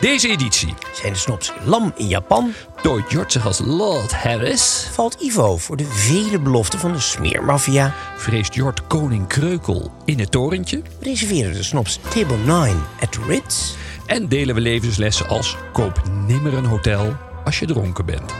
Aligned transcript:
Deze 0.00 0.28
editie 0.28 0.74
Zijn 0.94 1.12
de 1.12 1.18
snops 1.18 1.52
lam 1.64 1.92
in 1.96 2.06
Japan? 2.08 2.52
tooit 2.82 3.32
zich 3.32 3.46
als 3.46 3.58
Lord 3.58 4.12
Harris. 4.12 4.88
Valt 4.92 5.20
Ivo 5.20 5.56
voor 5.56 5.76
de 5.76 5.84
vele 5.84 6.38
beloften 6.38 6.78
van 6.78 6.92
de 6.92 7.00
smeermafia? 7.00 7.94
Vreest 8.16 8.54
Jort 8.54 8.86
koning 8.86 9.26
Kreukel 9.26 9.92
in 10.04 10.18
het 10.18 10.30
torentje. 10.30 10.82
Reserveren 11.00 11.52
de 11.52 11.62
snops 11.62 12.00
Table 12.14 12.36
9 12.36 12.82
at 13.00 13.12
the 13.12 13.20
Ritz? 13.26 13.74
En 14.06 14.28
delen 14.28 14.54
we 14.54 14.60
levenslessen 14.60 15.28
als 15.28 15.56
koop 15.72 16.02
nimmer 16.26 16.54
een 16.54 16.64
hotel 16.64 17.16
als 17.44 17.58
je 17.58 17.66
dronken 17.66 18.04
bent. 18.04 18.32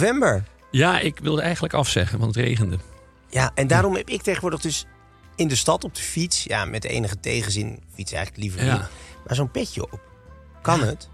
November. 0.00 0.44
Ja, 0.70 0.98
ik 1.00 1.18
wilde 1.18 1.42
eigenlijk 1.42 1.74
afzeggen, 1.74 2.18
want 2.18 2.34
het 2.34 2.44
regende. 2.44 2.78
Ja, 3.30 3.50
en 3.54 3.66
daarom 3.66 3.94
heb 3.96 4.08
ik 4.08 4.22
tegenwoordig 4.22 4.60
dus 4.60 4.86
in 5.36 5.48
de 5.48 5.54
stad 5.56 5.84
op 5.84 5.94
de 5.94 6.02
fiets... 6.02 6.44
ja, 6.44 6.64
met 6.64 6.84
enige 6.84 7.20
tegenzin, 7.20 7.78
fiets 7.94 8.12
eigenlijk 8.12 8.42
liever 8.42 8.64
Ja. 8.64 8.72
niet... 8.72 8.82
maar 9.26 9.34
zo'n 9.36 9.50
petje 9.50 9.82
op. 9.82 10.00
Kan 10.62 10.80
het? 10.82 11.08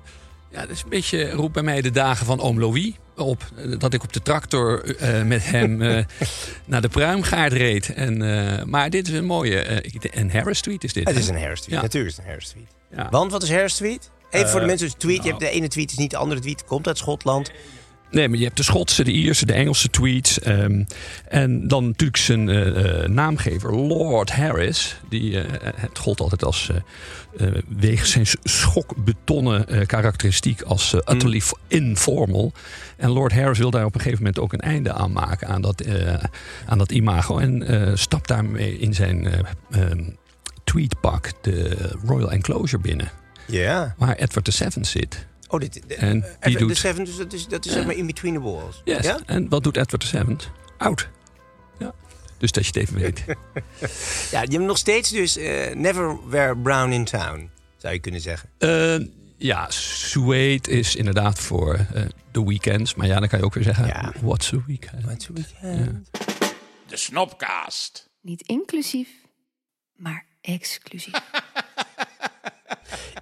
Ja, 0.51 0.61
dat 0.61 0.71
is 0.71 0.83
een 0.83 0.89
beetje, 0.89 1.31
roept 1.31 1.53
bij 1.53 1.63
mij 1.63 1.81
de 1.81 1.91
dagen 1.91 2.27
van 2.27 2.41
oom 2.41 2.59
Louis 2.61 2.93
op. 3.17 3.43
Eh, 3.57 3.79
Dat 3.79 3.93
ik 3.95 4.03
op 4.03 4.13
de 4.13 4.23
tractor 4.23 4.97
eh, 4.97 5.23
met 5.23 5.45
hem 5.45 5.83
eh, 5.83 6.05
naar 6.65 6.81
de 6.83 6.89
pruimgaard 6.89 7.53
reed. 7.53 7.93
En, 7.95 8.23
eh, 8.59 8.65
maar 8.65 8.91
dit 8.91 9.09
is 9.09 9.15
een 9.15 9.25
mooie, 9.25 9.59
eh, 9.61 9.91
een 10.11 10.31
Harris 10.31 10.59
Street 10.59 10.85
is 10.85 10.93
dit. 10.93 11.05
Het 11.07 11.15
hè? 11.15 11.21
is 11.21 11.29
een 11.29 11.39
Harris. 11.41 11.65
Ja. 11.67 11.81
Natuurlijk 11.83 12.11
is 12.11 12.17
het 12.17 12.25
een 12.27 12.31
Harris. 12.31 12.55
Want 13.11 13.33
wat 13.33 13.43
is 13.43 13.51
Harris? 13.51 13.81
Even 13.81 14.01
voor 14.31 14.61
de 14.61 14.61
Eh, 14.61 14.67
mensen 14.67 14.87
dus 14.87 14.97
tweet. 14.99 15.17
Je 15.17 15.23
nou. 15.23 15.29
hebt 15.29 15.41
de 15.41 15.51
ene 15.59 15.69
tweet 15.69 15.91
is 15.91 15.97
niet 15.97 16.11
de 16.11 16.17
andere 16.17 16.41
tweet. 16.41 16.65
Komt 16.65 16.87
uit 16.87 16.99
Schotland. 16.99 17.51
Nee, 18.13 18.29
maar 18.29 18.39
je 18.39 18.45
hebt 18.45 18.57
de 18.57 18.63
Schotse, 18.63 19.05
de 19.05 19.13
Ierse, 19.13 19.47
de 19.47 19.53
Engelse 19.53 19.91
tweets. 19.91 20.41
ehm, 20.41 20.85
en 21.29 21.69
dan 21.69 21.87
natuurlijk 21.87 22.19
zijn 22.19 22.49
eh, 22.49 23.03
eh, 23.03 23.09
naamgever, 23.09 23.75
Lord 23.77 24.31
Harris. 24.33 25.01
Die, 25.09 25.41
eh, 25.41 25.73
het 25.77 25.99
gold 25.99 26.21
altijd 26.21 26.45
als, 26.45 26.71
eh, 27.39 27.47
wegens 27.79 28.11
zijn 28.11 28.27
schokbetonnen 28.43 29.87
karakteristiek 29.87 30.63
als 30.63 30.95
eh, 30.95 31.15
utterly 31.15 31.43
informal. 31.69 32.53
En 32.97 33.11
Lord 33.11 33.33
Harris 33.33 33.59
wil 33.59 33.71
daar 33.71 33.85
op 33.85 33.95
een 33.95 34.01
gegeven 34.01 34.25
moment 34.25 34.39
ook 34.43 34.53
een 34.53 34.61
einde 34.61 34.93
aan 34.93 35.13
maken 35.13 35.49
aan 35.49 35.63
dat, 35.63 35.85
aan 36.67 36.79
dat 36.79 36.93
imago. 36.93 37.39
En 37.39 37.99
stapt 37.99 38.29
daarmee 38.29 38.79
in 38.79 38.95
zijn 38.95 39.27
eh, 39.27 39.39
ehm, 39.71 40.03
tweetpak 40.65 41.33
de 41.41 41.77
Royal 42.07 42.31
Enclosure 42.31 42.83
binnen. 42.83 43.11
Ja. 43.47 43.95
Waar 43.99 44.17
Edward 44.17 44.55
VII 44.55 44.85
zit. 44.85 45.27
Oh, 45.53 45.61
dit, 45.61 45.83
de, 45.89 45.95
En 45.95 46.23
eh, 46.23 46.31
die 46.31 46.49
even, 46.49 46.59
doet- 46.61 46.69
De 46.69 46.75
Seven, 46.75 47.05
dus 47.05 47.17
dat 47.17 47.33
is, 47.33 47.47
dat 47.47 47.65
is 47.65 47.73
zeg 47.73 47.85
maar 47.87 47.95
in 47.95 48.07
between 48.07 48.35
the 48.35 48.41
walls. 48.41 48.81
Yes. 48.85 49.05
Ja? 49.05 49.19
En 49.27 49.49
wat 49.49 49.63
doet 49.63 49.77
Edward 49.77 50.05
VII? 50.05 50.37
Oud. 50.79 51.09
Ja. 51.79 51.95
Dus 52.39 52.53
dat 52.53 52.67
je 52.67 52.73
het 52.81 52.89
even 52.89 53.01
weet. 53.01 53.25
Ja, 54.31 54.41
je 54.43 54.51
hebt 54.51 54.65
nog 54.65 54.79
steeds 54.79 55.11
dus 55.11 55.37
eh, 55.37 55.75
never 55.75 56.29
wear 56.29 56.57
brown 56.59 56.91
in 56.93 57.05
town, 57.05 57.51
zou 57.77 57.95
je 57.95 58.01
kunnen 58.01 58.21
zeggen. 58.21 58.49
Eh, 58.59 59.07
ja, 59.37 59.71
Suede 59.71 60.71
is 60.71 60.97
inderdaad 60.97 61.39
voor 61.39 61.75
eh, 61.95 62.03
de 62.31 62.45
weekends. 62.45 62.95
Maar 62.95 63.07
ja, 63.07 63.19
dan 63.19 63.29
kan 63.29 63.39
je 63.39 63.45
ook 63.45 63.55
weer 63.55 63.65
zeggen, 63.65 63.87
Ja. 63.87 64.13
what's 64.21 64.53
a 64.53 64.63
weekend? 64.67 65.05
What's 65.05 65.29
a 65.29 65.33
weekend? 65.33 66.09
De 66.87 66.97
Snopcast. 66.97 68.11
Niet 68.21 68.43
inclusief, 68.43 69.09
maar 69.97 70.27
exclusief. 70.41 71.15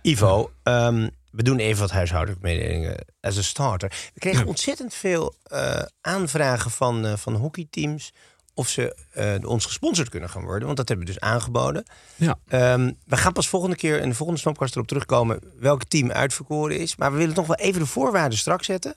Ivo, 0.02 0.52
ehm, 0.62 1.08
we 1.30 1.42
doen 1.42 1.58
even 1.58 1.80
wat 1.80 1.90
huishoudelijke 1.90 2.46
mededelingen 2.46 3.06
as 3.20 3.38
a 3.38 3.42
starter. 3.42 4.10
We 4.14 4.20
kregen 4.20 4.46
ontzettend 4.46 4.94
veel 4.94 5.34
eh, 5.42 5.82
aanvragen 6.00 6.70
van, 6.70 7.06
eh, 7.06 7.16
van 7.16 7.34
hockeyteams 7.34 8.12
of 8.54 8.68
ze 8.68 8.96
eh, 9.12 9.48
ons 9.48 9.64
gesponsord 9.64 10.08
kunnen 10.08 10.30
gaan 10.30 10.44
worden. 10.44 10.64
Want 10.64 10.76
dat 10.76 10.88
hebben 10.88 11.06
we 11.06 11.12
dus 11.12 11.22
aangeboden. 11.22 11.84
Ja. 12.16 12.38
Ehm, 12.48 12.92
we 13.06 13.16
gaan 13.16 13.32
pas 13.32 13.48
volgende 13.48 13.76
keer 13.76 14.00
in 14.00 14.08
de 14.08 14.14
volgende 14.14 14.40
Snopcast 14.40 14.74
erop 14.74 14.86
terugkomen 14.86 15.40
welk 15.58 15.84
team 15.84 16.10
uitverkoren 16.10 16.78
is. 16.78 16.96
Maar 16.96 17.12
we 17.12 17.18
willen 17.18 17.34
nog 17.34 17.46
wel 17.46 17.56
even 17.56 17.80
de 17.80 17.86
voorwaarden 17.86 18.38
strak 18.38 18.64
zetten. 18.64 18.96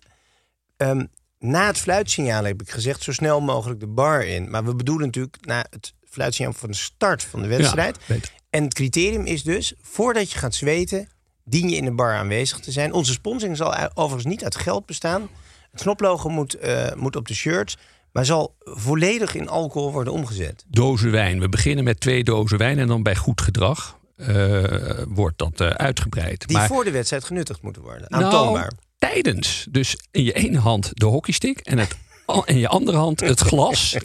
Ehm, 0.77 1.05
na 1.39 1.67
het 1.67 1.77
fluitsignaal 1.77 2.44
heb 2.44 2.61
ik 2.61 2.69
gezegd 2.69 3.03
zo 3.03 3.11
snel 3.11 3.41
mogelijk 3.41 3.79
de 3.79 3.88
bar 3.88 4.25
in. 4.25 4.50
Maar 4.50 4.65
we 4.65 4.75
bedoelen 4.75 5.05
natuurlijk 5.05 5.45
na 5.45 5.65
het 5.69 5.94
fluitsignaal 6.09 6.53
van 6.53 6.69
de 6.69 6.77
start 6.77 7.23
van 7.23 7.41
de 7.41 7.47
wedstrijd. 7.47 8.00
Ja. 8.05 8.15
En 8.50 8.63
het 8.63 8.73
criterium 8.73 9.25
is 9.25 9.44
dus, 9.44 9.73
voordat 9.81 10.31
je 10.31 10.39
gaat 10.39 10.55
zweten, 10.55 11.09
dien 11.43 11.69
je 11.69 11.75
in 11.75 11.85
de 11.85 11.91
bar 11.91 12.13
aanwezig 12.13 12.59
te 12.59 12.71
zijn. 12.71 12.93
Onze 12.93 13.11
sponsoring 13.11 13.57
zal 13.57 13.75
overigens 13.93 14.25
niet 14.25 14.43
uit 14.43 14.55
geld 14.55 14.85
bestaan. 14.85 15.29
Het 15.71 15.81
snoplogo 15.81 16.29
moet, 16.29 16.53
eh, 16.53 16.93
moet 16.95 17.15
op 17.15 17.27
de 17.27 17.33
shirts, 17.33 17.77
maar 18.11 18.25
zal 18.25 18.55
volledig 18.59 19.35
in 19.35 19.49
alcohol 19.49 19.91
worden 19.91 20.13
omgezet. 20.13 20.65
Dozen 20.67 21.11
wijn. 21.11 21.39
We 21.39 21.49
beginnen 21.49 21.83
met 21.83 21.99
twee 21.99 22.23
dozen 22.23 22.57
wijn. 22.57 22.79
En 22.79 22.87
dan 22.87 23.03
bij 23.03 23.15
goed 23.15 23.41
gedrag 23.41 23.97
eh, 24.15 24.63
wordt 25.07 25.37
dat 25.37 25.61
eh, 25.61 25.67
uitgebreid. 25.67 26.47
Die 26.47 26.57
maar 26.57 26.67
voor 26.67 26.83
de 26.83 26.91
wedstrijd 26.91 27.23
genuttigd 27.23 27.61
moeten 27.61 27.81
worden. 27.81 28.05
nou, 28.09 28.23
Aantoonbaar. 28.23 28.71
tijdens. 28.97 29.67
Dus 29.69 29.97
in 30.11 30.23
je 30.23 30.33
ene 30.33 30.59
hand 30.59 30.91
de 30.93 31.05
hockeystick. 31.05 31.59
En 31.59 31.77
het 31.77 31.97
in 32.45 32.57
je 32.57 32.67
andere 32.67 32.97
hand 32.97 33.19
het 33.19 33.39
glas. 33.39 33.97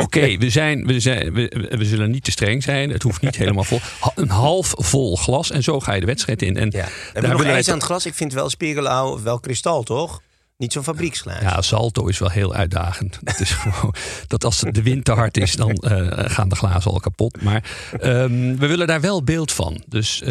Oké, 0.04 0.36
we, 0.36 0.50
zijn, 0.50 0.86
we, 0.86 1.00
zijn, 1.00 1.32
we, 1.32 1.72
we 1.78 1.84
zullen 1.84 2.10
niet 2.10 2.24
te 2.24 2.30
streng 2.30 2.62
zijn. 2.62 2.90
Het 2.90 3.02
hoeft 3.02 3.22
niet 3.22 3.36
helemaal 3.42 3.64
vol. 3.64 3.80
Een 4.14 4.28
half 4.28 4.74
vol 4.76 5.16
glas. 5.16 5.50
En 5.50 5.62
zo 5.62 5.80
ga 5.80 5.92
je 5.92 6.00
de 6.00 6.06
wedstrijd 6.06 6.42
in. 6.42 6.56
En 6.56 6.70
ja. 6.70 6.78
daar 6.78 6.90
Hebben 7.12 7.36
we 7.36 7.44
nog 7.44 7.56
eens 7.56 7.68
aan 7.68 7.74
het 7.74 7.84
glas? 7.84 8.06
Ik 8.06 8.14
vind 8.14 8.32
wel 8.32 8.50
spiegelau 8.50 9.12
of 9.12 9.22
wel 9.22 9.40
kristal, 9.40 9.82
toch? 9.82 10.20
Niet 10.58 10.72
zo'n 10.72 10.82
fabrieksglaas. 10.82 11.40
Ja, 11.40 11.62
salto 11.62 12.06
is 12.06 12.18
wel 12.18 12.30
heel 12.30 12.54
uitdagend. 12.54 13.18
Dat 13.22 13.40
is 13.40 13.50
gewoon 13.50 13.94
dat 14.26 14.44
als 14.44 14.60
de 14.60 14.82
wind 14.82 15.04
te 15.04 15.12
hard 15.12 15.36
is, 15.36 15.52
dan 15.52 15.70
eh, 15.70 16.30
gaan 16.30 16.48
de 16.48 16.56
glazen 16.56 16.90
al 16.90 17.00
kapot. 17.00 17.42
Maar 17.42 17.70
ehm, 18.00 18.56
we 18.56 18.66
willen 18.66 18.86
daar 18.86 19.00
wel 19.00 19.24
beeld 19.24 19.52
van. 19.52 19.82
Dus, 19.86 20.22
eh, 20.22 20.28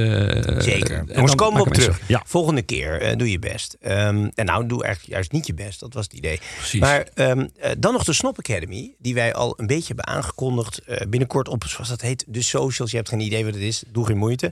Zeker. 0.61 1.03
Jongens, 1.13 1.35
komen 1.35 1.61
we 1.63 1.67
op 1.67 1.73
terug. 1.73 1.99
Ja, 2.07 2.23
Volgende 2.25 2.61
keer 2.61 3.01
eh, 3.01 3.17
doe 3.17 3.31
je 3.31 3.39
best. 3.39 3.77
Ehm, 3.81 4.29
en 4.35 4.45
nou, 4.45 4.67
doe 4.67 4.83
eigenlijk 4.83 5.13
juist 5.13 5.31
niet 5.31 5.47
je 5.47 5.53
best. 5.53 5.79
Dat 5.79 5.93
was 5.93 6.03
het 6.03 6.13
idee. 6.13 6.39
Precies. 6.55 6.79
Maar 6.79 7.07
ehm, 7.13 7.47
eh, 7.59 7.71
dan 7.77 7.93
nog 7.93 8.03
de 8.03 8.13
Snop 8.13 8.37
Academy, 8.37 8.93
die 8.99 9.13
wij 9.13 9.33
al 9.33 9.53
een 9.57 9.67
beetje 9.67 9.87
hebben 9.87 10.07
aangekondigd. 10.07 10.81
binnenkort 11.09 11.47
op, 11.47 11.63
zoals 11.67 11.89
dat 11.89 12.01
heet, 12.01 12.25
de 12.27 12.43
socials. 12.43 12.91
Je 12.91 12.97
hebt 12.97 13.09
geen 13.09 13.19
idee 13.19 13.45
wat 13.45 13.53
het 13.53 13.63
is. 13.63 13.83
Doe 13.87 14.05
geen 14.05 14.17
moeite. 14.17 14.51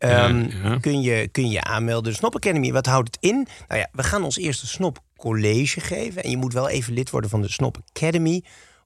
Ehm, 0.00 0.46
ja. 0.62 0.78
Kun, 0.78 1.00
je, 1.00 1.28
kun 1.28 1.50
je 1.50 1.62
aanmelden. 1.62 2.12
De 2.12 2.18
Snop 2.18 2.34
Academy, 2.34 2.72
wat 2.72 2.86
houdt 2.86 3.06
het 3.06 3.16
in? 3.20 3.46
Nou 3.68 3.80
ja, 3.80 3.88
we 3.92 4.02
gaan 4.02 4.22
ons 4.22 4.36
eerste 4.36 4.66
Snop 4.66 4.98
College 5.16 5.80
geven. 5.80 6.22
En 6.22 6.30
je 6.30 6.36
moet 6.36 6.52
wel 6.52 6.68
even 6.68 6.92
lid 6.92 7.10
worden 7.10 7.30
van 7.30 7.40
de 7.40 7.50
Snop 7.50 7.78
Academy 7.92 8.44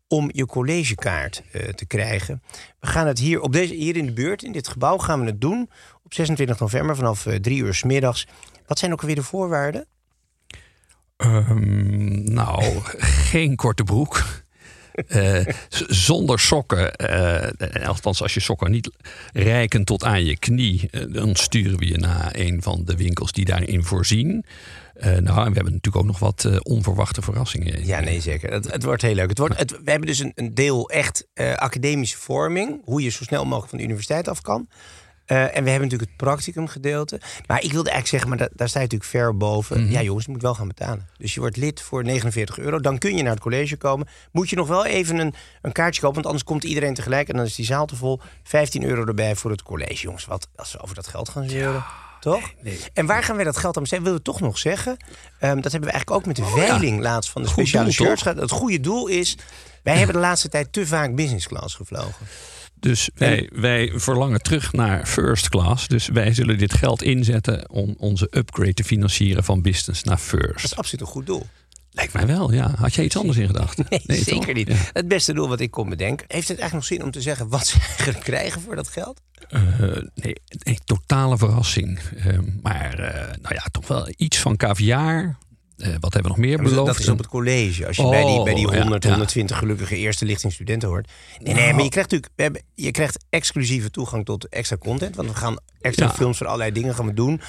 om 0.09 0.31
je 0.33 0.47
collegekaart 0.47 1.43
eh, 1.53 1.69
te 1.69 1.87
krijgen. 1.87 2.43
We 2.81 2.87
gaan 2.87 3.07
het 3.07 3.19
hier, 3.19 3.41
op 3.41 3.53
deze, 3.53 3.75
hier 3.75 3.97
in 3.97 4.07
de 4.07 4.13
buurt, 4.13 4.43
in 4.43 4.53
dit 4.53 4.69
gebouw, 4.69 4.99
gaan 4.99 5.21
we 5.21 5.27
het 5.27 5.41
doen. 5.41 5.71
Op 6.03 6.15
26 6.15 6.59
november 6.59 6.97
vanaf 6.97 7.27
eh, 7.27 7.35
drie 7.35 7.63
uur 7.63 7.75
s 7.75 7.83
middags. 7.83 8.27
Wat 8.67 8.79
zijn 8.79 8.93
ook 8.93 9.01
alweer 9.01 9.17
de 9.17 9.23
voorwaarden? 9.23 9.87
Ehm, 11.17 12.33
nou, 12.33 12.65
geen 13.31 13.57
korte 13.57 13.83
broek. 13.83 14.44
Eh, 14.95 15.47
zonder 15.89 16.41
sokken, 16.41 16.95
eh, 16.95 17.89
althans 17.89 18.23
als 18.23 18.35
je 18.35 18.41
sokken 18.41 18.71
niet 18.71 18.91
reiken 19.33 19.85
tot 19.85 20.05
aan 20.05 20.25
je 20.25 20.39
knie, 20.39 20.91
dan 21.09 21.37
sturen 21.37 21.79
we 21.79 21.89
je 21.89 21.99
naar 21.99 22.31
een 22.33 22.63
van 22.63 22.83
de 22.85 22.97
winkels 22.97 23.33
die 23.33 23.45
daarin 23.45 23.85
voorzien. 23.85 24.45
Eh, 24.95 25.11
nou, 25.11 25.19
en 25.19 25.49
we 25.49 25.55
hebben 25.55 25.73
natuurlijk 25.73 25.97
ook 25.97 26.05
nog 26.05 26.19
wat 26.19 26.63
onverwachte 26.63 27.23
verrassingen. 27.23 27.87
Ja, 27.87 28.01
nee, 28.01 28.21
zeker. 28.21 28.53
Het, 28.53 28.73
het 28.73 28.83
wordt 28.83 29.03
heel 29.03 29.15
leuk. 29.15 29.29
Het 29.29 29.39
wordt, 29.39 29.59
het, 29.59 29.71
we 29.71 29.91
hebben 29.91 30.09
dus 30.09 30.19
een, 30.19 30.33
een 30.35 30.55
deel 30.55 30.91
echt 30.91 31.27
eh, 31.33 31.55
academische 31.55 32.19
vorming. 32.19 32.81
Hoe 32.85 33.03
je 33.03 33.11
zo 33.11 33.25
snel 33.25 33.45
mogelijk 33.45 33.69
van 33.69 33.79
de 33.79 33.85
universiteit 33.85 34.29
af 34.29 34.41
kan. 34.41 34.69
Eh, 35.27 35.43
en 35.43 35.65
we 35.65 35.71
hebben 35.71 35.89
natuurlijk 35.89 36.11
het 36.11 36.17
practicum 36.17 36.69
gedeelte. 36.69 37.21
Maar 37.47 37.63
ik 37.63 37.73
wilde 37.73 37.91
eigenlijk 37.91 38.07
zeggen, 38.07 38.29
maar 38.29 38.39
da- 38.39 38.49
daar 38.57 38.69
sta 38.69 38.79
je 38.79 38.85
natuurlijk 38.85 39.11
ver 39.11 39.37
boven. 39.37 39.91
Ja 39.91 40.03
jongens, 40.03 40.25
je 40.25 40.31
moet 40.33 40.43
wel 40.43 40.55
gaan 40.55 40.69
betalen. 40.69 41.09
Dus 41.19 41.35
je 41.35 41.41
wordt 41.41 41.57
lid 41.57 41.81
voor 41.81 42.05
49 42.05 42.59
euro. 42.59 42.81
Dan 42.81 42.99
kun 42.99 43.17
je 43.17 43.23
naar 43.23 43.33
het 43.33 43.41
college 43.43 43.77
komen. 43.77 44.07
Moet 44.33 44.51
je 44.51 44.57
nog 44.57 44.69
wel 44.69 44.87
even 44.87 45.19
een, 45.19 45.35
een 45.63 45.73
kaartje 45.73 46.01
kopen. 46.01 46.15
Want 46.15 46.27
anders 46.27 46.45
komt 46.45 46.65
iedereen 46.65 46.95
tegelijk. 46.95 47.29
En 47.29 47.37
dan 47.37 47.45
is 47.45 47.55
die 47.55 47.65
zaal 47.65 47.87
te 47.87 47.97
vol. 47.97 48.21
15 48.43 48.85
euro 48.85 49.05
erbij 49.05 49.37
voor 49.37 49.51
het 49.51 49.63
college. 49.63 50.03
Jongens, 50.03 50.25
wat 50.25 50.49
als 50.57 50.73
we 50.73 50.81
over 50.81 50.95
dat 50.95 51.07
geld 51.07 51.29
gaan 51.29 51.49
zeuren. 51.49 51.85
Toch? 52.21 52.53
En 52.93 53.07
waar 53.07 53.23
gaan 53.23 53.37
wij 53.37 53.45
dat 53.45 53.57
geld 53.57 53.75
aan 53.77 53.83
besteden? 53.83 54.05
Willen 54.05 54.19
we 54.25 54.25
toch 54.31 54.41
nog 54.41 54.59
zeggen? 54.59 54.97
Ehm, 55.39 55.61
dat 55.61 55.73
hebben 55.73 55.91
we 55.91 55.95
eigenlijk 55.95 56.11
ook 56.11 56.27
met 56.27 56.37
de 56.37 56.45
veiling 56.45 57.01
laatst 57.01 57.31
van 57.31 57.43
de 57.43 57.49
Goed 57.49 57.57
speciale 57.57 57.85
doel, 57.85 57.93
shirts. 58.07 58.23
toch? 58.23 58.35
Het 58.35 58.51
goede 58.51 58.81
doel 58.81 59.07
is... 59.07 59.37
Wij 59.83 59.97
hebben 59.97 60.15
de 60.15 60.21
laatste 60.21 60.49
tijd 60.49 60.73
te 60.73 60.87
vaak 60.87 61.15
business 61.15 61.47
class 61.47 61.75
gevlogen. 61.75 62.27
Dus 62.85 63.11
wij, 63.15 63.51
wij 63.53 63.93
verlangen 63.95 64.43
terug 64.43 64.73
naar 64.73 65.07
first 65.07 65.49
class. 65.49 65.89
Dus 65.89 66.09
wij 66.09 66.35
zullen 66.35 66.59
dit 66.59 66.75
geld 66.75 67.03
inzetten 67.03 67.71
om 67.71 67.95
onze 67.99 68.29
upgrade 68.31 68.75
te 68.75 68.85
financieren 68.85 69.45
van 69.45 69.63
business 69.63 70.03
naar 70.03 70.17
Dat 70.17 70.25
first. 70.25 70.65
is 70.65 70.77
absoluut 70.77 71.01
een 71.01 71.13
goed 71.13 71.27
doel. 71.27 71.47
Lijkt 71.91 72.13
mij 72.13 72.27
wel, 72.27 72.53
ja. 72.53 72.75
Had 72.77 72.95
jij 72.95 73.05
iets 73.05 73.17
anders 73.17 73.39
in 73.39 73.47
gedacht? 73.47 73.89
Nee, 73.91 74.01
zeker 74.23 74.45
toch? 74.47 74.55
niet. 74.55 74.69
Ja. 74.69 74.75
Het 74.93 75.09
beste 75.09 75.33
doel 75.33 75.49
wat 75.49 75.61
ik 75.61 75.71
kon 75.71 75.89
bedenken. 75.89 76.27
Heeft 76.29 76.49
het 76.49 76.59
eigenlijk 76.59 76.89
nog 76.89 76.99
zin 76.99 77.07
om 77.07 77.11
te 77.11 77.21
zeggen 77.21 77.49
wat 77.49 77.67
ze 77.67 77.81
eigenlijk 77.89 78.21
krijgen 78.21 78.61
voor 78.61 78.77
dat 78.77 78.89
geld? 78.89 79.21
Eh, 79.49 79.61
nee, 80.15 80.35
nee, 80.49 80.79
totale 80.85 81.39
verrassing. 81.39 81.99
Eh, 82.17 82.39
maar 82.63 82.99
eh, 82.99 83.37
nou 83.43 83.55
ja, 83.55 83.63
toch 83.73 83.87
wel 83.87 84.09
iets 84.17 84.39
van 84.39 84.57
caviar. 84.57 85.37
Eh, 85.77 85.89
wat 86.01 86.13
hebben 86.13 86.23
we 86.23 86.29
nog 86.29 86.47
meer 86.47 86.57
Ja, 86.57 86.63
beloofd? 86.63 86.87
dat 86.87 86.99
is 86.99 87.09
op 87.09 87.19
het 87.19 87.27
college. 87.27 87.87
Als 87.87 87.97
je 87.97 88.09
bij 88.09 88.25
die, 88.25 88.43
bij 88.43 88.55
die 88.55 88.67
Oh, 88.67 88.73
ja, 88.73 88.81
100, 88.81 89.03
ja. 89.03 89.09
120 89.11 89.59
gelukkige 89.59 89.97
eerste 89.97 90.25
lichtingstudenten 90.25 90.89
hoort. 90.89 91.11
Nee, 91.39 91.55
nee, 91.55 91.73
maar 91.73 91.83
je 91.83 91.89
krijgt 91.89 92.11
natuurlijk 92.11 92.33
hebben, 92.37 92.63
je 92.75 92.91
krijgt 92.91 93.25
exclusieve 93.31 93.91
toegang 93.91 94.25
tot 94.25 94.49
extra 94.49 94.77
content. 94.77 95.17
Want 95.17 95.29
we 95.29 95.35
gaan 95.35 95.59
extra 95.81 96.11
films 96.11 96.37
voor 96.37 96.47
allerlei 96.47 96.73
dingen 96.73 96.95
gaan 96.95 97.07
we 97.07 97.15
doen. 97.15 97.41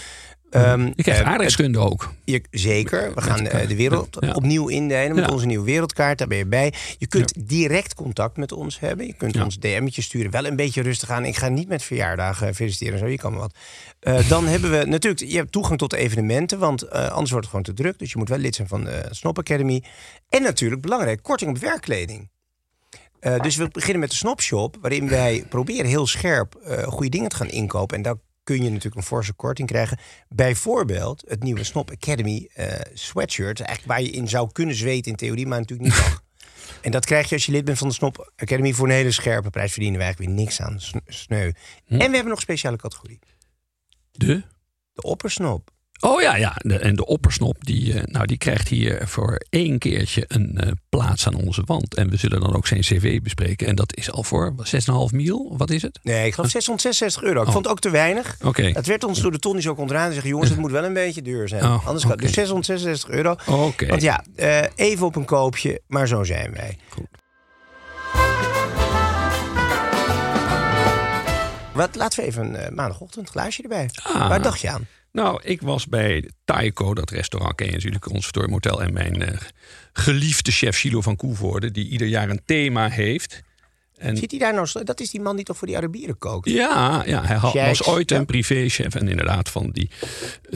Ehm, 0.55 0.91
Je 0.95 1.03
krijgt 1.03 1.21
eh, 1.21 1.27
aardrijkskunde 1.27 1.79
ook. 1.79 2.13
Je, 2.23 2.41
zeker. 2.51 3.13
We 3.15 3.21
gaan 3.21 3.39
elkaar. 3.39 3.61
eh, 3.61 3.67
de 3.67 3.75
wereld 3.75 4.17
Ja. 4.19 4.31
opnieuw 4.33 4.67
indelen 4.67 5.15
met 5.15 5.25
Ja. 5.25 5.31
onze 5.31 5.45
nieuwe 5.45 5.65
wereldkaart. 5.65 6.17
Daar 6.17 6.27
ben 6.27 6.37
je 6.37 6.45
bij. 6.45 6.73
Je 6.97 7.07
kunt 7.07 7.33
direct 7.49 7.93
contact 7.93 8.37
met 8.37 8.51
ons 8.51 8.79
hebben. 8.79 9.05
Je 9.07 9.13
kunt 9.13 9.41
ons 9.43 9.59
DM'tjes 9.59 10.05
sturen. 10.05 10.31
Wel 10.31 10.45
een 10.45 10.55
beetje 10.55 10.81
rustig 10.81 11.09
aan. 11.09 11.25
Ik 11.25 11.35
ga 11.35 11.47
niet 11.49 11.67
met 11.67 11.83
verjaardagen 11.83 12.55
feliciteren. 12.55 12.93
en 12.93 12.99
Zo, 12.99 13.07
je 13.07 13.17
kan 13.17 13.35
wat. 13.35 13.53
Eh, 13.99 14.29
dan 14.29 14.47
hebben 14.53 14.71
we 14.71 14.85
natuurlijk... 14.85 15.31
Je 15.31 15.37
hebt 15.37 15.51
toegang 15.51 15.77
tot 15.79 15.89
de 15.89 15.97
evenementen. 15.97 16.59
Want 16.59 16.89
anders 16.89 17.31
wordt 17.31 17.45
het 17.45 17.45
gewoon 17.45 17.63
te 17.63 17.73
druk. 17.73 17.99
Dus 17.99 18.11
je 18.11 18.17
moet 18.17 18.29
wel 18.29 18.37
lid 18.37 18.55
zijn 18.55 18.67
van 18.67 18.83
de 18.83 19.05
Snop 19.09 19.37
Academy. 19.39 19.83
En 20.29 20.41
natuurlijk 20.41 20.81
belangrijk, 20.81 21.23
korting 21.23 21.49
op 21.51 21.57
werkkleding. 21.57 22.29
Dus 23.41 23.55
we 23.55 23.67
beginnen 23.71 23.99
met 23.99 24.09
de 24.09 24.15
Snopshop, 24.15 24.77
waarin 24.81 25.09
wij 25.09 25.45
proberen 25.49 25.85
heel 25.85 26.07
scherp 26.07 26.55
eh, 26.55 26.83
goede 26.83 27.09
dingen 27.09 27.29
te 27.29 27.35
gaan 27.35 27.49
inkopen. 27.49 27.97
En 27.97 28.03
daar 28.03 28.15
kun 28.45 28.63
je 28.63 28.69
natuurlijk 28.69 28.95
een 28.95 29.03
forse 29.03 29.33
korting 29.33 29.67
krijgen. 29.67 29.97
Bijvoorbeeld 30.29 31.23
het 31.27 31.43
nieuwe 31.43 31.63
Snop 31.63 31.91
Academy 31.91 32.49
eh, 32.53 32.79
sweatshirt. 32.93 33.59
Eigenlijk 33.59 33.87
waar 33.97 34.01
je 34.07 34.11
in 34.17 34.27
zou 34.27 34.51
kunnen 34.51 34.75
zweten 34.75 35.11
in 35.11 35.17
theorie, 35.17 35.47
maar 35.47 35.59
natuurlijk 35.59 35.89
niet 35.89 35.99
mag. 35.99 36.23
En 36.81 36.91
dat 36.91 37.05
krijg 37.05 37.29
je 37.29 37.35
als 37.35 37.45
je 37.45 37.51
lid 37.51 37.65
bent 37.65 37.77
van 37.77 37.87
de 37.87 37.93
Snop 37.93 38.31
Academy 38.35 38.73
voor 38.73 38.87
een 38.87 38.93
hele 38.93 39.11
scherpe 39.11 39.49
prijs. 39.49 39.71
Verdienen 39.71 39.99
we 39.99 40.03
eigenlijk 40.05 40.35
weer 40.35 40.45
niks 40.45 40.61
aan. 40.61 40.79
sn- 40.79 41.01
Sneu. 41.07 41.51
En 41.87 41.97
we 41.97 42.03
hebben 42.03 42.25
nog 42.25 42.35
een 42.35 42.41
speciale 42.41 42.77
categorie. 42.77 43.19
De? 44.11 44.43
De 44.93 45.01
oppersnop. 45.01 45.71
Oh 45.99 46.21
ja, 46.21 46.35
ja. 46.35 46.53
De, 46.57 46.77
en 46.79 46.95
de 46.95 47.05
oppersnop, 47.05 47.57
die, 47.65 47.93
eh, 47.93 48.03
nou, 48.05 48.25
die 48.25 48.37
krijgt 48.37 48.67
hier 48.67 49.07
voor 49.07 49.41
één 49.49 49.77
keertje 49.79 50.25
een 50.27 50.57
eh, 50.57 50.71
plaats 50.89 51.27
aan 51.27 51.35
onze 51.35 51.61
wand. 51.65 51.95
En 51.95 52.09
we 52.09 52.17
zullen 52.17 52.39
dan 52.39 52.55
ook 52.55 52.67
zijn 52.67 52.79
cv 52.81 53.21
bespreken. 53.21 53.67
En 53.67 53.75
dat 53.75 53.95
is 53.95 54.11
al 54.11 54.23
voor 54.23 54.53
6,5 54.63 55.15
mil? 55.15 55.53
Wat 55.57 55.69
is 55.69 55.81
het? 55.81 55.99
Nee, 56.03 56.25
ik 56.25 56.33
geloof 56.33 56.49
666 56.49 57.21
euro. 57.23 57.41
Ik 57.41 57.47
Oh. 57.47 57.53
vond 57.53 57.65
het 57.65 57.73
ook 57.73 57.79
te 57.81 57.89
weinig. 57.89 58.37
Oké. 58.43 58.63
Het 58.63 58.85
werd 58.87 59.03
ons 59.03 59.21
door 59.21 59.31
de 59.31 59.39
Tonnies 59.39 59.67
ook 59.67 59.77
ontraad. 59.77 60.05
En 60.07 60.11
zeggen, 60.13 60.29
jongens, 60.29 60.49
het 60.49 60.59
moet 60.59 60.71
wel 60.71 60.83
een 60.83 60.93
beetje 60.93 61.21
duur 61.21 61.47
zijn. 61.47 61.63
Oh, 61.63 61.85
Anders 61.85 62.03
gaat 62.03 62.13
oké. 62.13 62.21
Dus 62.25 62.33
666 62.33 63.09
euro. 63.09 63.35
Oké. 63.47 63.85
Want 63.87 64.01
ja, 64.01 64.23
eh, 64.35 64.61
even 64.75 65.05
op 65.05 65.15
een 65.15 65.25
koopje, 65.25 65.81
maar 65.87 66.07
zo 66.07 66.23
zijn 66.23 66.51
wij. 66.53 66.77
Goed. 66.89 67.07
Wat, 71.73 71.95
laten 71.95 72.19
we 72.19 72.25
even 72.25 72.65
eh, 72.65 72.71
maandagochtend, 72.71 73.29
glaasje 73.29 73.61
erbij. 73.63 73.89
Ah. 74.03 74.27
Waar 74.29 74.41
dacht 74.41 74.61
je 74.61 74.69
aan? 74.69 74.87
Nou, 75.15 75.39
ik 75.43 75.61
was 75.61 75.87
bij 75.87 76.29
Taiko, 76.43 76.93
dat 76.93 77.09
restaurant 77.09 77.55
ken 77.55 77.65
je 77.65 77.71
natuurlijk, 77.71 78.09
ons 78.09 78.29
Motel. 78.33 78.81
En 78.81 78.93
mijn 78.93 79.21
eh, 79.21 79.39
geliefde 79.93 80.51
chef 80.51 80.77
Chilo 80.77 81.01
van 81.01 81.15
Koevoorde, 81.15 81.71
die 81.71 81.87
ieder 81.87 82.07
jaar 82.07 82.29
een 82.29 82.41
thema 82.45 82.89
heeft. 82.89 83.43
En 83.97 84.17
Zit 84.17 84.31
hij 84.31 84.39
daar 84.39 84.53
nou? 84.53 84.67
Dat 84.83 84.99
is 84.99 85.09
die 85.11 85.21
man 85.21 85.35
die 85.35 85.45
toch 85.45 85.57
voor 85.57 85.67
die 85.67 85.77
Arabieren 85.77 86.17
kookt? 86.17 86.49
Ja, 86.49 87.03
ja 87.05 87.23
hij 87.25 87.35
had, 87.35 87.53
was 87.53 87.83
ooit 87.83 88.11
een 88.11 88.25
privéchef. 88.25 88.95
En 88.95 89.07
inderdaad 89.07 89.49
van 89.49 89.69
die 89.71 89.89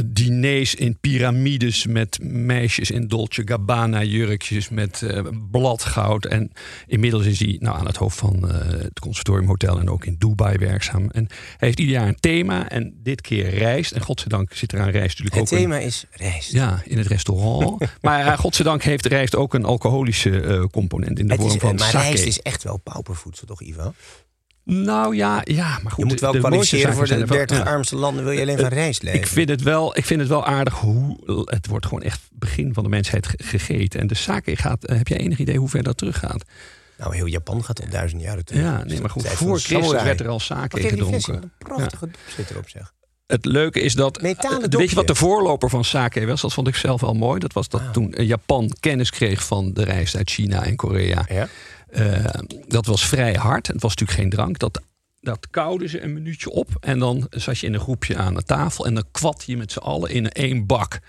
diners 0.06 0.76
in 0.76 0.98
piramides 1.02 1.86
met 1.86 2.20
meisjes 2.22 2.92
in 2.92 3.08
Dolce 3.08 3.42
Gabbana 3.46 4.04
jurkjes 4.04 4.70
met 4.70 5.02
eh, 5.02 5.24
bladgoud. 5.52 6.26
En 6.26 6.52
inmiddels 6.88 7.26
is 7.26 7.40
hij 7.40 7.58
nou, 7.60 7.78
aan 7.78 7.86
het 7.86 7.96
hoofd 7.98 8.18
van 8.18 8.50
eh, 8.50 8.58
het 8.70 9.00
Conservatorium 9.00 9.48
Hotel 9.48 9.80
en 9.80 9.90
ook 9.90 10.06
in 10.06 10.16
Dubai 10.20 10.58
werkzaam. 10.58 11.10
En 11.10 11.26
hij 11.30 11.68
heeft 11.68 11.80
ieder 11.80 11.96
jaar 11.96 12.08
een 12.08 12.20
thema 12.20 12.70
en 12.70 12.94
dit 13.04 13.22
keer 13.22 13.50
rijst. 13.50 13.92
En 13.92 14.02
godzijdank 14.02 14.54
zit 14.54 14.72
er 14.72 14.80
aan 14.80 14.90
rijst 14.90 15.20
natuurlijk 15.20 15.36
Het 15.36 15.44
ook 15.54 15.60
een- 15.60 15.64
thema 15.66 15.78
is 15.86 16.06
rijst. 16.12 16.52
ja, 16.52 16.82
in 16.86 16.98
het 16.98 17.08
restaurant. 17.08 17.86
maar 18.02 18.26
uh, 18.26 18.38
godzijdank 18.38 18.84
heeft 18.84 19.06
rijst 19.06 19.36
ook 19.36 19.54
een 19.54 19.66
alcoholische 19.66 20.42
eh, 20.42 20.64
component 20.72 21.20
in 21.20 21.28
de 21.28 21.34
Het 21.34 21.42
vorm 21.42 21.56
is, 21.56 21.62
van 21.62 21.76
maar 21.76 21.90
sake. 21.90 22.04
rijst 22.08 22.26
is 22.26 22.40
echt 22.42 22.64
wel 22.64 22.78
paupervoedsel, 23.30 23.48
toch 23.48 23.62
Ivo? 23.62 23.94
Nou 24.64 25.16
ja, 25.16 25.42
ja, 25.44 25.80
maar 25.84 25.92
goed. 25.92 25.98
Je 25.98 26.06
moet 26.06 26.20
wel 26.20 26.32
de- 26.32 26.40
de 26.40 26.50
mooiste 26.50 26.76
kwalificeren 26.76 26.94
voor 26.94 27.02
de 27.04 27.08
zijn 27.10 27.22
er 27.22 27.28
30 27.28 27.58
wel- 27.58 27.66
ja. 27.66 27.72
armste 27.72 27.96
landen. 27.96 28.24
Wil 28.24 28.34
je 28.34 28.42
alleen 28.42 28.58
van 28.60 28.68
rijst 28.68 29.04
leven? 29.04 29.20
Ik 29.20 29.28
vind, 29.28 29.50
het 29.50 29.62
wel, 29.62 29.98
ik 29.98 30.06
vind 30.06 30.20
het 30.20 30.30
wel 30.30 30.46
aardig 30.46 30.74
hoe. 30.74 31.18
Het 31.46 31.68
wordt 31.68 31.86
gewoon 31.86 32.04
echt 32.04 32.22
begin 32.32 32.74
van 32.74 32.84
de 32.84 32.90
mensheid 32.90 33.28
ge- 33.28 33.40
gegeten. 33.44 34.00
En 34.00 34.08
de 34.08 34.16
sake 34.16 34.56
gaat. 34.56 34.86
eh, 34.86 34.98
heb 34.98 35.08
jij 35.08 35.18
enig 35.18 35.38
idee 35.40 35.58
hoe 35.58 35.70
ver 35.70 35.84
dat 35.84 35.98
teruggaat? 35.98 36.44
Nou, 36.98 37.16
heel 37.16 37.26
Japan 37.26 37.64
gaat 37.64 37.82
al 37.82 37.90
duizend 37.90 38.22
jaren 38.22 38.46
terug. 38.46 38.62
Ja, 38.62 38.84
nee, 38.84 39.02
maar 39.02 39.10
goed. 39.10 39.28
Voor 39.28 39.60
Christus 39.60 40.04
werd 40.04 40.20
er 40.20 40.28
al 40.28 40.40
sake 40.40 40.82
gedronken. 40.82 41.34
een 41.34 41.52
prachtige 41.58 42.06
dop 42.06 42.18
zit 42.36 42.50
erop, 42.50 42.70
zeg. 42.70 42.94
Het 43.28 43.46
leuke 43.46 43.80
is 43.80 43.94
dat. 43.94 44.22
Metalen 44.22 44.70
eh, 44.70 44.78
weet 44.78 44.90
je 44.90 44.96
wat 44.96 45.08
de 45.08 45.16
voorloper 45.16 45.70
van 45.70 45.84
sake 45.86 46.26
was? 46.26 46.42
Dat 46.42 46.54
vond 46.54 46.68
ik 46.68 46.76
zelf 46.76 47.02
wel 47.02 47.14
mooi. 47.14 47.40
Dat 47.40 47.54
was 47.54 47.70
dat 47.70 47.82
Ah. 47.82 47.92
toen 47.92 48.14
eh, 48.14 48.28
Japan 48.28 48.72
kennis 48.80 49.10
kreeg 49.10 49.44
van 49.46 49.74
de 49.74 49.84
rijst 49.84 50.16
uit 50.16 50.30
China 50.30 50.66
en 50.66 50.76
Korea. 50.76 51.26
Ja? 51.30 51.48
Eh, 51.92 52.26
dat 52.68 52.86
was 52.86 53.06
vrij 53.06 53.34
hard. 53.34 53.68
Het 53.68 53.82
was 53.82 53.96
natuurlijk 53.96 54.20
geen 54.20 54.30
drank. 54.30 54.60
Dat, 54.60 54.82
dat 55.22 55.48
kouden 55.50 55.90
ze 55.90 56.02
een 56.02 56.14
minuutje 56.14 56.50
op. 56.50 56.70
En 56.80 57.00
dan 57.00 57.28
zat 57.30 57.60
je 57.60 57.68
in 57.68 57.74
een 57.74 57.80
groepje 57.80 58.18
aan 58.18 58.34
de 58.34 58.44
tafel. 58.44 58.86
En 58.86 58.94
dan 58.94 59.06
kwat 59.12 59.44
je 59.46 59.58
met 59.58 59.72
z'n 59.72 59.80
allen 59.80 60.10
in 60.10 60.30
één 60.30 60.66
bak 60.66 61.00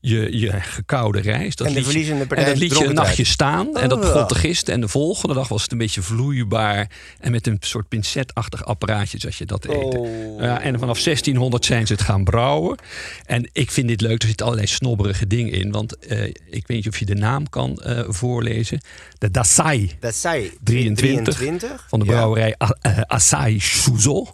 je, 0.00 0.38
je 0.38 0.50
gekoude 0.60 1.20
rijst. 1.20 1.58
Dat 1.58 1.66
En 1.66 1.72
de 1.74 1.84
verliezende 1.84 2.26
partij 2.26 2.44
En 2.44 2.50
dat 2.50 2.60
liet 2.60 2.78
je 2.78 2.84
een 2.86 2.94
nachtje 2.94 3.16
uit. 3.22 3.26
staan. 3.32 3.76
En 3.76 3.88
dat 3.88 3.98
Oh. 3.98 4.04
begon 4.04 4.26
te 4.26 4.34
gisten. 4.34 4.74
En 4.74 4.80
de 4.80 4.88
volgende 4.88 5.34
dag 5.34 5.48
was 5.48 5.62
het 5.62 5.72
een 5.72 5.78
beetje 5.78 6.02
vloeibaar. 6.02 6.90
En 7.20 7.30
met 7.30 7.46
een 7.46 7.56
soort 7.60 7.88
pincetachtig 7.88 8.64
apparaatje 8.64 9.18
zat 9.18 9.34
je 9.36 9.44
dat 9.46 9.62
te 9.62 9.68
eten. 9.68 9.98
Oh. 10.00 10.40
Ja, 10.40 10.60
en 10.60 10.78
vanaf 10.78 11.02
1600 11.02 11.64
zijn 11.64 11.86
ze 11.86 11.92
het 11.92 12.02
gaan 12.02 12.24
brouwen. 12.24 12.78
En 13.26 13.48
ik 13.52 13.70
vind 13.70 13.88
dit 13.88 14.00
leuk. 14.00 14.20
Er 14.22 14.26
zitten 14.28 14.46
allerlei 14.46 14.68
snobberige 14.70 15.26
dingen 15.26 15.52
in. 15.52 15.70
Want 15.70 15.96
eh, 15.98 16.24
ik 16.24 16.34
weet 16.66 16.68
niet 16.68 16.88
of 16.88 16.98
je 16.98 17.04
de 17.04 17.14
naam 17.14 17.48
kan 17.48 17.76
eh, 17.76 18.00
voorlezen. 18.08 18.80
De 19.18 19.30
Dasai. 19.30 19.96
Dat 20.00 20.14
zei 20.14 20.50
23, 20.64 21.34
23 21.34 21.86
van 21.88 21.98
de 21.98 22.04
Ja. 22.04 22.10
brouwerij 22.10 22.54
A- 22.62 22.76
eh, 22.80 23.00
Asahi 23.00 23.60
Shuzo. 23.60 24.26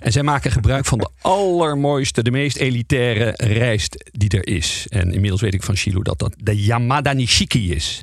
En 0.00 0.12
zij 0.12 0.22
maken 0.22 0.50
gebruik 0.50 0.84
van 0.84 0.98
de 0.98 1.08
allermooiste, 1.20 2.22
de 2.22 2.30
meest 2.30 2.56
elitaire 2.56 3.32
rijst 3.36 4.04
die 4.12 4.28
er 4.30 4.46
is. 4.46 4.86
En 4.88 5.11
inmiddels 5.12 5.40
weet 5.40 5.54
ik 5.54 5.62
van 5.62 5.76
Shilo 5.76 6.02
dat 6.02 6.18
dat 6.18 6.34
de 6.38 6.62
Yamada 6.62 7.12
Nishiki 7.12 7.72
is. 7.72 8.00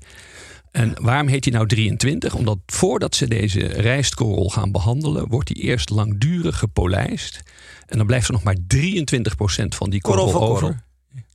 En 0.72 0.94
waarom 1.01 1.28
heet 1.28 1.46
hij 1.46 1.54
nou 1.54 1.68
23? 1.68 2.36
Omdat 2.36 2.58
voordat 2.66 3.16
ze 3.16 3.28
deze 3.28 3.60
rijstkorrel 3.68 4.50
gaan 4.50 4.72
behandelen, 4.72 5.28
wordt 5.28 5.48
die 5.48 5.63
eerst 5.63 5.89
langdurig 5.89 6.58
gepolijst. 6.58 7.42
En 7.86 7.98
dan 7.98 8.08
blijft 8.08 8.28
er 8.28 8.34
nog 8.34 8.44
maar 8.44 8.58
23% 8.75 9.68
van 9.68 9.89
die 9.89 10.01
korrel, 10.01 10.25
over. 10.25 10.39
korrel. 10.39 10.75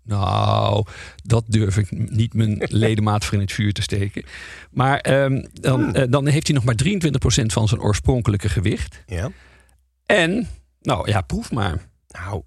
Nou, 0.02 0.86
dat 1.22 1.44
durf 1.46 1.76
ik 1.76 2.10
niet 2.10 2.34
mijn 2.34 2.62
ledemaat 2.68 3.24
voor 3.24 3.34
in 3.34 3.40
het 3.40 3.52
vuur 3.52 3.72
te 3.72 3.82
steken. 3.82 4.24
Maar 4.70 4.98
ehm, 4.98 5.44
dan, 5.52 5.94
eh, 5.94 6.04
dan 6.08 6.26
heeft 6.26 6.46
hij 6.46 6.56
nog 6.56 6.64
maar 6.64 6.74
23% 6.74 7.52
van 7.52 7.68
zijn 7.68 7.80
oorspronkelijke 7.80 8.48
gewicht. 8.48 9.02
Ja. 9.06 9.30
En, 10.06 10.48
nou 10.80 11.08
ja, 11.10 11.20
proef 11.20 11.52
maar. 11.52 11.88
Nou, 12.08 12.42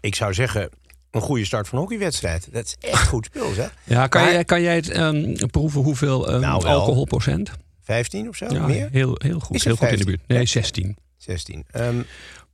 ik 0.00 0.14
zou 0.14 0.34
zeggen, 0.34 0.70
een 1.16 1.22
goede 1.22 1.44
start 1.44 1.68
van 1.68 1.78
een 1.78 1.84
hockeywedstrijd. 1.84 2.48
Dat 2.52 2.64
is 2.64 2.76
echt 2.90 3.08
goed 3.14 3.24
spul, 3.24 3.52
zeg. 3.52 3.74
Ja, 3.84 4.06
kan, 4.06 4.22
Maar- 4.22 4.32
jij, 4.32 4.44
kan 4.44 4.62
jij 4.62 4.74
het 4.76 4.88
ehm, 4.90 5.46
proeven 5.46 5.80
hoeveel 5.80 6.28
ehm, 6.30 6.40
Nou, 6.40 6.64
alcoholprocent? 6.64 7.50
15 7.82 8.28
of 8.28 8.36
zo? 8.36 8.46
Ja, 8.48 8.66
Meer? 8.66 8.88
heel, 8.92 9.14
heel 9.18 9.40
goed. 9.40 9.62
Heel 9.62 9.76
goed 9.76 9.88
in 9.90 9.96
de 9.96 10.04
15? 10.04 10.04
buurt. 10.06 10.20
Nee, 10.26 10.46
16. 10.46 10.96
16. 11.16 11.64
Ehm, 11.70 11.96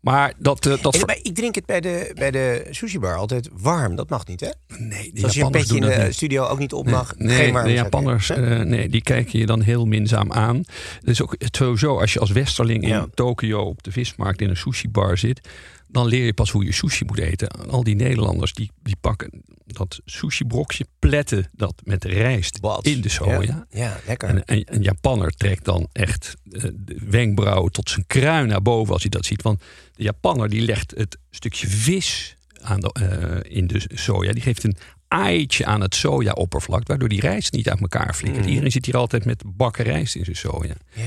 Maar 0.01 0.33
dat... 0.39 0.67
eh, 0.67 0.73
dat 0.83 0.93
en, 0.93 0.99
ver- 0.99 1.07
maar 1.09 1.19
ik 1.23 1.35
drink 1.35 1.55
het 1.55 1.67
bij 1.67 1.81
de, 1.81 2.11
bij 2.15 2.31
de 2.31 2.67
sushi 2.71 2.99
bar 2.99 3.17
altijd 3.17 3.49
warm. 3.53 3.97
Dat 3.97 4.09
mag 4.11 4.27
niet, 4.27 4.41
hè? 4.41 4.49
nee, 4.79 5.11
Dus 5.15 5.25
als 5.25 5.35
je 5.35 5.43
een 5.45 5.51
petje 5.51 5.75
in 5.75 5.81
de 5.81 6.03
niet. 6.05 6.15
studio 6.15 6.45
ook 6.45 6.59
niet 6.59 6.73
op 6.73 6.85
Nee, 6.85 6.95
mag. 6.95 7.15
nee, 7.17 7.37
geen 7.37 7.53
warme 7.53 7.69
de. 7.69 7.75
Japanners, 7.75 8.31
eh, 8.31 8.61
nee, 8.61 8.89
die 8.89 9.03
kijken 9.03 9.39
je 9.39 9.47
dan 9.47 9.61
heel 9.61 9.85
minzaam 9.87 10.33
aan. 10.33 10.57
Het 10.57 11.09
is 11.09 11.23
ook 11.23 11.37
sowieso, 11.39 11.99
als 12.01 12.13
je 12.13 12.19
als 12.21 12.31
westerling 12.31 12.89
in. 12.89 13.11
Tokio 13.15 13.61
op 13.61 13.83
de 13.83 13.93
vismarkt 13.93 14.41
in 14.41 14.49
een 14.49 14.57
sushi-bar 14.57 15.19
zit, 15.19 15.49
dan 15.93 16.07
leer 16.07 16.25
je 16.25 16.35
pas 16.35 16.51
hoe 16.51 16.65
je 16.65 16.73
sushi 16.73 17.05
moet 17.05 17.19
eten. 17.19 17.49
Al 17.49 17.85
die 17.85 17.95
Nederlanders 17.95 18.53
die, 18.53 18.71
die 18.83 18.97
pakken 19.01 19.43
dat 19.67 20.01
sushi-brokje, 20.05 20.87
pletten 20.99 21.51
dat 21.53 21.75
met 21.85 22.05
rijst 22.05 22.59
Wat? 22.61 22.87
in 22.87 23.01
de 23.01 23.09
soja. 23.09 23.41
Ja, 23.41 23.67
ja 23.71 24.01
lekker. 24.07 24.29
En 24.29 24.43
een, 24.45 24.67
een 24.71 24.83
Japanner 24.83 25.31
trekt 25.31 25.65
dan 25.65 25.89
echt 25.93 26.35
eh, 26.51 26.63
de 26.63 26.99
wenkbrauwen 27.09 27.73
tot 27.73 27.91
zijn 27.91 28.07
kruin 28.07 28.49
naar 28.49 28.63
boven 28.63 28.93
als 28.93 29.03
hij 29.03 29.11
dat 29.11 29.25
ziet. 29.25 29.43
Want 29.43 29.63
de 29.95 30.03
Japanner 30.03 30.49
die 30.49 30.61
legt 30.61 30.93
het 30.97 31.19
stukje 31.31 31.69
vis 31.69 32.37
aan 32.61 32.81
de, 32.81 32.93
eh, 32.93 33.57
in 33.57 33.67
de 33.67 33.83
soja. 33.95 34.33
Die 34.33 34.43
geeft 34.43 34.65
een 34.65 34.77
aaitje 35.09 35.65
aan 35.65 35.81
het 35.81 35.95
soja-oppervlak, 35.95 36.87
waardoor 36.87 37.09
die 37.09 37.21
rijst 37.21 37.53
niet 37.53 37.69
uit 37.69 37.81
elkaar 37.81 38.15
flikkert. 38.15 38.45
Mm. 38.45 38.51
Iedereen 38.51 38.73
zit 38.73 38.87
hier 38.87 38.97
altijd 38.97 39.25
met 39.25 39.43
bakken 39.47 39.85
rijst 39.85 40.15
in 40.15 40.25
zijn 40.25 40.37
soja. 40.37 40.75
ja. 40.95 41.03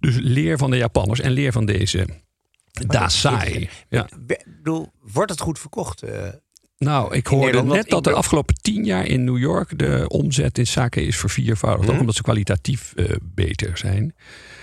Dus 0.00 0.16
leer 0.18 0.58
van 0.58 0.70
de 0.70 0.76
Japanners 0.76 1.20
en 1.20 1.30
leer 1.30 1.52
van 1.52 1.66
deze 1.66 2.06
Dasai. 2.72 3.68
Ja. 3.88 4.08
Bedoel, 4.46 4.92
wordt 5.12 5.30
het 5.30 5.40
goed 5.40 5.58
verkocht? 5.58 6.02
eh? 6.02 6.28
Nou, 6.78 7.14
ik 7.14 7.26
hoorde 7.26 7.44
Nederland, 7.46 7.72
net 7.72 7.88
dat 7.88 8.04
de 8.04 8.12
afgelopen 8.12 8.54
tien 8.54 8.84
jaar 8.84 9.06
in 9.06 9.24
New 9.24 9.38
York 9.38 9.78
de 9.78 10.04
omzet 10.08 10.58
in 10.58 10.66
sake 10.66 11.06
is 11.06 11.16
verviervoudigd. 11.16 11.84
Mhm. 11.84 11.92
Ook 11.94 12.00
omdat 12.00 12.14
ze 12.14 12.22
kwalitatief 12.22 12.92
eh, 12.96 13.16
beter 13.22 13.78
zijn. 13.78 14.14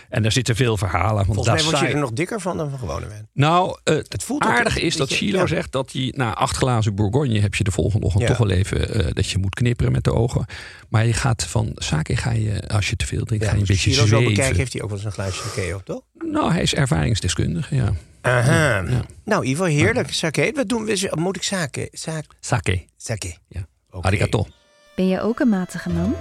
En 0.09 0.21
daar 0.21 0.31
zitten 0.31 0.55
veel 0.55 0.77
verhalen. 0.77 1.25
Want 1.25 1.33
Volgens 1.33 1.63
mij 1.63 1.71
word 1.71 1.79
je 1.79 1.93
er 1.93 1.99
nog 1.99 2.11
dikker 2.11 2.41
van 2.41 2.57
dan 2.57 2.69
van 2.69 2.79
gewone 2.79 3.07
wijn. 3.07 3.29
Nou, 3.33 3.77
eh, 3.83 3.95
het 3.95 4.23
voelt 4.23 4.45
een 4.45 4.81
is 4.81 4.95
dat 4.95 5.09
Chilo 5.09 5.39
ja. 5.39 5.47
zegt 5.47 5.71
dat 5.71 5.91
hij 5.91 6.13
na 6.15 6.33
acht 6.33 6.55
glazen 6.57 6.95
Bourgogne 6.95 7.39
heb 7.39 7.55
je 7.55 7.63
de 7.63 7.71
volgende 7.71 8.05
ochtend 8.05 8.23
Ja. 8.23 8.29
toch 8.29 8.37
wel 8.37 8.49
even 8.49 8.93
eh, 8.93 9.11
dat 9.13 9.29
je 9.29 9.37
moet 9.37 9.55
knipperen 9.55 9.91
met 9.91 10.03
de 10.03 10.13
ogen. 10.13 10.45
Maar 10.89 11.05
je 11.05 11.13
gaat 11.13 11.43
van 11.43 11.71
sake 11.75 12.15
ga 12.15 12.31
je, 12.31 12.67
als 12.67 12.89
je 12.89 12.95
te 12.95 13.05
veel 13.05 13.23
drinkt, 13.23 13.45
ga 13.45 13.51
je 13.51 13.59
een 13.59 13.65
beetje 13.65 13.91
Chilo 13.91 14.01
zo 14.01 14.07
zweven. 14.07 14.27
bekijken 14.27 14.57
heeft 14.57 14.73
hij 14.73 14.81
ook 14.81 14.89
wel 14.89 14.97
eens 14.97 15.07
een 15.07 15.11
glaasje 15.11 15.41
sake 15.55 15.75
op, 15.75 15.85
toch? 15.85 16.01
Nou, 16.13 16.51
hij 16.51 16.61
is 16.61 16.73
ervaringsdeskundige, 16.73 17.75
ja. 17.75 17.93
Aha. 18.21 18.83
Ja. 18.87 19.01
Nou, 19.25 19.45
Ivo, 19.45 19.63
heerlijk. 19.63 20.13
Sake. 20.13 20.51
Wat 20.55 20.69
doen 20.69 20.85
we? 20.85 21.11
Moet 21.15 21.35
ik 21.35 21.43
sake? 21.43 21.87
Sake. 21.91 22.27
Sake. 22.39 22.85
Sake. 22.97 23.35
Ja. 23.47 23.67
Oké. 23.91 24.07
Arigato. 24.07 24.47
Ben 24.95 25.07
je 25.07 25.21
ook 25.21 25.39
een 25.39 25.49
matige 25.49 25.89
man? 25.89 26.15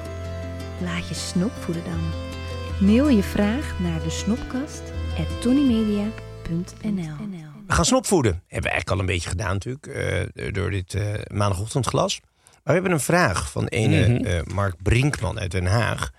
Laat 0.82 1.08
je 1.08 1.14
snop 1.14 1.52
voeden 1.60 1.84
dan. 1.84 2.00
Mail 2.80 3.08
je 3.08 3.22
vraag 3.22 3.78
naar 3.80 4.02
de 4.02 4.10
snopkast 4.10 4.82
at 5.18 5.40
tonymedia.nl 5.40 7.16
We 7.66 7.72
gaan 7.72 7.84
snopvoeden. 7.84 8.32
Hebben 8.32 8.48
we 8.62 8.68
eigenlijk 8.76 8.90
al 8.90 8.98
een 8.98 9.06
beetje 9.06 9.28
gedaan 9.28 9.52
natuurlijk. 9.52 9.86
eh, 9.86 10.52
door 10.52 10.70
dit 10.70 10.94
eh, 10.94 11.12
maandagochtendglas. 11.32 12.20
Maar 12.20 12.60
we 12.64 12.72
hebben 12.72 12.92
een 12.92 13.00
vraag 13.00 13.50
van 13.50 13.66
ene 13.66 14.08
Mhm. 14.08 14.24
eh, 14.24 14.42
Mark 14.54 14.82
Brinkman 14.82 15.38
uit 15.38 15.50
Den 15.50 15.66
Haag. 15.66 16.10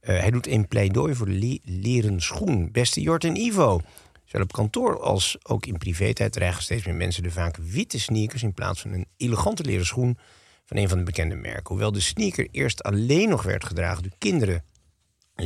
Eh, 0.00 0.18
hij 0.18 0.30
doet 0.30 0.46
een 0.46 0.68
pleidooi 0.68 1.14
voor 1.14 1.26
de 1.26 1.32
le- 1.32 1.58
leren 1.64 2.20
schoen. 2.20 2.68
Beste 2.72 3.00
Jort 3.00 3.24
en 3.24 3.36
Ivo. 3.36 3.80
Zowel 4.24 4.42
op 4.46 4.52
kantoor 4.52 5.00
als 5.00 5.36
ook 5.42 5.66
in 5.66 5.78
privé-tijd 5.78 6.32
dragen 6.32 6.62
steeds 6.62 6.84
meer 6.86 6.94
mensen 6.94 7.22
de 7.22 7.30
vaak 7.30 7.56
witte 7.56 8.00
sneakers... 8.00 8.42
in 8.42 8.54
plaats 8.54 8.80
van 8.80 8.92
een 8.92 9.06
elegante 9.16 9.64
leren 9.64 9.86
schoen 9.86 10.18
van 10.66 10.76
een 10.76 10.88
van 10.88 10.98
de 10.98 11.04
bekende 11.04 11.34
merken. 11.34 11.64
Hoewel 11.68 11.92
de 11.92 12.00
sneaker 12.00 12.48
eerst 12.50 12.82
alleen 12.82 13.28
nog 13.28 13.42
werd 13.42 13.64
gedragen 13.64 14.02
door 14.02 14.12
kinderen 14.18 14.54
en 14.54 14.64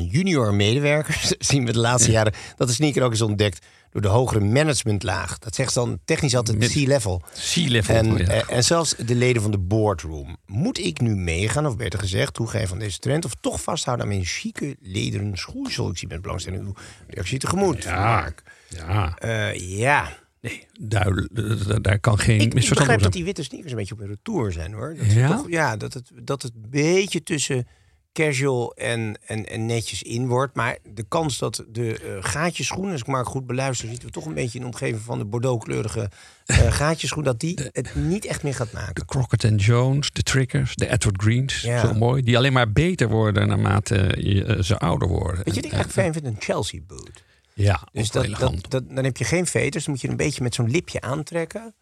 junior 0.03 0.55
medewerkers 0.55 1.35
zien 1.51 1.67
we 1.67 1.73
de 1.73 1.79
laatste 1.79 2.11
jaren 2.11 2.33
dat 2.57 2.69
de 2.69 2.75
sneaker 2.75 3.03
ook 3.03 3.13
is 3.13 3.21
ontdekt 3.23 3.67
door 3.91 4.03
de 4.03 4.09
hogere 4.09 4.41
managementlaag. 4.41 5.39
Dat 5.39 5.55
zegt 5.55 5.75
dan 5.75 5.99
technisch 6.05 6.37
altijd 6.37 6.73
C-level. 6.73 7.23
Sea-level. 7.33 7.95
En, 7.97 8.17
ja. 8.17 8.25
eh, 8.27 8.57
en 8.57 8.65
zelfs 8.65 8.95
de 9.07 9.15
leden 9.15 9.43
van 9.43 9.51
de 9.51 9.59
boardroom. 9.59 10.37
Moet 10.47 10.79
ik 10.79 11.01
nu 11.01 11.15
meegaan, 11.17 11.67
of 11.67 11.77
beter 11.77 11.99
gezegd, 11.99 12.35
toegeven 12.35 12.73
aan 12.73 12.79
deze 12.79 12.99
trend... 12.99 13.25
of 13.25 13.33
toch 13.41 13.63
vasthouden 13.63 14.07
aan 14.07 14.13
mijn 14.13 14.25
chique 14.25 14.77
lederen 14.81 15.37
schoeisel? 15.37 15.91
Ik 15.91 15.99
zie 15.99 16.09
met 16.09 16.23
belangstelling 16.23 16.63
uw 16.65 16.75
reactie 17.09 17.39
tegemoet. 17.39 17.83
Ja. 17.83 18.33
Ja, 18.69 19.17
Eh, 19.19 19.55
ja, 19.79 20.17
nee, 20.41 20.67
eh, 20.91 21.77
Daar 21.81 21.99
kan 21.99 22.19
geen 22.19 22.35
ik, 22.41 22.43
ik 22.43 22.55
misverstand 22.55 22.69
begrijp 22.69 22.91
over 22.91 23.03
dat 23.03 23.13
die 23.13 23.25
witte 23.25 23.43
sneakers 23.43 23.71
een 23.73 23.79
beetje 23.79 23.95
op 23.95 24.01
hun 24.01 24.09
retour 24.09 24.53
zijn, 24.53 24.73
hoor. 24.73 24.95
Dat 24.97 25.13
Ja? 25.13 25.37
toch- 25.37 25.51
ja, 25.51 25.77
dat 25.77 25.95
het, 25.95 26.11
dat 26.23 26.43
het 26.43 26.53
een 26.55 26.71
beetje 26.71 27.23
tussen 27.23 27.67
casual 28.15 28.75
en, 28.75 29.19
en, 29.27 29.49
en 29.49 29.67
netjes 29.67 30.03
in 30.03 30.27
wordt. 30.27 30.55
Maar 30.55 30.79
de 30.95 31.05
kans 31.09 31.39
dat 31.39 31.65
de 31.69 32.19
gaatjeschoen, 32.21 32.91
als 32.91 33.01
ik 33.01 33.07
maar 33.07 33.27
goed 33.27 33.47
beluister... 33.47 33.89
zitten 33.89 34.07
we 34.07 34.15
toch 34.15 34.27
een 34.27 34.35
beetje 34.35 34.59
in 34.59 34.65
de 34.65 34.71
omgeving 34.71 35.01
van 35.01 35.19
de 35.19 35.25
bordeauxkleurige 35.25 36.11
eh 36.47 36.73
gaatjeschoen... 36.83 37.25
dat 37.25 37.41
die 37.41 37.59
het 37.73 37.95
niet 37.95 38.25
echt 38.25 38.43
meer 38.43 38.55
gaat 38.55 38.73
maken. 38.73 38.95
De 38.95 39.05
Crockett 39.05 39.45
and 39.45 39.65
Jones, 39.65 40.11
de 40.13 40.23
Triggers, 40.23 40.75
de 40.75 40.89
Edward 40.89 41.23
Greens. 41.23 41.61
Ja. 41.61 41.81
Zo 41.81 41.95
mooi. 41.95 42.23
Die 42.23 42.37
alleen 42.37 42.53
maar 42.53 42.73
beter 42.73 43.09
worden 43.09 43.49
naarmate 43.49 44.15
je, 44.19 44.45
eh, 44.45 44.63
ze 44.63 44.79
ouder 44.79 45.09
worden. 45.09 45.45
Weet 45.45 45.55
je 45.55 45.61
ik 45.61 45.73
eigenlijk 45.73 45.93
fijn 45.93 46.13
vind? 46.13 46.27
Een 46.27 46.37
Chelsea 46.39 46.81
boot. 46.87 47.23
Ja, 47.55 47.89
Dus 47.93 48.11
dat, 48.11 48.59
dat, 48.69 48.83
dan 48.89 49.05
heb 49.05 49.17
je 49.17 49.25
geen 49.25 49.47
veters. 49.47 49.85
Dan 49.85 49.93
moet 49.93 50.03
je 50.03 50.09
een 50.09 50.17
beetje 50.17 50.43
met 50.43 50.55
zo'n 50.55 50.71
lipje 50.71 51.01
aantrekken. 51.01 51.75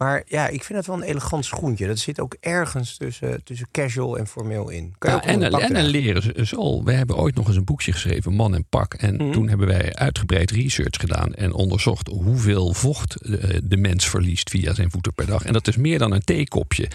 Maar 0.00 0.22
ja, 0.26 0.48
ik 0.48 0.64
vind 0.64 0.78
het 0.78 0.86
wel 0.86 0.96
een 0.96 1.02
elegant 1.02 1.44
schoentje. 1.44 1.86
Dat 1.86 1.98
zit 1.98 2.20
ook 2.20 2.36
ergens 2.40 2.96
tussen, 2.96 3.44
tussen 3.44 3.68
casual 3.70 4.18
en 4.18 4.26
formeel 4.26 4.68
in. 4.68 4.94
Kan 4.98 5.10
Ja, 5.12 5.22
en, 5.22 5.42
een 5.42 5.60
en 5.60 5.76
een 5.76 5.84
leren 5.86 6.46
zool. 6.46 6.84
We 6.84 6.92
hebben 6.92 7.16
ooit 7.16 7.34
nog 7.34 7.46
eens 7.46 7.56
een 7.56 7.64
boekje 7.64 7.92
geschreven, 7.92 8.32
Man 8.34 8.54
en 8.54 8.64
Pak. 8.68 8.94
En 8.94 9.14
Mhm. 9.14 9.32
toen 9.32 9.48
hebben 9.48 9.66
wij 9.66 9.94
uitgebreid 9.94 10.50
research 10.50 11.00
gedaan 11.00 11.34
en 11.34 11.52
onderzocht 11.52 12.06
hoeveel 12.08 12.72
vocht 12.74 13.20
eh, 13.20 13.58
de 13.64 13.76
mens 13.76 14.08
verliest 14.08 14.50
via 14.50 14.74
zijn 14.74 14.90
voeten 14.90 15.14
per 15.14 15.26
dag. 15.26 15.44
En 15.44 15.52
dat 15.52 15.68
is 15.68 15.76
meer 15.76 15.98
dan 15.98 16.12
een 16.12 16.24
theekopje. 16.24 16.88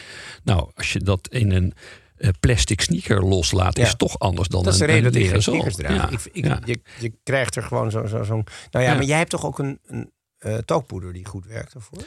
Nou, 0.43 0.69
als 0.75 0.93
je 0.93 0.99
dat 0.99 1.27
in 1.31 1.51
een 1.51 1.73
eh, 2.15 2.29
plastic 2.39 2.81
sneaker 2.81 3.25
loslaat, 3.25 3.77
Ja. 3.77 3.83
is 3.83 3.89
het 3.89 3.97
toch 3.97 4.19
anders 4.19 4.47
dan 4.47 4.63
Dat 4.63 4.73
is 4.73 4.79
de 4.79 4.85
een, 4.85 4.91
reden 4.91 5.05
een 5.05 5.11
dat 5.13 5.21
ik 5.21 5.27
leren 5.27 5.43
geen 5.43 5.53
zool. 5.53 5.71
sneakers 5.71 5.87
draag. 5.87 6.11
Ja, 6.11 6.17
Ik, 6.17 6.35
ik, 6.35 6.45
ja. 6.45 6.59
je, 6.65 6.79
je 6.99 7.13
krijgt 7.23 7.55
er 7.55 7.63
gewoon 7.63 7.91
zo'n... 7.91 8.07
Zo, 8.07 8.23
zo'n 8.23 8.43
nou 8.71 8.85
ja, 8.85 8.93
maar 8.93 9.03
jij 9.03 9.17
hebt 9.17 9.29
toch 9.29 9.45
ook 9.45 9.59
een, 9.59 9.79
een 9.85 10.11
eh, 10.37 10.57
talkpoeder 10.57 11.13
die 11.13 11.25
goed 11.25 11.45
werkt 11.45 11.73
daarvoor? 11.73 12.03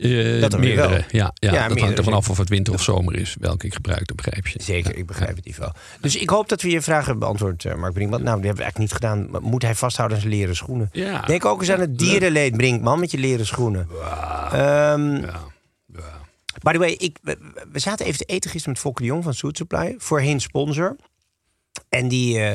Eh, 0.00 0.40
Dat 0.40 0.58
meerdere, 0.58 0.88
wel. 0.88 0.98
ja, 0.98 1.02
ja, 1.10 1.30
dat 1.34 1.50
meerdere. 1.52 1.80
hangt 1.80 1.98
er 1.98 2.04
vanaf 2.04 2.30
of 2.30 2.38
het 2.38 2.48
winter 2.48 2.72
of 2.74 2.82
zomer 2.82 3.14
is, 3.14 3.36
welke 3.40 3.66
ik 3.66 3.74
gebruik, 3.74 4.06
dat 4.06 4.16
begrijp 4.16 4.46
je. 4.46 4.62
Zeker, 4.62 4.96
ik 4.96 5.06
begrijp 5.06 5.36
het 5.36 5.46
Ivo. 5.46 5.70
Dus 6.00 6.16
ik 6.16 6.30
hoop 6.30 6.48
dat 6.48 6.62
we 6.62 6.70
je 6.70 6.80
vragen 6.80 7.04
hebben 7.04 7.18
beantwoord, 7.22 7.64
eh, 7.64 7.74
Mark 7.74 7.92
Brinkman. 7.92 8.22
Nou, 8.22 8.36
die 8.40 8.46
hebben 8.46 8.64
we 8.64 8.70
eigenlijk 8.72 9.02
niet 9.02 9.26
gedaan. 9.32 9.42
Moet 9.50 9.62
hij 9.62 9.74
vasthouden 9.74 10.16
aan 10.16 10.22
zijn 10.22 10.34
leren 10.34 10.56
schoenen? 10.56 10.88
Ja. 10.92 11.20
Denk 11.20 11.44
ook 11.44 11.60
eens 11.60 11.70
aan 11.70 11.80
het 11.80 11.98
dierenleed, 11.98 12.56
Brinkman, 12.56 13.00
met 13.00 13.10
je 13.10 13.18
leren 13.18 13.46
schoenen. 13.46 13.88
Ehm, 14.52 15.14
Ja. 15.14 15.40
Ja. 15.86 16.20
By 16.62 16.72
the 16.72 16.78
way, 16.78 16.90
ik, 16.90 17.18
we, 17.22 17.38
we 17.72 17.78
zaten 17.78 18.06
even 18.06 18.18
te 18.18 18.24
eten 18.24 18.50
gisteren 18.50 18.72
met 18.72 18.82
Fokker 18.82 19.02
de 19.04 19.10
Jong 19.10 19.24
van 19.24 19.34
Suit 19.34 19.56
Supply. 19.56 19.94
Voorheen 19.98 20.40
sponsor. 20.40 20.96
En 21.88 22.08
die, 22.08 22.38
eh, 22.38 22.50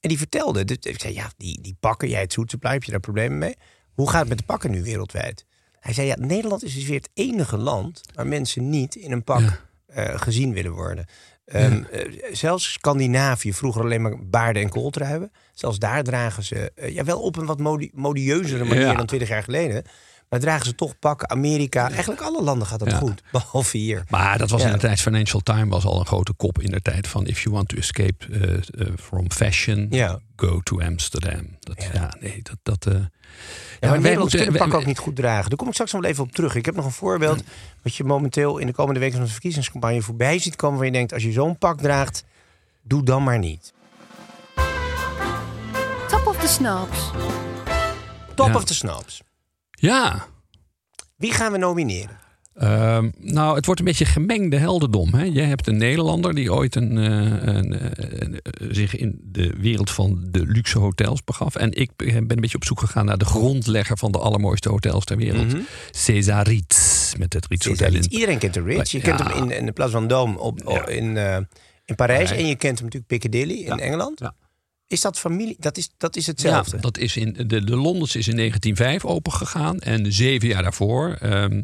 en 0.00 0.08
die 0.08 0.18
vertelde, 0.18 0.64
dus 0.64 0.76
ik 0.80 1.00
zei, 1.00 1.14
ja, 1.14 1.30
die, 1.36 1.60
die 1.60 1.76
pakken, 1.80 2.08
jij 2.08 2.20
het 2.20 2.32
Suit 2.32 2.50
Supply, 2.50 2.70
heb 2.72 2.84
je 2.84 2.90
daar 2.90 3.00
problemen 3.00 3.38
mee? 3.38 3.56
Hoe 3.94 4.10
gaat 4.10 4.20
het 4.20 4.28
met 4.28 4.38
de 4.38 4.44
pakken 4.44 4.70
nu 4.70 4.82
wereldwijd? 4.82 5.44
Hij 5.82 5.92
zei, 5.94 6.06
ja, 6.06 6.16
Nederland 6.18 6.64
is 6.64 6.74
dus 6.74 6.84
weer 6.86 6.96
het 6.96 7.10
enige 7.14 7.56
land 7.56 8.00
waar 8.14 8.26
mensen 8.26 8.70
niet 8.70 8.94
in 8.94 9.12
een 9.12 9.24
pak 9.24 9.40
Ja. 9.40 9.58
eh, 9.86 10.20
gezien 10.20 10.52
willen 10.52 10.72
worden. 10.72 11.04
Ehm, 11.44 11.82
eh, 11.90 12.12
zelfs 12.32 12.72
Scandinavië, 12.72 13.52
vroeger 13.52 13.82
alleen 13.82 14.02
maar 14.02 14.26
baarden 14.26 14.62
en 14.62 14.68
kooltruien. 14.68 15.32
Zelfs 15.52 15.78
daar 15.78 16.02
dragen 16.02 16.42
ze, 16.42 16.72
eh, 16.74 16.94
ja, 16.94 17.04
wel 17.04 17.20
op 17.20 17.36
een 17.36 17.46
wat 17.46 17.58
modi 17.58 17.90
modieuzere 17.94 18.64
manier 18.64 18.82
Ja. 18.86 18.94
dan 18.94 19.06
twintig 19.06 19.28
jaar 19.28 19.42
geleden. 19.42 19.84
Maar 20.32 20.40
dragen 20.40 20.66
ze 20.66 20.74
toch 20.74 20.98
pakken. 20.98 21.30
Amerika, 21.30 21.90
eigenlijk 21.90 22.20
alle 22.20 22.42
landen 22.42 22.66
gaat 22.66 22.78
dat 22.78 22.90
Ja. 22.90 22.96
goed. 22.96 23.22
Behalve 23.32 23.76
hier. 23.76 24.04
Maar 24.08 24.38
dat 24.38 24.50
was 24.50 24.60
Ja. 24.60 24.66
in 24.66 24.72
de 24.72 24.78
tijd, 24.78 25.00
Financial 25.00 25.40
Times 25.40 25.68
was 25.68 25.84
al 25.84 26.00
een 26.00 26.06
grote 26.06 26.32
kop 26.32 26.60
in 26.60 26.70
de 26.70 26.80
tijd 26.82 27.08
van 27.08 27.26
if 27.26 27.42
you 27.42 27.54
want 27.54 27.68
to 27.68 27.76
escape 27.76 28.14
eh, 28.30 28.52
eh, 28.86 28.92
from 29.00 29.30
fashion, 29.30 29.86
Ja. 29.90 30.20
go 30.36 30.60
to 30.60 30.80
Amsterdam. 30.80 31.56
Dat, 31.60 31.82
ja. 31.82 31.88
Ja. 31.92 32.14
nee, 32.20 32.40
dat... 32.42 32.56
dat 32.62 32.86
eh, 32.86 32.92
Ja, 32.92 33.00
maar 33.00 33.08
wij 33.80 33.90
Nederlanders 33.90 34.20
moeten- 34.20 34.38
kunnen 34.40 34.60
pakken 34.60 34.78
ook 34.78 34.86
niet 34.86 34.98
goed 34.98 35.16
dragen. 35.16 35.48
Daar 35.48 35.58
kom 35.58 35.66
ik 35.66 35.72
straks 35.72 35.92
nog 35.92 36.00
wel 36.00 36.10
even 36.10 36.24
op 36.24 36.32
terug. 36.32 36.54
Ik 36.54 36.64
heb 36.64 36.74
nog 36.74 36.84
een 36.84 36.90
voorbeeld. 36.92 37.42
Wat 37.82 37.94
je 37.94 38.04
momenteel 38.04 38.58
in 38.58 38.66
de 38.66 38.72
komende 38.72 39.00
weken 39.00 39.16
van 39.16 39.24
de 39.26 39.32
verkiezingscampagne 39.32 40.02
voorbij 40.02 40.38
ziet 40.38 40.56
komen. 40.56 40.76
Waar 40.76 40.86
je 40.86 40.92
denkt, 40.92 41.12
als 41.12 41.22
je 41.22 41.32
zo'n 41.32 41.58
pak 41.58 41.80
draagt, 41.80 42.24
doe 42.82 43.02
dan 43.02 43.22
maar 43.24 43.38
niet. 43.38 43.72
Top 46.08 46.26
of 46.26 46.36
the 46.40 46.48
Snaps. 46.48 47.10
Top 48.34 48.46
Ja. 48.48 48.54
of 48.54 48.64
the 48.64 48.74
snaps. 48.74 49.22
Ja, 49.82 50.26
Wie 51.16 51.32
gaan 51.32 51.52
we 51.52 51.58
nomineren? 51.58 52.18
Ehm, 52.54 53.10
nou, 53.18 53.56
het 53.56 53.66
wordt 53.66 53.80
een 53.80 53.86
beetje 53.86 54.04
gemengde 54.04 54.56
heldendom. 54.56 55.14
Hè? 55.14 55.24
Jij 55.24 55.44
hebt 55.44 55.66
een 55.66 55.76
Nederlander 55.76 56.34
die 56.34 56.52
ooit 56.52 56.74
een, 56.74 56.98
eh, 56.98 57.54
een, 57.54 57.72
eh, 57.78 57.90
een, 58.20 58.40
eh, 58.42 58.68
zich 58.70 58.96
in 58.96 59.20
de 59.24 59.54
wereld 59.58 59.90
van 59.90 60.26
de 60.30 60.46
luxe 60.46 60.78
hotels 60.78 61.24
begaf. 61.24 61.56
En 61.56 61.72
ik 61.72 61.90
ben 61.96 62.16
een 62.30 62.40
beetje 62.40 62.56
op 62.56 62.64
zoek 62.64 62.80
gegaan 62.80 63.04
naar 63.04 63.18
de 63.18 63.24
grondlegger 63.24 63.98
van 63.98 64.12
de 64.12 64.18
allermooiste 64.18 64.68
hotels 64.68 65.04
ter 65.04 65.16
wereld. 65.16 65.54
César 65.90 66.46
Ritz, 66.48 67.14
met 67.14 67.32
het 67.32 67.46
Ritz 67.48 67.66
Hotel 67.66 67.94
in 67.94 68.12
Iedereen 68.12 68.38
kent 68.38 68.54
de 68.54 68.62
Ritz. 68.62 68.92
Je 68.92 68.98
Ja. 68.98 69.04
kent 69.04 69.20
hem 69.32 69.42
in, 69.42 69.56
in 69.56 69.66
de 69.66 69.72
Place 69.72 70.00
Vendôme 70.02 70.38
op, 70.38 70.60
Ja. 70.66 70.86
in, 70.86 71.16
in 71.84 71.94
Parijs. 71.94 72.30
En 72.30 72.46
je 72.46 72.56
kent 72.56 72.78
hem 72.78 72.84
natuurlijk 72.88 73.06
Piccadilly 73.06 73.54
in. 73.64 73.78
Engeland. 73.78 74.20
Ja. 74.20 74.34
Is 74.92 75.00
dat 75.00 75.18
familie? 75.18 75.56
Dat 75.58 75.76
is, 75.76 75.88
dat 75.96 76.16
is 76.16 76.26
hetzelfde. 76.26 76.76
Ja, 76.76 76.82
dat 76.82 76.98
is 76.98 77.16
in, 77.16 77.32
de, 77.46 77.64
de 77.64 77.76
Londens 77.76 78.16
is 78.16 78.28
in 78.28 78.36
1905 78.36 79.04
opengegaan. 79.04 79.78
En 79.80 80.12
zeven 80.12 80.48
jaar 80.48 80.62
daarvoor 80.62 81.16
ehm, 81.20 81.62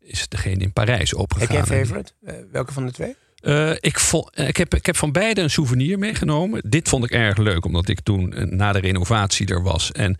is 0.00 0.28
degene 0.28 0.62
in 0.64 0.72
Parijs 0.72 1.10
Heb 1.10 1.18
opengegaan. 1.20 1.54
jij 1.54 1.64
een 1.64 1.70
En- 1.70 1.86
favorite? 1.86 2.12
Eh, 2.24 2.34
welke 2.52 2.72
van 2.72 2.86
de 2.86 2.92
twee? 2.92 3.16
Eh, 3.40 3.70
ik, 3.80 3.98
vond, 4.00 4.30
eh, 4.34 4.48
ik, 4.48 4.56
heb, 4.56 4.74
ik 4.74 4.86
heb 4.86 4.96
van 4.96 5.12
beide 5.12 5.40
een 5.40 5.50
souvenir 5.50 5.98
meegenomen. 5.98 6.62
Dit 6.70 6.88
vond 6.88 7.04
ik 7.04 7.10
erg 7.10 7.36
leuk, 7.36 7.64
omdat 7.64 7.88
ik 7.88 8.00
toen 8.00 8.34
na 8.56 8.72
de 8.72 8.78
renovatie 8.78 9.46
er 9.46 9.62
was. 9.62 9.92
En 9.92 10.16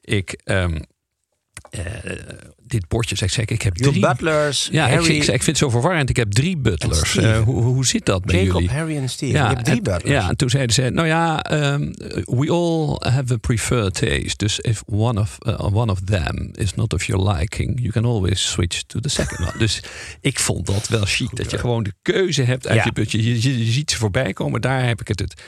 ik 0.00 0.40
ehm, 0.44 0.80
eh, 1.70 1.82
dit 2.66 2.88
bordje, 2.88 3.16
zeg 3.16 3.28
ik, 3.28 3.34
zeg, 3.34 3.44
ik 3.44 3.62
heb 3.62 3.76
Your 3.76 3.92
drie... 3.92 4.06
Butlers, 4.08 4.68
ja, 4.72 4.86
ik, 4.86 4.94
Harry, 4.94 5.14
ik, 5.14 5.22
ik 5.22 5.26
vind 5.26 5.46
het 5.46 5.56
zo 5.56 5.68
verwarrend. 5.70 6.10
Ik 6.10 6.16
heb 6.16 6.30
drie 6.30 6.56
butlers. 6.56 7.16
Eh, 7.16 7.40
hoe, 7.40 7.62
hoe 7.62 7.86
zit 7.86 8.06
dat 8.06 8.24
bij 8.24 8.44
Jacob, 8.44 8.60
jullie? 8.60 8.76
Harry 8.76 8.96
en 8.96 9.08
Steve. 9.08 9.32
je 9.32 9.38
hebt 9.38 9.64
drie 9.64 9.76
en- 9.76 9.82
butlers. 9.82 10.10
ja, 10.14 10.28
en 10.28 10.36
toen 10.36 10.50
zeiden 10.50 10.74
ze, 10.74 10.82
nou 10.82 11.06
ja, 11.06 11.42
ehm, 11.44 11.80
we 12.24 12.50
all 12.50 13.10
have 13.12 13.32
a 13.34 13.36
preferred 13.36 13.94
taste. 13.94 14.36
Dus 14.36 14.60
if 14.60 14.82
one 14.86 15.20
of, 15.20 15.36
uh, 15.46 15.74
one 15.74 15.92
of 15.92 16.00
them 16.04 16.50
is 16.54 16.74
not 16.74 16.92
of 16.94 17.04
your 17.04 17.30
liking, 17.30 17.78
you 17.80 17.90
can 17.92 18.04
always 18.04 18.50
switch 18.50 18.82
to 18.82 19.00
the 19.00 19.08
second 19.08 19.38
one. 19.40 19.52
Dus 19.64 19.82
ik 20.20 20.38
vond 20.38 20.66
dat 20.66 20.88
wel 20.88 21.04
chic, 21.04 21.36
dat 21.36 21.50
je 21.50 21.58
gewoon 21.58 21.82
de 21.82 21.92
keuze 22.02 22.42
hebt 22.42 22.66
uit 22.66 22.76
Ja. 22.78 22.84
je 22.84 22.92
budget. 22.92 23.22
Je, 23.24 23.42
je, 23.42 23.66
je 23.66 23.72
ziet 23.72 23.90
ze 23.90 23.96
voorbij 23.96 24.32
komen, 24.32 24.60
daar 24.60 24.86
heb 24.86 25.00
ik 25.00 25.08
het 25.08 25.18
het 25.20 25.42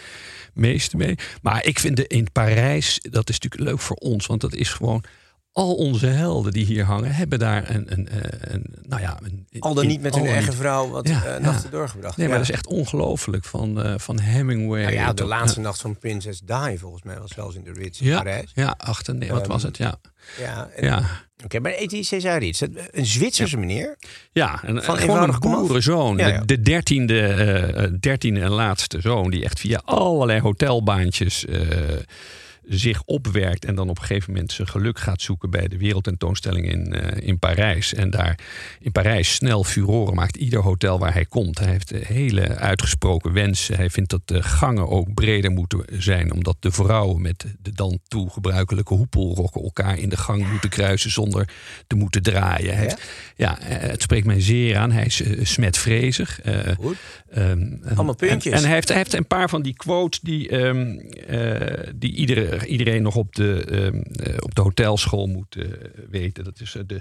meeste 0.54 0.96
mee. 0.96 1.14
Maar 1.42 1.64
ik 1.66 1.78
vind 1.78 1.96
de, 1.96 2.06
in 2.06 2.32
Parijs, 2.32 2.98
dat 3.10 3.28
is 3.28 3.38
natuurlijk 3.38 3.70
leuk 3.70 3.80
voor 3.80 3.96
ons, 3.96 4.26
want 4.26 4.40
dat 4.40 4.54
is 4.54 4.68
gewoon. 4.68 5.04
Al 5.52 5.74
onze 5.74 6.06
helden 6.06 6.52
die 6.52 6.64
hier 6.64 6.84
hangen, 6.84 7.10
hebben 7.14 7.38
daar 7.38 7.70
een. 7.70 7.92
een, 7.92 8.08
een, 8.12 8.52
een 8.54 8.64
nou 8.82 9.02
ja, 9.02 9.18
een, 9.22 9.46
Al 9.58 9.74
dan 9.74 9.82
in- 9.82 9.88
niet 9.90 10.00
met 10.02 10.14
hun 10.14 10.26
eigen 10.26 10.52
vrouw 10.54 10.88
wat 10.90 11.08
Ja, 11.08 11.24
eh, 11.24 11.32
ja. 11.32 11.38
nachten 11.38 11.70
doorgebracht. 11.70 12.16
Nee, 12.16 12.26
maar 12.28 12.36
Ja. 12.36 12.42
dat 12.42 12.50
is 12.52 12.56
echt 12.56 12.66
ongelooflijk. 12.66 13.44
Van, 13.44 13.82
eh, 13.82 13.94
van 13.96 14.20
Hemingway. 14.20 14.82
Nou 14.82 14.92
ja, 14.94 15.12
de 15.12 15.24
laatste 15.24 15.60
nacht 15.60 15.80
van 15.80 15.98
Prinses 15.98 16.40
Di 16.40 16.78
volgens 16.78 17.02
mij 17.02 17.18
was 17.18 17.30
zelfs 17.34 17.54
in 17.56 17.64
de 17.64 17.72
Ritz 17.72 18.00
in 18.00 18.06
Ja, 18.06 18.16
Parijs. 18.16 18.50
ja, 18.54 18.74
achter, 18.78 19.14
nee, 19.14 19.30
wat 19.32 19.40
Ehm, 19.40 19.50
was 19.50 19.62
het? 19.62 19.76
Ja, 19.76 20.00
Ja, 20.38 20.68
en- 20.76 20.86
ja. 20.86 21.02
Oké, 21.44 21.58
maar 21.60 21.72
Eti 21.72 22.04
Cesar 22.04 22.38
Ritz, 22.38 22.60
een 22.90 23.06
Zwitserse 23.06 23.56
meneer. 23.56 23.96
Ja, 24.32 24.62
en, 24.62 24.82
Van 24.82 24.96
en 24.96 25.02
gewoon 25.02 25.28
een 25.34 25.38
boerenzoon. 25.40 26.16
Ja, 26.16 26.26
ja. 26.26 26.38
De, 26.38 26.44
de 26.46 26.60
dertiende, 26.60 27.20
eh, 27.20 27.84
eh, 27.84 27.92
dertiende 28.00 28.40
en 28.40 28.50
laatste 28.50 29.00
zoon. 29.00 29.30
Die 29.30 29.44
echt 29.44 29.60
via 29.60 29.80
allerlei 29.84 30.40
hotelbaantjes 30.40 31.44
eh, 31.46 31.60
zich 32.70 33.02
opwerkt. 33.04 33.64
En 33.64 33.74
dan 33.74 33.88
op 33.88 33.98
een 33.98 34.04
gegeven 34.04 34.32
moment 34.32 34.52
zijn 34.52 34.68
geluk 34.68 34.98
gaat 34.98 35.22
zoeken 35.22 35.50
bij 35.50 35.68
de 35.68 35.76
wereldtentoonstelling 35.78 36.70
in, 36.72 36.92
eh, 36.94 37.26
in 37.28 37.38
Parijs. 37.38 37.94
En 37.94 38.10
daar 38.10 38.38
in 38.80 38.92
Parijs 38.92 39.34
snel 39.34 39.64
furoren 39.64 40.14
maakt. 40.14 40.36
Ieder 40.36 40.60
hotel 40.60 40.98
waar 40.98 41.12
hij 41.12 41.24
komt. 41.24 41.58
Hij 41.58 41.68
heeft 41.68 41.92
eh, 41.92 42.06
hele 42.06 42.48
uitgesproken 42.56 43.32
wensen. 43.32 43.76
Hij 43.76 43.90
vindt 43.90 44.10
dat 44.10 44.20
de 44.24 44.42
gangen 44.42 44.88
ook 44.88 45.14
breder 45.14 45.50
moeten 45.50 45.84
zijn. 45.88 46.32
Omdat 46.32 46.56
de 46.60 46.70
vrouwen 46.70 47.22
met 47.22 47.44
de 47.62 47.72
dan 47.72 47.98
toe 48.08 48.30
gebruikelijke 48.30 48.94
hoepelrokken 48.94 49.62
elkaar 49.62 49.98
in 49.98 50.08
de 50.08 50.16
gang 50.16 50.50
moeten 50.50 50.70
kruisen 50.70 51.10
zonder 51.10 51.48
te 51.86 51.94
moeten 51.96 52.22
draaien. 52.22 52.74
Hij 52.74 52.84
Ja? 52.84 52.88
heeft- 52.88 53.02
ja, 53.36 53.60
eh, 53.60 53.88
het 53.90 54.02
spreekt 54.02 54.26
mij 54.26 54.40
zeer 54.40 54.76
aan. 54.76 54.90
Hij 54.92 55.04
is 55.04 55.22
eh, 55.22 55.44
smetvrezig. 55.44 56.40
Goed. 56.78 56.96
ehm, 57.30 57.42
en- 57.50 57.80
Allemaal 57.94 58.14
puntjes. 58.14 58.52
En, 58.52 58.58
en 58.58 58.64
hij, 58.64 58.74
heeft, 58.74 58.88
hij 58.88 58.96
heeft 58.96 59.12
een 59.14 59.26
paar 59.26 59.48
van 59.48 59.62
die 59.62 59.74
quotes 59.76 60.20
die, 60.20 60.48
eh, 60.48 61.94
die 61.96 62.12
iedere, 62.14 62.59
iedereen 62.64 63.02
nog 63.02 63.16
op 63.16 63.34
de, 63.34 63.64
ehm, 63.64 64.00
eh, 64.00 64.34
op 64.38 64.54
de 64.54 64.62
hotelschool 64.62 65.26
moet 65.26 65.56
eh, 65.56 65.64
weten. 66.10 66.44
Dat 66.44 66.60
is 66.60 66.74
eh, 66.74 66.82
de, 66.86 67.00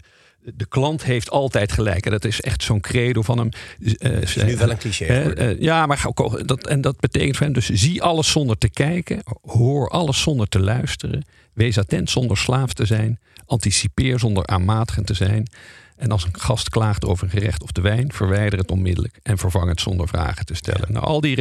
de 0.54 0.66
klant 0.66 1.04
heeft 1.04 1.30
altijd 1.30 1.72
gelijk. 1.72 2.06
En 2.06 2.12
dat 2.12 2.26
is 2.26 2.42
echt 2.42 2.64
zo'n 2.64 2.80
credo 2.80 3.22
van 3.22 3.38
hem. 3.38 3.50
Eh, 3.98 4.22
is 4.22 4.36
nu 4.36 4.58
wel 4.58 4.70
een 4.70 4.78
cliché 4.78 5.56
ja, 5.60 5.86
maar 5.86 6.02
ook- 6.08 6.48
dat, 6.48 6.68
en 6.68 6.82
dat 6.82 7.00
betekent 7.00 7.38
voor 7.38 7.46
hem 7.46 7.56
dus 7.56 7.70
zie 7.70 8.02
alles 8.02 8.32
zonder 8.32 8.58
te 8.58 8.70
kijken. 8.70 9.22
Hoor 9.42 9.90
alles 9.90 10.22
zonder 10.22 10.48
te 10.48 10.60
luisteren. 10.60 11.26
Wees 11.54 11.78
attent 11.78 12.10
zonder 12.10 12.38
slaaf 12.38 12.74
te 12.74 12.86
zijn. 12.86 13.20
Anticipeer 13.46 14.20
zonder 14.20 14.48
aanmatigend 14.48 15.08
te 15.08 15.14
zijn. 15.14 15.48
En 15.96 16.12
als 16.12 16.24
een 16.24 16.40
gast 16.40 16.70
klaagt 16.70 17.06
over 17.06 17.24
een 17.24 17.30
gerecht 17.30 17.64
of 17.64 17.72
de 17.72 17.82
wijn, 17.82 18.14
verwijder 18.14 18.60
het 18.60 18.72
onmiddellijk 18.72 19.20
en 19.24 19.38
vervang 19.38 19.70
het 19.70 19.82
zonder 19.82 20.08
vragen 20.08 20.46
te 20.46 20.54
stellen. 20.54 20.92
Nou, 20.94 21.06
al 21.06 21.22
die 21.22 21.36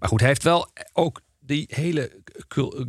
maar 0.00 0.08
goed, 0.08 0.20
hij 0.20 0.28
heeft 0.28 0.42
wel 0.42 0.68
ook 0.92 1.20
die 1.46 1.66
hele 1.68 2.10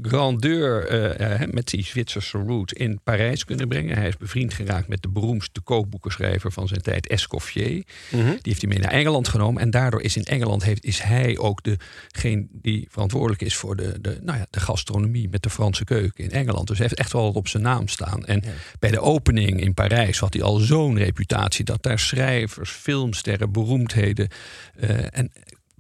grandeur 0.02 0.88
eh, 0.88 1.42
eh, 1.42 1.50
met 1.52 1.68
die 1.68 1.84
Zwitserse 1.84 2.38
route 2.38 2.76
in 2.76 3.00
Parijs 3.04 3.46
kunnen 3.46 3.68
brengen. 3.68 3.98
Hij 3.98 4.08
is 4.08 4.18
bevriend 4.18 4.54
geraakt 4.54 4.88
met 4.88 5.02
de 5.02 5.10
beroemdste 5.10 5.62
kookboekenschrijver 5.62 6.52
van 6.52 6.68
zijn 6.68 6.82
tijd, 6.82 7.08
Escoffier. 7.08 7.84
Mhm. 8.12 8.26
Die 8.26 8.40
heeft 8.42 8.62
hij 8.62 8.70
mee 8.70 8.80
naar 8.80 8.92
Engeland 8.92 9.28
genomen. 9.28 9.62
En 9.62 9.70
daardoor 9.70 10.02
is 10.02 10.18
in 10.18 10.24
Engeland 10.24 10.64
heeft, 10.64 10.84
is 10.84 11.00
hij 11.00 11.38
ook 11.38 11.62
degene 11.64 12.48
die 12.52 12.88
verantwoordelijk 12.90 13.42
is 13.42 13.56
voor 13.56 13.76
de, 13.76 14.02
de, 14.02 14.20
nou 14.22 14.38
ja, 14.38 14.48
de 14.50 14.60
gastronomie 14.60 15.30
met 15.30 15.44
de 15.44 15.50
Franse 15.50 15.84
keuken 15.84 16.24
in 16.24 16.32
Engeland. 16.32 16.68
Dus 16.68 16.78
hij 16.78 16.88
heeft 16.88 17.00
echt 17.00 17.14
wel 17.14 17.24
wat 17.24 17.36
op 17.36 17.48
zijn 17.48 17.64
naam 17.64 17.88
staan. 17.88 18.26
En 18.26 18.44
bij 18.80 18.92
de 18.92 19.00
opening 19.00 19.62
in 19.62 19.74
Parijs 19.74 20.20
had 20.20 20.34
hij 20.34 20.44
al 20.44 20.58
zo'n 20.58 20.98
reputatie 20.98 21.66
dat 21.66 21.84
daar 21.84 22.00
schrijvers, 22.00 22.70
filmsterren, 22.70 23.52
beroemdheden 23.52 24.30
eh, 24.76 25.18
en 25.18 25.32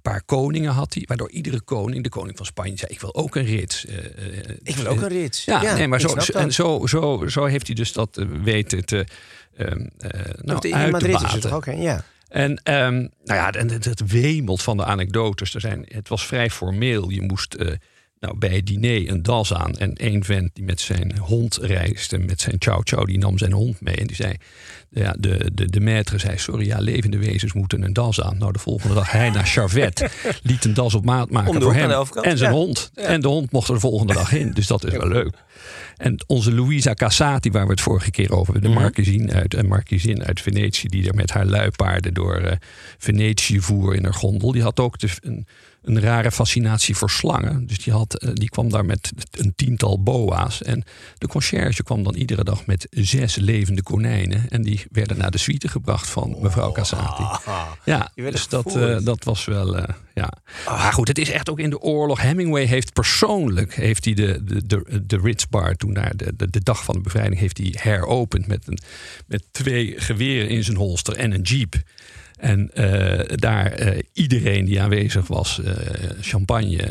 paar 0.10 0.22
koningen 0.26 0.72
had 0.72 0.94
hij, 0.94 1.04
waardoor 1.08 1.30
iedere 1.30 1.62
koning, 1.62 2.04
de 2.04 2.10
koning 2.10 2.38
van 2.38 2.46
Spanje, 2.46 2.78
zei: 2.78 2.92
Ik 2.92 3.02
wil 3.02 3.16
ook 3.16 3.36
een 3.36 3.46
rits. 3.46 3.86
Eh, 3.86 3.98
eh, 3.98 4.56
Ik 4.64 4.76
wil 4.76 4.88
ook 4.88 5.02
een 5.02 5.08
Rits. 5.08 5.46
ja, 5.46 5.76
nee, 5.76 5.88
maar 5.88 6.02
zo, 6.02 6.16
en 6.16 6.54
zo, 6.54 6.86
zo, 6.86 7.28
zo 7.28 7.46
heeft 7.46 7.68
hij 7.68 7.76
dus 7.76 7.94
dat 7.94 8.18
eh, 8.18 8.26
weten 8.44 8.86
te. 8.86 9.06
ehm, 9.58 9.86
eh, 9.98 10.10
nou, 10.42 10.68
in 10.68 10.74
uit 10.76 10.86
te 10.86 10.92
Madrid 10.92 11.22
is 11.22 11.32
het 11.32 11.42
toch 11.42 11.54
ook 11.54 11.66
ja. 11.66 12.04
En 12.28 12.62
ehm, 12.64 12.96
nou 12.96 13.10
ja, 13.24 13.50
het, 13.50 13.86
het 13.86 14.12
wemelt 14.12 14.62
van 14.62 14.78
de 14.78 14.86
anekdotes. 14.86 15.54
Er 15.54 15.62
zijn, 15.62 15.86
het 15.88 16.10
was 16.10 16.26
vrij 16.26 16.50
formeel. 16.50 17.10
Je 17.10 17.22
moest 17.22 17.56
nou, 18.20 18.38
bij 18.38 18.50
het 18.50 18.66
diner 18.66 19.10
een 19.10 19.24
das 19.24 19.54
aan. 19.54 19.78
En 19.78 19.94
één 19.94 20.24
vent 20.24 20.50
die 20.54 20.64
met 20.64 20.80
zijn 20.80 21.18
hond 21.18 21.58
reisde, 21.62 22.18
met 22.18 22.42
zijn 22.42 22.56
chow 22.60 22.82
chow, 22.84 23.06
die 23.06 23.18
nam 23.18 23.38
zijn 23.38 23.52
hond 23.54 23.82
mee. 23.82 23.96
En 23.96 24.08
die 24.08 24.16
zei, 24.16 24.36
ja, 24.90 25.16
de, 25.20 25.52
de, 25.54 25.66
de 25.66 25.80
maître 25.82 26.16
zei, 26.16 26.38
sorry, 26.38 26.66
ja, 26.66 26.80
levende 26.80 27.18
wezens 27.18 27.54
moeten 27.54 27.82
een 27.82 27.94
das 27.94 28.22
aan. 28.22 28.38
Nou, 28.38 28.52
de 28.52 28.60
volgende 28.60 28.96
dag 28.96 29.12
hij 29.12 29.30
naar 29.30 29.46
Charvet, 29.46 30.10
liet 30.44 30.66
een 30.66 30.74
das 30.74 30.94
op 30.94 31.06
maat 31.06 31.30
maken 31.30 31.62
voor 31.62 31.74
hem 31.74 31.92
en 32.22 32.38
zijn 32.38 32.52
ja. 32.52 32.58
hond. 32.58 32.92
En 32.94 33.22
de 33.22 33.28
hond 33.28 33.52
mocht 33.52 33.68
er 33.68 33.74
de 33.74 33.80
volgende 33.80 34.14
dag 34.14 34.32
in. 34.32 34.52
Dus 34.52 34.68
dat 34.68 34.86
is 34.86 34.92
wel 34.92 35.08
leuk. 35.08 35.36
En 35.98 36.24
onze 36.28 36.54
Louisa 36.54 36.94
Cassati, 36.94 37.52
waar 37.52 37.66
we 37.66 37.72
het 37.72 37.82
vorige 37.82 38.12
keer 38.12 38.32
over 38.32 38.54
hebben, 38.54 38.62
de 38.72 38.76
Mhm. 38.76 38.80
markiezin 38.84 39.34
uit, 39.34 39.68
markiezin 39.68 40.24
uit 40.24 40.42
Venetië, 40.42 40.88
die 40.88 41.08
er 41.08 41.16
met 41.16 41.32
haar 41.32 41.46
luipaarden 41.46 42.14
door 42.14 42.36
eh, 42.36 42.58
Venetië 42.98 43.60
voer 43.62 43.96
in 43.96 44.04
haar 44.04 44.14
gondel, 44.14 44.52
die 44.52 44.62
had 44.62 44.80
ook 44.80 45.00
de, 45.00 45.10
een, 45.22 45.48
een 45.88 46.00
rare 46.00 46.32
fascinatie 46.32 46.96
voor 46.96 47.10
slangen. 47.10 47.68
Dus 47.68 47.78
die, 47.84 47.94
had, 47.94 48.16
eh, 48.16 48.30
die 48.34 48.50
kwam 48.50 48.70
daar 48.70 48.86
met 48.86 49.12
een 49.32 49.54
tiental 49.56 50.04
boa's. 50.04 50.62
En 50.64 50.84
de 51.18 51.28
conciërge 51.28 51.84
kwam 51.84 52.04
dan 52.04 52.16
iedere 52.16 52.44
dag 52.44 52.66
met 52.66 52.88
zes 52.90 53.36
levende 53.36 53.84
konijnen. 53.84 54.50
En 54.50 54.62
die 54.62 54.86
werden 54.92 55.18
naar 55.18 55.32
de 55.32 55.38
suite 55.38 55.68
gebracht 55.68 56.10
van 56.10 56.36
mevrouw 56.42 56.72
Cassati. 56.72 57.24
Ja, 57.86 58.12
dus 58.16 58.48
dat, 58.48 58.76
eh, 58.76 58.98
dat 59.04 59.24
was 59.24 59.46
wel. 59.46 59.78
eh, 59.78 59.96
ja. 60.14 60.32
Maar 60.66 60.94
goed, 60.94 61.08
het 61.08 61.18
is 61.18 61.30
echt 61.30 61.50
ook 61.50 61.60
in 61.60 61.70
de 61.70 61.80
oorlog. 61.80 62.22
Hemingway 62.22 62.66
heeft 62.66 62.94
persoonlijk 62.94 63.76
heeft 63.76 64.06
hij 64.06 64.14
de, 64.14 64.44
de, 64.44 64.66
de, 64.66 65.06
de 65.06 65.20
Ritz 65.24 65.46
Bar 65.50 65.76
toen 65.76 65.92
naar 65.92 66.16
de, 66.16 66.34
de, 66.36 66.50
de 66.50 66.64
dag 66.64 66.84
van 66.84 66.96
de 66.96 67.02
bevrijding 67.02 67.40
heeft 67.40 67.58
hij 67.58 67.76
heropend 67.80 68.48
met, 68.48 68.68
een, 68.68 68.80
met 69.28 69.44
twee 69.52 69.94
geweren 69.98 70.50
in 70.50 70.64
zijn 70.64 70.78
holster 70.78 71.16
en 71.16 71.32
een 71.32 71.42
jeep. 71.42 71.76
En 72.38 72.70
eh, 72.74 73.24
daar 73.38 73.72
eh, 73.72 74.02
iedereen 74.14 74.66
die 74.66 74.82
aanwezig 74.82 75.28
was, 75.28 75.62
eh, 75.64 75.74
champagne 76.22 76.88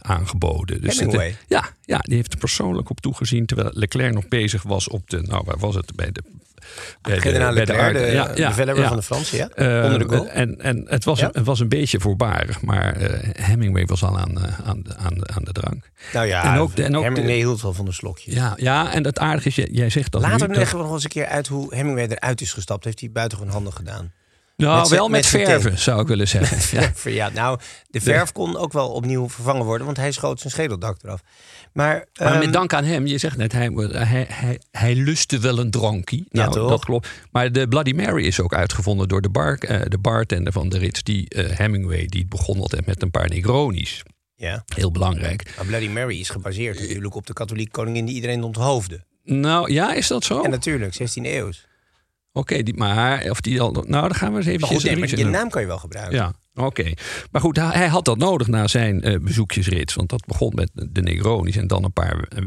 aangeboden. 0.00 0.80
Dus 0.80 0.90
het, 0.90 0.98
Hemingway? 1.00 1.36
ja, 1.48 1.64
ja, 1.84 1.98
die 1.98 2.14
heeft 2.14 2.32
er 2.32 2.38
persoonlijk 2.38 2.90
op 2.90 3.00
toegezien. 3.00 3.46
Terwijl 3.46 3.70
Leclerc 3.72 4.14
nog 4.14 4.28
bezig 4.28 4.62
was 4.62 4.88
op 4.88 5.10
de, 5.10 5.22
nou 5.22 5.42
waar 5.46 5.58
was 5.58 5.74
het? 5.74 5.94
Bij 5.94 6.12
de, 6.12 6.22
bij 7.02 7.14
de- 7.14 7.20
Generaal 7.20 7.48
de 7.50 7.54
Leclerc, 7.58 7.78
de, 7.80 7.84
Arde- 8.00 8.12
ja, 8.12 8.30
ja, 8.34 8.48
bevelhebber 8.48 8.82
ja. 8.82 8.88
van 8.88 8.96
de 8.96 9.02
Fransen, 9.02 9.38
ja? 9.38 9.48
Onder 9.84 9.98
de 9.98 10.04
goal. 10.04 10.28
En, 10.28 10.60
en 10.60 10.84
het, 10.88 11.04
was, 11.04 11.20
het 11.20 11.44
was 11.44 11.60
een 11.60 11.68
beetje 11.68 12.00
voorbarig, 12.00 12.60
maar 12.62 12.96
Hemingway 13.32 13.84
was 13.86 14.02
al 14.04 14.18
aan, 14.18 14.38
aan, 14.64 14.82
de, 14.82 14.96
aan, 14.96 15.14
de, 15.14 15.26
aan 15.26 15.44
de 15.44 15.52
drank. 15.52 15.90
Nou 16.12 16.26
ja, 16.26 16.52
en 16.54 16.58
ook 16.60 16.76
de- 16.76 16.82
en 16.84 16.96
ook 16.96 17.02
Hemingway 17.02 17.34
de- 17.34 17.40
hield 17.40 17.62
wel 17.62 17.72
van 17.72 17.84
de 17.84 17.92
slokjes. 17.92 18.34
Ja, 18.34 18.52
ja, 18.56 18.92
en 18.92 19.04
het 19.04 19.18
aardige 19.18 19.48
is, 19.48 19.54
jij, 19.54 19.68
jij 19.72 19.90
zegt 19.90 20.12
dat 20.12 20.20
Later 20.22 20.48
nu. 20.48 20.54
leggen 20.54 20.78
we 20.78 20.84
nog 20.84 20.92
eens 20.92 21.04
een 21.04 21.10
keer 21.10 21.26
uit 21.26 21.46
hoe 21.46 21.74
Hemingway 21.74 22.06
eruit 22.06 22.40
is 22.40 22.52
gestapt. 22.52 22.84
Heeft 22.84 23.00
hij 23.00 23.10
buitengewoon 23.10 23.52
handig 23.52 23.74
gedaan. 23.74 24.12
Nou, 24.56 24.80
met 24.80 24.88
wel 24.88 25.08
met, 25.08 25.32
met 25.32 25.42
verven, 25.44 25.78
zou 25.78 26.00
ik 26.00 26.06
willen 26.08 26.28
zeggen. 26.28 26.56
ja. 26.80 26.90
Ver- 26.94 27.12
ja, 27.12 27.28
nou, 27.28 27.58
de 27.90 28.00
verf 28.00 28.32
kon 28.32 28.56
ook 28.56 28.72
wel 28.72 28.88
opnieuw 28.90 29.28
vervangen 29.28 29.64
worden, 29.64 29.84
want 29.86 29.98
hij 29.98 30.12
schoot 30.12 30.40
zijn 30.40 30.52
schedeldak 30.52 30.96
eraf. 31.02 31.20
Maar, 31.72 32.06
Maar 32.18 32.32
ehm, 32.32 32.38
met 32.38 32.52
dank 32.52 32.72
aan 32.72 32.84
hem, 32.84 33.06
je 33.06 33.18
zegt 33.18 33.36
net, 33.36 33.52
hij, 33.52 33.70
hij, 33.74 34.26
hij, 34.30 34.60
hij 34.70 34.94
lustte 34.94 35.38
wel 35.38 35.58
een 35.58 35.70
drankie. 35.70 36.26
Ja, 36.30 36.40
Nou, 36.42 36.52
toch? 36.54 36.68
dat 36.68 36.84
klopt. 36.84 37.08
Maar 37.30 37.52
de 37.52 37.68
Bloody 37.68 37.92
Mary 37.92 38.24
is 38.26 38.40
ook 38.40 38.54
uitgevonden 38.54 39.08
door 39.08 39.20
de, 39.22 39.28
bar, 39.28 39.58
eh, 39.58 39.80
de 39.88 39.98
bartender 39.98 40.52
van 40.52 40.68
de 40.68 40.78
Ritz. 40.78 41.02
Die 41.02 41.28
eh, 41.28 41.56
Hemingway, 41.58 42.06
die 42.06 42.26
begon 42.26 42.60
altijd 42.60 42.86
met 42.86 43.02
een 43.02 43.10
paar 43.10 43.28
Negronis. 43.28 44.02
ja, 44.34 44.64
Heel 44.74 44.90
belangrijk. 44.90 45.52
maar 45.56 45.66
Bloody 45.66 45.88
Mary 45.88 46.20
is 46.20 46.28
gebaseerd 46.30 46.80
natuurlijk 46.80 47.14
op 47.14 47.26
de 47.26 47.32
katholieke 47.32 47.70
koningin 47.70 48.04
die 48.04 48.14
iedereen 48.14 48.42
onthoofde. 48.42 49.04
Nou, 49.24 49.72
ja, 49.72 49.92
is 49.94 50.06
dat 50.06 50.24
zo? 50.24 50.42
En 50.42 50.50
natuurlijk, 50.50 50.94
16e 50.94 51.22
eeuw. 51.22 51.50
Oké, 52.36 52.62
die 52.62 52.74
maar 52.76 53.30
of 53.30 53.40
die 53.40 53.60
al. 53.60 53.70
Nou, 53.72 53.86
dan 53.86 54.14
gaan 54.14 54.30
we 54.32 54.36
eens 54.36 54.46
even. 54.46 54.66
Goed, 54.66 54.84
nee, 54.84 54.96
maar 54.96 55.16
je 55.16 55.24
naam 55.24 55.48
kan 55.48 55.60
je 55.60 55.66
wel 55.66 55.78
gebruiken. 55.78 56.16
Ja, 56.16 56.32
oké. 56.56 56.92
Maar 57.30 57.40
goed, 57.40 57.56
hij, 57.56 57.88
had 57.88 58.04
dat 58.04 58.18
nodig 58.18 58.46
na 58.46 58.66
zijn 58.68 59.02
eh, 59.02 59.18
bezoekjesrits. 59.20 59.94
Want 59.94 60.08
dat 60.08 60.26
begon 60.26 60.52
met 60.54 60.70
de 60.74 61.02
Negronis 61.02 61.56
en 61.56 61.66
dan 61.66 61.84
een 61.84 61.92
paar 61.92 62.22
eh, 62.28 62.42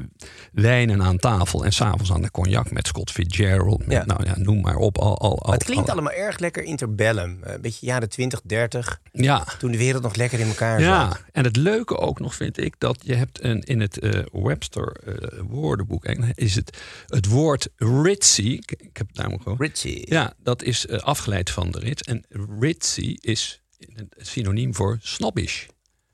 wijnen 0.52 1.02
aan 1.04 1.18
tafel. 1.18 1.66
En 1.66 1.74
s'avonds 1.74 2.12
aan 2.12 2.22
de 2.22 2.32
cognac 2.32 2.72
met 2.72 2.88
Scott 2.88 3.12
Fitzgerald. 3.12 3.80
Met, 3.86 3.92
Ja. 3.98 4.06
Nou 4.06 4.26
ja, 4.26 4.34
noem 4.38 4.62
maar 4.62 4.76
op. 4.76 4.98
Al, 4.98 5.18
al, 5.18 5.52
het 5.52 5.64
klinkt 5.64 5.88
al- 5.88 5.94
allemaal 5.94 6.12
erg 6.14 6.40
lekker 6.40 6.64
interbellum. 6.64 7.40
Eh, 7.44 7.54
Een 7.54 7.62
beetje 7.62 7.86
jaren 7.86 8.10
20, 8.10 8.42
30. 8.44 9.00
Ja, 9.12 9.44
Toen 9.60 9.72
de 9.72 9.78
wereld 9.78 10.04
nog 10.04 10.16
lekker 10.16 10.40
in 10.40 10.48
elkaar 10.48 10.80
ja, 10.82 11.08
zat. 11.10 11.24
en 11.32 11.44
het 11.44 11.56
leuke 11.56 11.98
ook 11.98 12.20
nog 12.20 12.36
vind 12.36 12.58
ik 12.58 12.76
dat 12.78 13.02
je 13.06 13.16
hebt 13.16 13.44
een, 13.44 13.62
in 13.62 13.80
het 13.80 14.00
Webster 14.32 14.96
woordenboek 15.48 16.06
is 16.36 16.56
het, 16.56 16.78
het 17.08 17.26
woord 17.26 17.68
ritzy. 17.78 18.42
Ik, 18.42 18.72
ik 18.78 18.98
heb 18.98 19.08
het 19.08 19.16
namelijk 19.18 19.44
gewoon. 19.44 19.58
Ritchie. 19.58 20.14
Ja, 20.14 20.34
dat 20.44 20.64
is 20.64 20.88
afgeleid 20.90 21.50
van 21.50 21.72
de 21.72 21.80
rit. 21.80 22.06
En 22.06 22.24
ritzy 22.60 23.16
is 23.20 23.59
een 23.80 24.10
synoniem 24.18 24.76
voor 24.76 24.98
snobbish. 25.02 25.66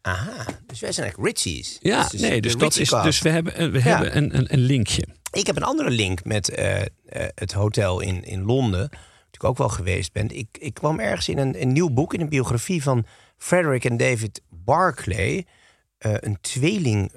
Aha, 0.01 0.45
dus 0.65 0.79
wij 0.79 0.91
zijn 0.91 1.05
eigenlijk 1.05 1.17
Ritchies. 1.27 1.77
Ja, 1.81 2.07
Dus 2.07 2.21
nee, 2.21 2.41
dus, 2.41 2.57
dat 2.57 2.75
is, 2.77 2.89
dus 2.89 3.21
we 3.21 3.29
hebben, 3.29 3.61
een- 3.61 3.71
we 3.71 3.77
Ja. 3.77 3.83
hebben 3.83 4.17
een, 4.17 4.37
een, 4.37 4.53
een 4.53 4.59
linkje. 4.59 5.07
Ik 5.31 5.47
heb 5.47 5.55
een 5.55 5.63
andere 5.63 5.89
link 5.89 6.23
met 6.23 6.49
eh, 6.49 6.81
eh, 6.81 6.87
het 7.35 7.51
hotel 7.51 7.99
in, 7.99 8.23
in 8.23 8.41
Londen. 8.43 8.89
Waar 8.89 9.43
ik 9.43 9.43
ook 9.43 9.57
wel 9.57 9.69
geweest 9.69 10.11
ben. 10.13 10.29
Ik, 10.29 10.47
ik 10.59 10.73
kwam 10.73 10.99
ergens 10.99 11.29
in 11.29 11.37
een, 11.37 11.61
een 11.61 11.73
nieuw 11.73 11.89
boek, 11.89 12.13
in 12.13 12.21
een 12.21 12.29
biografie 12.29 12.83
van 12.83 13.05
Frederick 13.37 13.85
en 13.85 13.97
David 13.97 14.41
Barclay. 14.49 15.45
eh, 15.97 16.13
een 16.19 16.37
tweeling, 16.41 17.11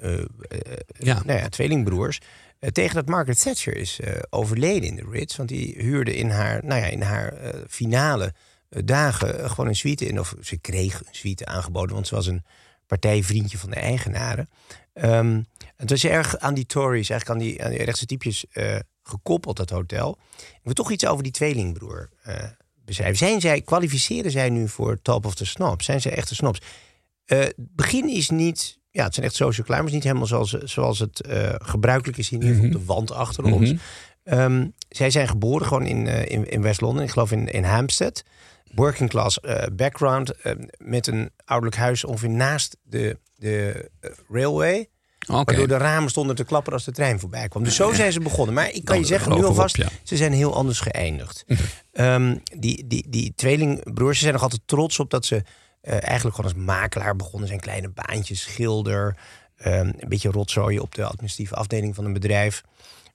Ja. 0.99 1.21
nou 1.25 1.39
ja, 1.39 1.49
tweelingbroers. 1.49 2.19
tegen 2.71 2.95
dat 2.95 3.07
Margaret 3.07 3.41
Thatcher 3.41 3.75
is 3.75 3.99
overleden 4.29 4.89
in 4.89 4.95
de 4.95 5.07
Ritz. 5.11 5.35
Want 5.37 5.49
die 5.49 5.75
huurde 5.77 6.15
in 6.15 6.29
haar, 6.29 6.65
nou 6.65 6.81
ja, 6.81 6.87
in 6.87 7.01
haar 7.01 7.33
finale 7.67 8.33
dagen 8.69 9.39
eh, 9.39 9.49
gewoon 9.49 9.67
een 9.67 9.75
suite 9.75 10.05
in. 10.05 10.19
Of 10.19 10.35
ze 10.41 10.57
kreeg 10.57 10.99
een 10.99 11.05
suite 11.11 11.45
aangeboden, 11.45 11.93
want 11.95 12.07
ze 12.07 12.15
was 12.15 12.27
een 12.27 12.43
partijvriendje 12.87 13.57
van 13.57 13.69
de 13.69 13.75
eigenaren. 13.75 14.49
Ehm, 14.93 15.41
het 15.75 15.89
was 15.89 16.03
erg 16.03 16.37
aan 16.37 16.53
die 16.53 16.65
Tories, 16.65 17.09
eigenlijk 17.09 17.41
aan 17.41 17.47
die, 17.47 17.63
aan 17.63 17.69
die 17.71 17.83
rechtse 17.83 18.05
typjes 18.05 18.45
eh, 18.51 18.75
gekoppeld, 19.03 19.57
dat 19.57 19.69
hotel. 19.69 20.17
Ik 20.37 20.59
wil 20.63 20.73
toch 20.73 20.91
iets 20.91 21.05
over 21.05 21.23
die 21.23 21.31
tweelingbroer 21.31 22.09
eh, 22.21 22.35
beschrijven. 22.85 23.17
Zijn 23.17 23.41
zij, 23.41 23.61
kwalificeren 23.61 24.31
zij 24.31 24.49
nu 24.49 24.67
voor 24.67 25.01
Top 25.01 25.25
of 25.25 25.35
the 25.35 25.45
Snobs? 25.45 25.85
Zijn 25.85 26.01
zij 26.01 26.11
echte 26.11 26.35
snobs? 26.35 26.61
Eh, 27.25 27.39
het 27.39 27.53
begin 27.57 28.09
is 28.09 28.29
niet... 28.29 28.77
Ja, 28.91 29.03
het 29.03 29.13
zijn 29.13 29.25
echt 29.25 29.35
social 29.35 29.65
climbers. 29.65 29.93
Niet 29.93 30.03
helemaal 30.03 30.25
zoals, 30.25 30.51
zoals 30.51 30.99
het 30.99 31.21
eh, 31.21 31.53
gebruikelijk 31.57 32.17
is 32.17 32.29
hier 32.29 32.39
Mhm. 32.39 32.65
op 32.65 32.71
de 32.71 32.85
wand 32.85 33.11
achter 33.11 33.43
ons. 33.43 33.73
Ehm, 34.23 34.67
zij 34.89 35.09
zijn 35.09 35.27
geboren 35.27 35.67
gewoon 35.67 35.85
in, 35.85 36.07
eh, 36.07 36.25
in, 36.25 36.49
in 36.49 36.61
West-Londen. 36.61 37.03
Ik 37.03 37.09
geloof 37.09 37.31
in, 37.31 37.47
in 37.47 37.63
Hampstead. 37.63 38.23
Working 38.75 39.09
class 39.09 39.39
eh, 39.39 39.63
background. 39.73 40.31
eh, 40.31 40.53
met 40.77 41.07
een 41.07 41.31
ouderlijk 41.45 41.81
huis 41.81 42.03
ongeveer 42.03 42.29
naast 42.29 42.77
de, 42.83 43.17
de 43.35 43.89
eh, 43.99 44.11
railway. 44.29 44.89
Waardoor 45.27 45.67
de 45.67 45.77
ramen 45.77 46.09
stonden 46.09 46.35
te 46.35 46.43
klappen 46.43 46.73
als 46.73 46.85
de 46.85 46.91
trein 46.91 47.19
voorbij 47.19 47.47
kwam. 47.47 47.63
Dus 47.63 47.75
zo 47.75 47.93
zijn 47.93 48.11
ze 48.11 48.19
begonnen. 48.19 48.55
Maar 48.55 48.71
ik 48.71 48.85
kan 48.85 48.99
je 48.99 49.05
zeggen, 49.05 49.35
nu 49.35 49.43
alvast, 49.43 49.77
ja. 49.77 49.87
ze 50.03 50.17
zijn 50.17 50.33
heel 50.33 50.55
anders 50.55 50.79
geëindigd. 50.79 51.45
Ehm, 51.91 52.37
die, 52.57 52.87
die, 52.87 53.05
die 53.09 53.33
tweelingbroers 53.35 54.15
ze 54.15 54.21
zijn 54.21 54.33
nog 54.33 54.43
altijd 54.43 54.61
trots 54.65 54.99
op 54.99 55.09
dat 55.09 55.25
ze 55.25 55.43
eigenlijk 55.81 56.35
gewoon 56.35 56.51
als 56.51 56.61
makelaar 56.65 57.15
begonnen 57.15 57.47
zijn. 57.47 57.59
Kleine 57.59 57.89
baantjes, 57.89 58.41
schilder, 58.41 59.17
ehm, 59.55 59.91
een 59.97 60.09
beetje 60.09 60.31
rotzooien 60.31 60.81
op 60.81 60.95
de 60.95 61.03
administratieve 61.03 61.55
afdeling 61.55 61.95
van 61.95 62.05
een 62.05 62.13
bedrijf. 62.13 62.63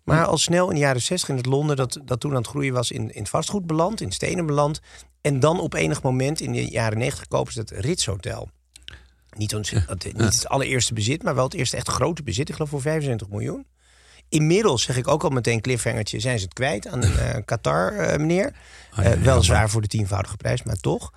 Maar 0.04 0.24
al 0.24 0.38
snel 0.38 0.68
in 0.68 0.74
de 0.74 0.80
jaren 0.80 1.02
60 1.02 1.28
in 1.28 1.36
het 1.36 1.46
Londen, 1.46 1.76
dat, 1.76 2.00
dat 2.04 2.20
toen 2.20 2.30
aan 2.30 2.36
het 2.36 2.46
groeien 2.46 2.72
was, 2.72 2.90
in, 2.90 3.14
in 3.14 3.20
het 3.20 3.28
vastgoed 3.28 3.66
beland, 3.66 4.00
in 4.00 4.12
stenen 4.12 4.46
beland. 4.46 4.80
En 5.24 5.40
dan 5.40 5.60
op 5.60 5.74
enig 5.74 6.02
moment 6.02 6.40
in 6.40 6.52
de 6.52 6.70
jaren 6.70 6.98
90 6.98 7.28
kopen 7.28 7.52
ze 7.52 7.60
het 7.60 7.70
Ritz 7.70 8.06
Hotel. 8.06 8.48
Niet, 9.36 9.54
ons, 9.54 9.70
het, 9.70 10.04
niet 10.04 10.16
het 10.16 10.48
allereerste 10.48 10.94
bezit, 10.94 11.22
maar 11.22 11.34
wel 11.34 11.44
het 11.44 11.54
eerste 11.54 11.76
echt 11.76 11.88
grote 11.88 12.22
bezit. 12.22 12.48
Ik 12.48 12.54
geloof 12.54 12.70
voor 12.70 12.80
75 12.80 13.28
miljoen. 13.28 13.66
Inmiddels, 14.28 14.82
zeg 14.82 14.96
ik 14.96 15.08
ook 15.08 15.24
al 15.24 15.30
meteen 15.30 15.60
cliffhangertje, 15.60 16.20
zijn 16.20 16.38
ze 16.38 16.44
het 16.44 16.54
kwijt 16.54 16.86
aan 16.86 17.02
eh, 17.02 17.36
Qatar-meneer. 17.44 18.52
Ah, 18.90 19.04
ja, 19.04 19.10
ja, 19.10 19.18
weliswaar 19.18 19.70
voor 19.70 19.80
de 19.80 19.88
tienvoudige 19.88 20.36
prijs, 20.36 20.62
maar 20.62 20.76
toch. 20.76 21.12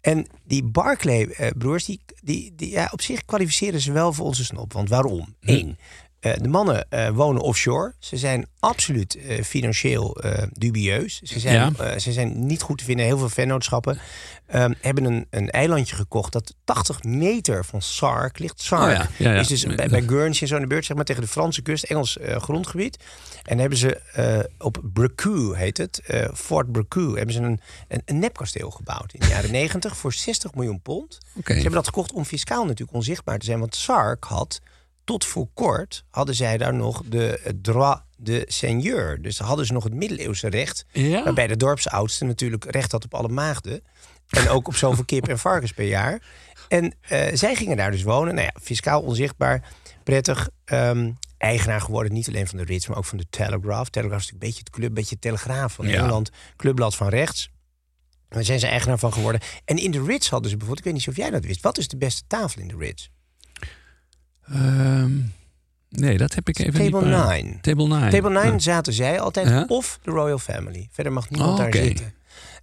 En 0.00 0.26
die 0.44 0.64
Barclay-broers, 0.64 1.84
die, 1.84 2.00
die, 2.22 2.52
die, 2.56 2.70
ja, 2.70 2.88
op 2.92 3.00
zich 3.00 3.24
kwalificeren 3.24 3.80
ze 3.80 3.92
wel 3.92 4.12
voor 4.12 4.26
onze 4.26 4.44
snop. 4.44 4.72
Want 4.72 4.88
waarom? 4.88 5.36
Eén, 5.40 5.78
eh, 6.22 6.32
de 6.40 6.48
mannen 6.48 6.86
eh, 6.90 7.08
wonen 7.08 7.42
offshore. 7.42 7.94
Ze 7.98 8.16
zijn 8.16 8.46
absoluut 8.58 9.14
eh, 9.16 9.42
financieel 9.42 10.20
dubieus. 10.52 11.20
Ze 11.22 11.38
zijn, 11.40 11.74
Ja. 11.78 11.98
ze 11.98 12.12
zijn 12.12 12.46
niet 12.46 12.62
goed 12.62 12.78
te 12.78 12.84
vinden. 12.84 13.06
Heel 13.06 13.18
veel 13.18 13.28
vennootschappen 13.28 13.98
ehm, 14.46 14.72
hebben 14.80 15.04
een, 15.04 15.26
een 15.30 15.50
eilandje 15.50 15.96
gekocht 15.96 16.32
dat 16.32 16.54
80 16.64 17.02
meter 17.02 17.64
van 17.64 17.82
Sark 17.82 18.38
ligt. 18.38 18.60
Sark 18.60 18.82
Oh 18.82 18.90
ja, 18.90 19.08
ja, 19.18 19.32
ja. 19.32 19.40
is 19.40 19.46
dus 19.46 19.66
bij, 19.66 19.88
bij 19.88 20.02
Guernsey 20.02 20.42
en 20.42 20.48
zo 20.48 20.54
in 20.54 20.60
de 20.60 20.66
beurt, 20.66 20.84
zeg 20.84 20.96
maar, 20.96 21.04
tegen 21.04 21.22
de 21.22 21.28
Franse 21.28 21.62
kust, 21.62 21.84
Engels 21.84 22.18
grondgebied. 22.22 22.98
En 23.42 23.58
hebben 23.58 23.78
ze 23.78 24.00
op 24.58 24.80
Brecu, 24.92 25.56
heet 25.56 25.76
het, 25.78 26.00
Fort 26.34 26.72
Brecu, 26.72 27.16
hebben 27.16 27.34
ze 27.34 27.40
een, 27.40 27.60
een, 27.88 28.02
een 28.04 28.18
nepkasteel 28.18 28.70
gebouwd 28.70 29.12
in 29.12 29.20
de 29.20 29.26
jaren 29.28 29.50
90 29.52 29.96
voor 29.96 30.12
60 30.12 30.54
miljoen 30.54 30.80
pond. 30.80 31.18
Ze 31.44 31.52
hebben 31.52 31.72
dat 31.72 31.86
gekocht 31.86 32.12
om 32.12 32.24
fiscaal 32.24 32.64
natuurlijk 32.64 32.96
onzichtbaar 32.96 33.38
te 33.38 33.44
zijn. 33.44 33.58
Want 33.58 33.74
Sark 33.76 34.24
had, 34.24 34.60
tot 35.04 35.24
voor 35.24 35.48
kort, 35.54 36.04
hadden 36.08 36.34
zij 36.34 36.58
daar 36.58 36.74
nog 36.74 37.02
de 37.06 37.54
droit 37.62 38.00
de 38.16 38.44
seigneur. 38.48 39.22
Dus 39.22 39.38
hadden 39.38 39.66
ze 39.66 39.72
nog 39.72 39.84
het 39.84 39.94
middeleeuwse 39.94 40.48
recht. 40.48 40.84
Ja? 40.92 41.24
Waarbij 41.24 41.46
de 41.46 41.56
dorpsoudste 41.56 42.24
natuurlijk 42.24 42.64
recht 42.64 42.92
had 42.92 43.04
op 43.04 43.14
alle 43.14 43.28
maagden. 43.28 43.82
En 44.28 44.48
ook 44.48 44.68
op 44.68 44.76
zoveel 44.76 45.04
kip 45.04 45.28
en 45.28 45.38
varkens 45.38 45.72
per 45.72 45.86
jaar. 45.86 46.22
En 46.68 46.94
eh, 47.00 47.28
zij 47.32 47.54
gingen 47.54 47.76
daar 47.76 47.90
dus 47.90 48.02
wonen. 48.02 48.34
Nou 48.34 48.46
ja, 48.46 48.60
fiscaal 48.62 49.02
onzichtbaar, 49.02 49.68
prettig. 50.04 50.48
Ehm, 50.64 51.10
eigenaar 51.38 51.80
geworden, 51.80 52.12
niet 52.12 52.28
alleen 52.28 52.46
van 52.46 52.58
de 52.58 52.64
Ritz, 52.64 52.86
maar 52.86 52.96
ook 52.96 53.04
van 53.04 53.18
de 53.18 53.26
Telegraph. 53.30 53.90
Telegraph 53.90 54.22
is 54.22 54.30
natuurlijk 54.32 54.32
een 54.32 54.48
beetje 54.48 54.58
het 54.58 54.70
club, 54.70 54.88
een 54.88 54.94
beetje 54.94 55.18
Telegraaf 55.18 55.72
van 55.72 55.88
Ja. 55.88 55.94
Engeland. 55.98 56.30
Clubblad 56.56 56.96
van 56.96 57.08
rechts. 57.08 57.50
Daar 58.28 58.44
zijn 58.44 58.58
ze 58.58 58.66
eigenaar 58.66 58.98
van 58.98 59.12
geworden. 59.12 59.40
En 59.64 59.76
in 59.76 59.90
de 59.90 60.02
Ritz 60.04 60.28
hadden 60.28 60.50
ze 60.50 60.56
bijvoorbeeld, 60.56 60.86
ik 60.86 60.92
weet 60.92 61.02
niet 61.02 61.08
of 61.08 61.16
jij 61.16 61.30
dat 61.30 61.44
wist. 61.44 61.62
Wat 61.62 61.78
is 61.78 61.88
de 61.88 61.96
beste 61.96 62.22
tafel 62.26 62.60
in 62.60 62.68
de 62.68 62.76
Ritz? 62.76 63.08
Ehm, 64.50 65.10
nee, 65.88 66.16
dat 66.18 66.34
heb 66.34 66.48
ik 66.48 66.58
even 66.58 66.72
Table 66.72 67.00
niet. 67.00 67.10
maar- 67.10 67.26
9. 67.26 67.58
Table 67.60 67.86
9. 67.88 68.10
Table 68.10 68.30
9 68.30 68.52
Ja. 68.52 68.58
zaten 68.58 68.92
zij 68.92 69.20
altijd 69.20 69.48
Ja. 69.48 69.64
of 69.68 69.98
de 70.02 70.10
Royal 70.10 70.38
Family. 70.38 70.88
Verder 70.92 71.12
mag 71.12 71.30
niemand 71.30 71.52
Oh, 71.52 71.58
daar 71.58 71.74
zitten. 71.74 72.14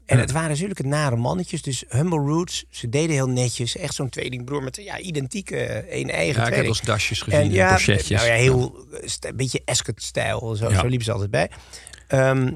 En 0.05 0.19
het 0.19 0.31
waren 0.31 0.55
zulke 0.55 0.83
nare 0.83 1.15
mannetjes, 1.15 1.61
dus 1.61 1.83
humble 1.89 2.17
roots. 2.19 2.65
Ze 2.69 2.89
deden 2.89 3.15
heel 3.15 3.29
netjes. 3.29 3.77
Echt 3.77 3.93
zo'n 3.93 4.09
tweelingbroer 4.09 4.63
met 4.63 4.75
ja, 4.75 4.99
identieke 4.99 5.55
eh, 5.57 5.99
een 6.01 6.09
eigen 6.09 6.41
Ja, 6.41 6.47
ik 6.47 6.55
heb 6.55 6.67
als 6.67 6.81
dasjes 6.81 7.21
gezien 7.21 7.39
En 7.39 7.51
ja, 7.51 7.79
nou 7.87 8.01
ja, 8.07 8.21
heel 8.21 8.85
eh, 8.91 9.09
een 9.19 9.35
beetje 9.35 9.61
Escort-stijl. 9.65 10.55
Zo, 10.55 10.69
zo 10.69 10.85
liepen 10.87 11.05
ze 11.05 11.11
altijd 11.11 11.31
bij. 11.31 11.49
Ehm, 12.07 12.51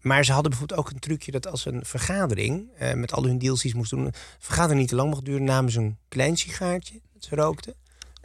maar 0.00 0.24
ze 0.24 0.32
hadden 0.32 0.50
bijvoorbeeld 0.50 0.80
ook 0.80 0.90
een 0.90 0.98
trucje 0.98 1.30
dat 1.30 1.46
als 1.46 1.66
een 1.66 1.84
vergadering 1.84 2.68
eh, 2.78 2.94
met 2.94 3.12
al 3.12 3.24
hun 3.24 3.38
deals 3.38 3.60
die 3.62 3.70
ze 3.70 3.76
moesten 3.76 3.96
doen, 3.98 4.06
een 4.06 4.12
vergadering 4.38 4.80
niet 4.80 4.88
te 4.88 4.96
lang 4.96 5.10
mocht 5.10 5.24
duren, 5.24 5.44
namen 5.44 5.72
ze 5.72 5.78
een 5.78 5.96
klein 6.08 6.36
sigaartje 6.36 7.00
dat 7.12 7.24
ze 7.24 7.34
rookten. 7.34 7.74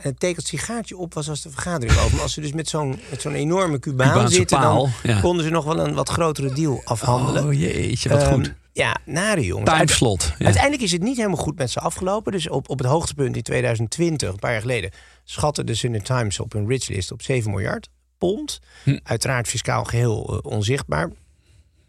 En 0.03 0.09
het 0.09 0.19
teken 0.19 0.35
dat 0.35 0.49
het 0.49 0.59
sigaartje 0.59 0.97
op 0.97 1.13
was 1.13 1.29
als 1.29 1.41
de 1.41 1.49
vergadering 1.49 1.99
over. 1.99 2.11
Maar 2.11 2.21
als 2.21 2.33
ze 2.33 2.41
dus 2.41 2.51
met 2.51 2.69
zo'n 2.69 2.99
met 3.09 3.21
zo'n 3.21 3.33
enorme 3.33 3.79
Cubaan 3.79 4.07
Cubaanse 4.07 4.35
zitten, 4.35 4.61
dan 4.61 4.89
ja. 5.03 5.19
konden 5.19 5.45
ze 5.45 5.51
nog 5.51 5.65
wel 5.65 5.79
een 5.79 5.93
wat 5.93 6.09
grotere 6.09 6.53
deal 6.53 6.81
afhandelen. 6.83 7.45
Oh 7.45 7.53
jeetje, 7.53 8.09
wat 8.09 8.21
Ehm, 8.21 8.33
goed. 8.33 8.53
Ja, 8.73 8.97
nare 9.05 9.45
jongens. 9.45 9.71
Timeslot. 9.71 10.33
Ja. 10.37 10.45
Uiteindelijk 10.45 10.83
is 10.83 10.91
het 10.91 11.01
niet 11.01 11.17
helemaal 11.17 11.37
goed 11.37 11.57
met 11.57 11.71
ze 11.71 11.79
afgelopen. 11.79 12.31
Dus 12.31 12.49
op, 12.49 12.69
op 12.69 12.77
het 12.77 12.87
hoogtepunt 12.87 13.35
in 13.35 13.41
2020, 13.41 14.29
een 14.29 14.39
paar 14.39 14.51
jaar 14.51 14.61
geleden, 14.61 14.91
schatte 15.23 15.63
de 15.63 15.75
Sunday 15.75 16.01
Times 16.01 16.39
op 16.39 16.53
hun 16.53 16.67
rich 16.67 16.87
list 16.87 17.11
op 17.11 17.21
7 17.21 17.51
miljard 17.51 17.89
pond. 18.17 18.59
Hm. 18.83 18.99
Uiteraard 19.03 19.47
fiscaal 19.47 19.83
geheel 19.83 20.41
eh, 20.43 20.51
onzichtbaar. 20.51 21.09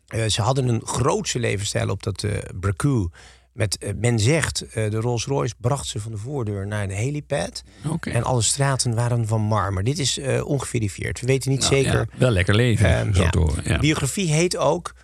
Eh, 0.06 0.26
ze 0.26 0.42
hadden 0.42 0.68
een 0.68 0.86
grootse 0.86 1.38
levensstijl 1.38 1.88
op 1.88 2.02
dat 2.02 2.24
Brecu. 2.60 3.08
Met, 3.54 3.78
eh, 3.78 3.90
men 3.96 4.18
zegt, 4.18 4.62
eh, 4.62 4.90
de 4.90 5.00
Rolls 5.00 5.24
Royce 5.26 5.54
bracht 5.60 5.86
ze 5.86 6.00
van 6.00 6.12
de 6.12 6.18
voordeur 6.18 6.66
naar 6.66 6.88
de 6.88 6.94
helipad. 6.94 7.62
En 8.00 8.22
alle 8.22 8.42
straten 8.42 8.94
waren 8.94 9.26
van 9.26 9.40
marmer. 9.40 9.84
Dit 9.84 9.98
is 9.98 10.18
eh, 10.18 10.46
ongeverifieerd. 10.46 11.20
We 11.20 11.26
weten 11.26 11.50
niet 11.50 11.60
Nou, 11.60 11.74
zeker. 11.74 11.92
ja, 11.98 12.18
wel 12.18 12.30
lekker 12.30 12.54
leven, 12.54 12.88
Ehm, 12.88 13.12
zo 13.14 13.50
ja. 13.64 13.78
Biografie 13.78 14.32
heet 14.32 14.56
ook 14.56 14.94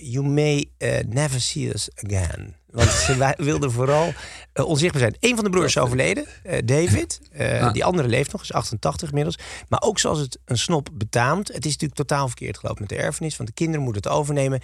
You 0.00 0.24
May 0.26 0.64
Never 1.08 1.40
See 1.40 1.72
Us 1.74 1.88
Again. 2.04 2.56
Want 2.70 2.90
ze 2.90 3.34
wilden 3.36 3.72
vooral 3.72 4.12
onzichtbaar 4.54 5.00
zijn. 5.00 5.16
Een 5.20 5.34
van 5.34 5.44
de 5.44 5.50
broers 5.50 5.76
is 5.76 5.82
overleden, 5.82 6.26
David. 6.64 7.20
Ah. 7.38 7.72
Die 7.72 7.84
andere 7.84 8.08
leeft 8.08 8.32
nog, 8.32 8.42
is 8.42 8.52
88 8.52 9.08
inmiddels. 9.08 9.38
Maar 9.68 9.80
ook 9.82 9.98
zoals 9.98 10.18
het 10.18 10.38
een 10.44 10.58
snop 10.58 10.88
betaamt. 10.92 11.48
Het 11.48 11.64
is 11.64 11.72
natuurlijk 11.72 12.00
totaal 12.00 12.26
verkeerd 12.26 12.58
gelopen 12.58 12.80
met 12.80 12.90
de 12.98 13.04
erfenis. 13.04 13.36
Want 13.36 13.48
de 13.48 13.54
kinderen 13.54 13.82
moeten 13.84 14.02
het 14.02 14.12
overnemen. 14.12 14.60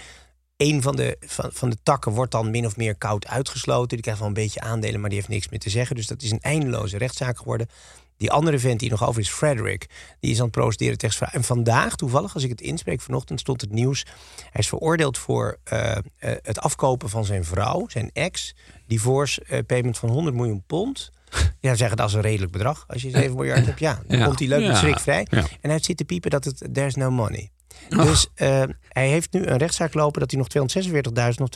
Een 0.60 0.82
van 0.82 0.96
de, 0.96 1.16
van, 1.20 1.50
van 1.52 1.70
de 1.70 1.76
takken 1.82 2.12
wordt 2.12 2.32
dan 2.32 2.50
min 2.50 2.66
of 2.66 2.76
meer 2.76 2.94
koud 2.96 3.26
uitgesloten. 3.26 3.88
Die 3.88 4.00
krijgt 4.00 4.18
wel 4.20 4.28
een 4.28 4.34
beetje 4.34 4.60
aandelen, 4.60 5.00
maar 5.00 5.08
die 5.08 5.18
heeft 5.18 5.30
niks 5.30 5.48
meer 5.48 5.58
te 5.58 5.70
zeggen. 5.70 5.96
Dus 5.96 6.06
dat 6.06 6.22
is 6.22 6.30
een 6.30 6.40
eindeloze 6.40 6.98
rechtszaak 6.98 7.38
geworden. 7.38 7.68
Die 8.16 8.30
andere 8.30 8.58
vent 8.58 8.80
die 8.80 8.90
nog 8.90 9.08
over 9.08 9.20
is, 9.20 9.28
Frederick, 9.28 9.86
die 10.20 10.30
is 10.30 10.36
aan 10.38 10.42
het 10.44 10.52
procederen 10.52 10.98
tegen. 10.98 11.28
En 11.32 11.44
vandaag, 11.44 11.96
toevallig, 11.96 12.34
als 12.34 12.42
ik 12.42 12.50
het 12.50 12.60
inspreek 12.60 13.00
vanochtend, 13.00 13.40
stond 13.40 13.60
het 13.60 13.72
nieuws. 13.72 14.04
Hij 14.50 14.60
is 14.60 14.68
veroordeeld 14.68 15.18
voor 15.18 15.58
eh, 15.64 15.96
eh, 15.96 16.02
het 16.18 16.58
afkopen 16.60 17.08
van 17.08 17.24
zijn 17.24 17.44
vrouw, 17.44 17.88
zijn 17.88 18.10
ex. 18.12 18.54
Divorce 18.86 19.42
eh, 19.44 19.58
payment 19.66 19.98
van 19.98 20.08
100 20.08 20.36
miljoen 20.36 20.62
pond. 20.66 21.10
Ja, 21.60 21.74
zeggen 21.74 21.96
dat 21.96 22.08
is 22.08 22.14
een 22.14 22.20
redelijk 22.20 22.52
bedrag. 22.52 22.84
Als 22.88 23.02
je 23.02 23.10
7 23.10 23.34
miljard 23.34 23.66
hebt, 23.66 23.78
ja, 23.78 24.02
dan 24.06 24.18
Ja. 24.18 24.24
komt 24.24 24.38
hij 24.38 24.48
leuk 24.48 24.60
Ja. 24.62 24.74
schrik 24.74 24.98
vrij. 24.98 25.26
Ja. 25.30 25.38
En 25.38 25.46
hij 25.60 25.70
heeft 25.70 25.84
zitten 25.84 26.06
piepen 26.06 26.30
dat 26.30 26.44
het 26.44 26.68
there's 26.72 26.94
no 26.94 27.10
money. 27.10 27.50
Oh. 27.90 28.02
Dus 28.02 28.26
eh, 28.34 28.62
hij 28.88 29.08
heeft 29.08 29.32
nu 29.32 29.46
een 29.46 29.56
rechtszaak 29.56 29.94
lopen 29.94 30.20
dat 30.20 30.30
hij 30.30 30.40
nog 30.40 30.78
246.000, 30.82 31.34
nog 31.34 31.48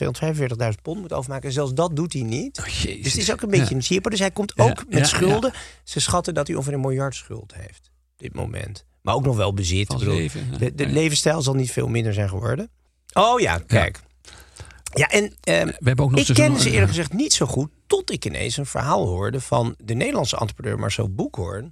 245.000 0.73 0.81
pond 0.81 1.01
moet 1.01 1.13
overmaken. 1.13 1.47
En 1.47 1.53
zelfs 1.53 1.73
dat 1.73 1.95
doet 1.95 2.13
hij 2.13 2.21
niet. 2.21 2.59
Oh, 2.59 2.65
jezus. 2.67 3.03
Dus 3.03 3.11
het 3.11 3.21
is 3.21 3.31
ook 3.31 3.41
een 3.41 3.49
beetje 3.49 3.69
Ja. 3.69 3.75
een 3.75 3.81
chipper. 3.81 4.11
Dus 4.11 4.19
hij 4.19 4.31
komt 4.31 4.53
Ja, 4.55 4.63
ook 4.63 4.83
met 4.89 4.97
ja, 4.97 5.03
schulden. 5.05 5.53
Ze 5.83 5.99
schatten 5.99 6.33
dat 6.33 6.47
hij 6.47 6.55
ongeveer 6.55 6.73
een 6.75 6.81
miljard 6.81 7.15
schuld 7.15 7.53
heeft. 7.55 7.91
Op 8.13 8.19
dit 8.19 8.33
moment. 8.33 8.85
Maar 9.01 9.15
ook 9.15 9.25
nog 9.25 9.35
wel 9.35 9.53
bezit. 9.53 9.87
Bedoel, 9.87 10.15
leven, 10.15 10.53
de 10.59 10.75
de 10.75 10.87
levensstijl 10.87 11.41
zal 11.41 11.53
niet 11.53 11.71
veel 11.71 11.87
minder 11.87 12.13
zijn 12.13 12.29
geworden. 12.29 12.69
Oh 13.13 13.39
ja, 13.39 13.57
kijk. 13.57 13.99
Ja, 14.93 15.07
en 15.07 15.35
ehm, 15.43 15.65
We 15.65 15.73
hebben 15.79 16.05
ook 16.05 16.11
nog 16.11 16.19
ik 16.19 16.35
kende 16.35 16.59
ze 16.59 16.69
eerlijk 16.69 16.87
gezegd 16.87 17.13
niet 17.13 17.33
zo 17.33 17.45
goed... 17.45 17.69
tot 17.87 18.11
ik 18.11 18.25
ineens 18.25 18.57
een 18.57 18.65
verhaal 18.65 19.07
hoorde 19.07 19.41
van 19.41 19.75
de 19.83 19.93
Nederlandse 19.93 20.37
entrepreneur 20.37 20.79
Marcel 20.79 21.13
Boekhoorn. 21.13 21.71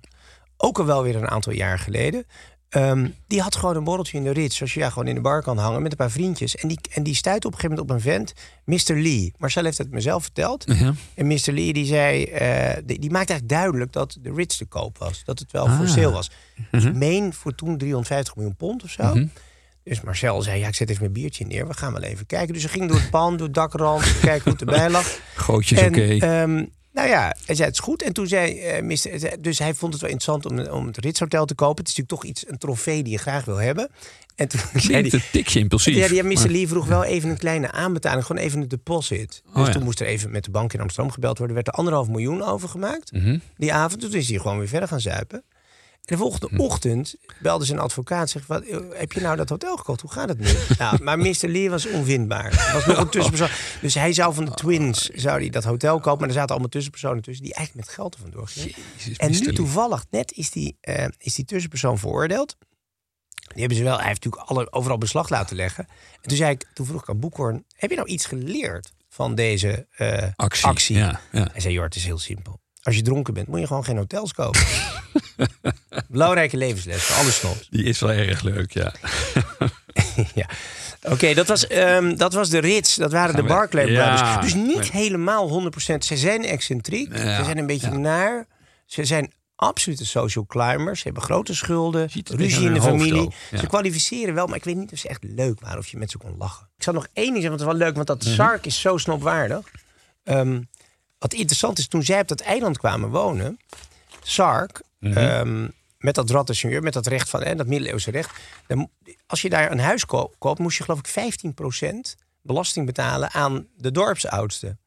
Ook 0.58 0.80
al 0.80 0.86
wel 0.86 1.04
weer 1.04 1.16
een 1.16 1.30
aantal 1.30 1.54
jaar 1.54 1.80
geleden. 1.80 2.26
Ehm, 2.74 3.08
die 3.28 3.42
had 3.42 3.56
gewoon 3.56 3.76
een 3.76 3.84
borreltje 3.84 4.18
in 4.18 4.24
de 4.24 4.32
rit, 4.32 4.54
zoals 4.54 4.74
je 4.74 4.80
ja, 4.80 4.90
gewoon 4.90 5.08
in 5.08 5.16
de 5.16 5.22
bar 5.22 5.42
kan 5.42 5.58
hangen 5.58 5.82
met 5.82 5.92
een 5.92 5.98
paar 5.98 6.12
vriendjes. 6.12 6.56
En 6.56 6.68
die, 6.68 6.80
en 6.92 7.04
die 7.04 7.16
stuitte 7.16 7.48
op 7.48 7.54
een 7.54 7.60
gegeven 7.60 7.86
moment 7.86 8.02
op 8.02 8.06
een 8.06 8.12
vent, 8.12 8.34
Mr. 8.66 9.02
Lee. 9.02 9.34
Marcel 9.38 9.64
heeft 9.64 9.78
het 9.78 9.92
mezelf 9.92 10.24
verteld. 10.24 10.64
Ja. 10.68 10.94
En 11.14 11.28
Mr. 11.28 11.40
Lee 11.52 11.74
die 11.74 11.86
zei, 11.86 12.24
eh, 12.24 12.78
die, 12.86 13.00
die 13.00 13.12
maakte 13.12 13.32
eigenlijk 13.32 13.50
duidelijk 13.50 13.92
dat 13.92 14.18
de 14.22 14.34
Ritz 14.36 14.58
te 14.58 14.66
koop 14.66 14.98
was. 14.98 15.22
Dat 15.26 15.40
het 15.40 15.52
wel 15.52 15.66
voor 15.68 15.86
Ah. 15.86 15.92
sale 15.92 16.12
was. 16.12 16.32
Ik 16.72 16.94
meen 16.96 17.34
voor 17.34 17.56
toen 17.56 17.78
350 17.78 18.36
miljoen 18.36 18.56
pond 18.56 18.84
of 18.84 18.90
zo. 18.90 19.14
Dus 19.84 20.02
Marcel 20.02 20.42
zei, 20.42 20.60
ja, 20.60 20.68
ik 20.68 20.76
zet 20.76 20.90
even 20.90 21.02
mijn 21.02 21.14
biertje 21.14 21.46
neer. 21.46 21.68
We 21.68 21.74
gaan 21.74 21.94
wel 21.94 22.02
even 22.04 22.26
kijken. 22.26 22.54
Dus 22.54 22.62
ze 22.62 22.68
ging 22.70 22.88
door 22.90 23.00
het 23.00 23.10
pand, 23.10 23.38
door 23.38 23.48
het 23.48 23.56
dakrand, 23.56 24.20
kijken 24.20 24.44
hoe 24.44 24.52
het 24.52 24.62
erbij 24.62 24.90
lag. 24.90 25.20
Gootjes 25.36 25.80
En, 25.80 25.88
oké. 25.90 26.18
ehm, 26.18 26.66
nou 26.94 27.08
ja, 27.08 27.36
hij 27.46 27.56
zei 27.56 27.68
het 27.68 27.78
is 27.78 27.84
goed. 27.84 28.02
En 28.02 28.14
toen 28.14 28.28
zei 28.28 28.82
Mr. 28.82 29.38
Dus 29.42 29.60
hij 29.60 29.74
vond 29.74 29.94
het 29.94 30.02
wel 30.02 30.12
interessant 30.12 30.46
om, 30.46 30.60
om 30.80 30.88
het 30.88 30.98
Ritz 30.98 31.20
Hotel 31.20 31.46
te 31.46 31.56
kopen. 31.56 31.84
Het 31.84 31.88
is 31.88 31.96
natuurlijk 31.98 32.22
toch 32.22 32.30
iets, 32.32 32.48
een 32.52 32.58
trofee 32.58 33.04
die 33.04 33.12
je 33.12 33.18
graag 33.20 33.46
wil 33.46 33.58
hebben. 33.58 33.90
En 34.36 34.48
toen 34.48 34.60
zei 34.74 34.94
hij, 35.02 35.14
een 35.14 35.22
tikje 35.32 35.60
impulsief. 35.60 35.96
ja, 35.96 36.08
die 36.08 36.24
Mr. 36.24 36.50
Lee 36.50 36.68
vroeg 36.68 36.86
wel 36.86 37.04
even 37.04 37.30
een 37.30 37.38
kleine 37.38 37.72
aanbetaling. 37.72 38.26
Gewoon 38.26 38.42
even 38.42 38.62
een 38.62 38.68
deposit. 38.68 39.28
Dus 39.30 39.42
Oh, 39.62 39.66
ja. 39.66 39.72
toen 39.72 39.84
moest 39.84 40.00
er 40.00 40.08
even 40.08 40.32
met 40.32 40.44
de 40.44 40.52
bank 40.52 40.74
in 40.74 40.80
Amsterdam 40.80 41.12
gebeld 41.12 41.38
worden. 41.38 41.56
werd 41.56 41.68
er 41.68 41.74
anderhalf 41.74 42.08
miljoen 42.08 42.44
overgemaakt. 42.44 43.12
Mhm. 43.12 43.38
Die 43.58 43.74
avond. 43.74 44.02
Toen 44.02 44.14
is 44.14 44.30
hij 44.30 44.38
gewoon 44.38 44.58
weer 44.58 44.68
verder 44.68 44.88
gaan 44.88 45.00
zuipen. 45.02 45.44
En 46.04 46.16
de 46.16 46.22
volgende 46.22 46.48
Hm. 46.50 46.60
ochtend 46.60 47.16
belde 47.40 47.66
zijn 47.66 47.80
advocaat. 47.80 48.30
Zegt, 48.30 48.48
wat, 48.48 48.64
eh, 48.64 48.78
heb 48.94 49.12
je 49.12 49.22
nou 49.22 49.36
dat 49.36 49.50
hotel 49.50 49.78
gekocht? 49.78 50.02
Hoe 50.02 50.12
gaat 50.12 50.30
het 50.30 50.40
nu? 50.40 50.48
nou, 50.78 51.04
maar 51.04 51.18
Mr. 51.20 51.36
Lee 51.48 51.70
was 51.70 51.88
onvindbaar. 51.88 52.52
Er 52.68 52.74
was 52.74 52.86
nog 52.86 52.98
een 52.98 53.10
tussenpersoon. 53.18 53.56
Dus 53.82 53.94
hij 53.94 54.14
zou 54.14 54.34
van 54.34 54.46
de 54.46 54.52
Twins 54.52 55.10
zou 55.10 55.40
die 55.40 55.52
dat 55.52 55.64
hotel 55.64 56.00
kopen. 56.00 56.20
Maar 56.20 56.28
er 56.28 56.34
zaten 56.34 56.50
allemaal 56.50 56.70
tussenpersonen 56.70 57.22
tussen... 57.24 57.44
die 57.46 57.54
eigenlijk 57.54 57.86
met 57.88 57.96
geld 57.96 58.14
er 58.14 58.20
vandoor 58.22 58.48
gingen. 58.48 58.72
Jezus, 58.98 59.18
En 59.18 59.32
nu 59.32 59.54
toevallig, 59.54 60.06
net 60.10 60.32
is 60.32 60.52
die, 60.52 60.78
eh, 60.82 61.06
is 61.18 61.34
die 61.36 61.46
tussenpersoon 61.46 62.00
veroordeeld. 62.00 62.58
Die 63.48 63.60
hebben 63.60 63.78
ze 63.78 63.84
wel, 63.84 63.98
hij 63.98 64.08
heeft 64.08 64.24
natuurlijk 64.24 64.50
alle, 64.52 64.72
overal 64.72 64.98
beslag 64.98 65.30
laten 65.30 65.56
leggen. 65.56 65.88
En 66.22 66.28
toen, 66.28 66.38
zei 66.38 66.52
ik, 66.52 66.66
toen 66.74 66.86
vroeg 66.86 67.02
ik 67.02 67.10
aan 67.10 67.20
Boekhoorn, 67.20 67.66
heb 67.76 67.90
je 67.90 67.96
nou 67.96 68.08
iets 68.08 68.26
geleerd 68.26 68.94
van 69.10 69.36
deze 69.36 69.88
eh, 69.92 70.28
Actie, 70.36 70.66
actie? 70.66 70.98
ja, 70.98 71.22
ja. 71.32 71.48
Hij 71.52 71.62
zei, 71.62 71.74
joh, 71.74 71.84
het 71.84 71.96
is 71.96 72.06
heel 72.06 72.20
simpel. 72.20 72.62
Als 72.84 72.96
je 72.96 73.02
dronken 73.02 73.34
bent, 73.34 73.48
moet 73.48 73.60
je 73.60 73.68
gewoon 73.68 73.84
geen 73.84 73.98
hotels 73.98 74.34
kopen. 74.34 74.62
Belangrijke 76.08 76.58
levensles 76.58 77.04
voor 77.04 77.16
alle 77.16 77.32
snobs. 77.32 77.68
Die 77.70 77.84
is 77.84 78.00
wel 78.00 78.10
erg 78.12 78.42
leuk, 78.42 78.72
ja. 78.74 78.94
ja. 80.36 80.50
Oké, 81.02 81.34
dat, 81.34 81.48
was, 81.48 81.68
ehm, 81.68 82.16
dat 82.16 82.34
was 82.34 82.50
de 82.50 82.58
Ritz. 82.60 82.96
Dat 82.98 83.12
waren 83.12 83.36
de 83.36 83.42
we- 83.42 83.48
Barclay 83.48 83.86
ja, 83.92 84.16
Brothers. 84.16 84.44
Dus 84.54 84.54
niet 84.64 84.92
helemaal 84.92 85.48
100%. 85.50 86.04
Ze 86.06 86.18
zijn 86.18 86.46
excentriek. 86.46 87.18
Ja, 87.18 87.38
ze 87.38 87.44
zijn 87.44 87.58
een 87.58 87.66
beetje 87.66 87.90
ja. 87.90 87.98
naar. 87.98 88.48
Ze 88.86 89.06
zijn 89.06 89.32
absolute 89.56 90.06
social 90.06 90.46
climbers. 90.46 90.98
Ze 91.00 91.06
hebben 91.06 91.24
grote 91.24 91.56
schulden. 91.56 92.10
Ruzie 92.24 92.66
in 92.66 92.74
de 92.74 92.82
familie. 92.82 93.30
ja. 93.52 93.58
Ze 93.58 93.68
kwalificeren 93.68 94.34
wel, 94.34 94.48
maar 94.48 94.56
ik 94.58 94.64
weet 94.64 94.76
niet 94.76 94.92
of 94.92 95.00
ze 95.00 95.08
echt 95.08 95.24
leuk 95.24 95.60
waren. 95.62 95.78
Of 95.78 95.88
je 95.88 95.98
met 95.98 96.12
ze 96.12 96.18
kon 96.18 96.36
lachen. 96.38 96.68
Ik 96.78 96.84
zal 96.84 96.94
nog 96.94 97.08
één 97.14 97.34
ding 97.34 97.42
zeggen, 97.42 97.50
want 97.58 97.62
het 97.62 97.70
is 97.72 97.78
wel 97.78 97.86
leuk. 97.88 97.96
Want 97.96 98.08
dat 98.08 98.24
Mhm. 98.24 98.34
Sark 98.36 98.66
is 98.66 98.82
zo 98.82 98.98
snopwaardig. 98.98 99.72
Ehm, 100.24 100.62
wat 101.24 101.34
interessant 101.34 101.80
is, 101.80 101.88
toen 101.88 102.04
zij 102.04 102.20
op 102.20 102.28
dat 102.28 102.40
eiland 102.42 102.78
kwamen 102.78 103.10
wonen... 103.10 103.60
Sark, 104.24 104.82
Mhm. 105.00 105.18
ehm, 105.18 105.68
met 105.98 106.16
dat 106.16 106.30
met 106.82 106.94
dat 106.94 107.08
recht 107.08 107.30
van 107.30 107.44
hè, 107.44 107.56
dat 107.56 107.68
middeleeuwse 107.68 108.12
recht. 108.12 108.40
Dan, 108.68 108.90
als 109.28 109.42
je 109.42 109.50
daar 109.50 109.72
een 109.72 109.80
huis 109.80 110.06
ko- 110.06 110.34
koopt, 110.40 110.60
moest 110.60 110.78
je 110.78 110.84
geloof 110.84 111.00
ik 111.00 111.08
15% 111.08 112.16
belasting 112.42 112.86
betalen 112.86 113.32
aan 113.32 113.68
de 113.78 113.92
dorpsoudste. 113.92 114.78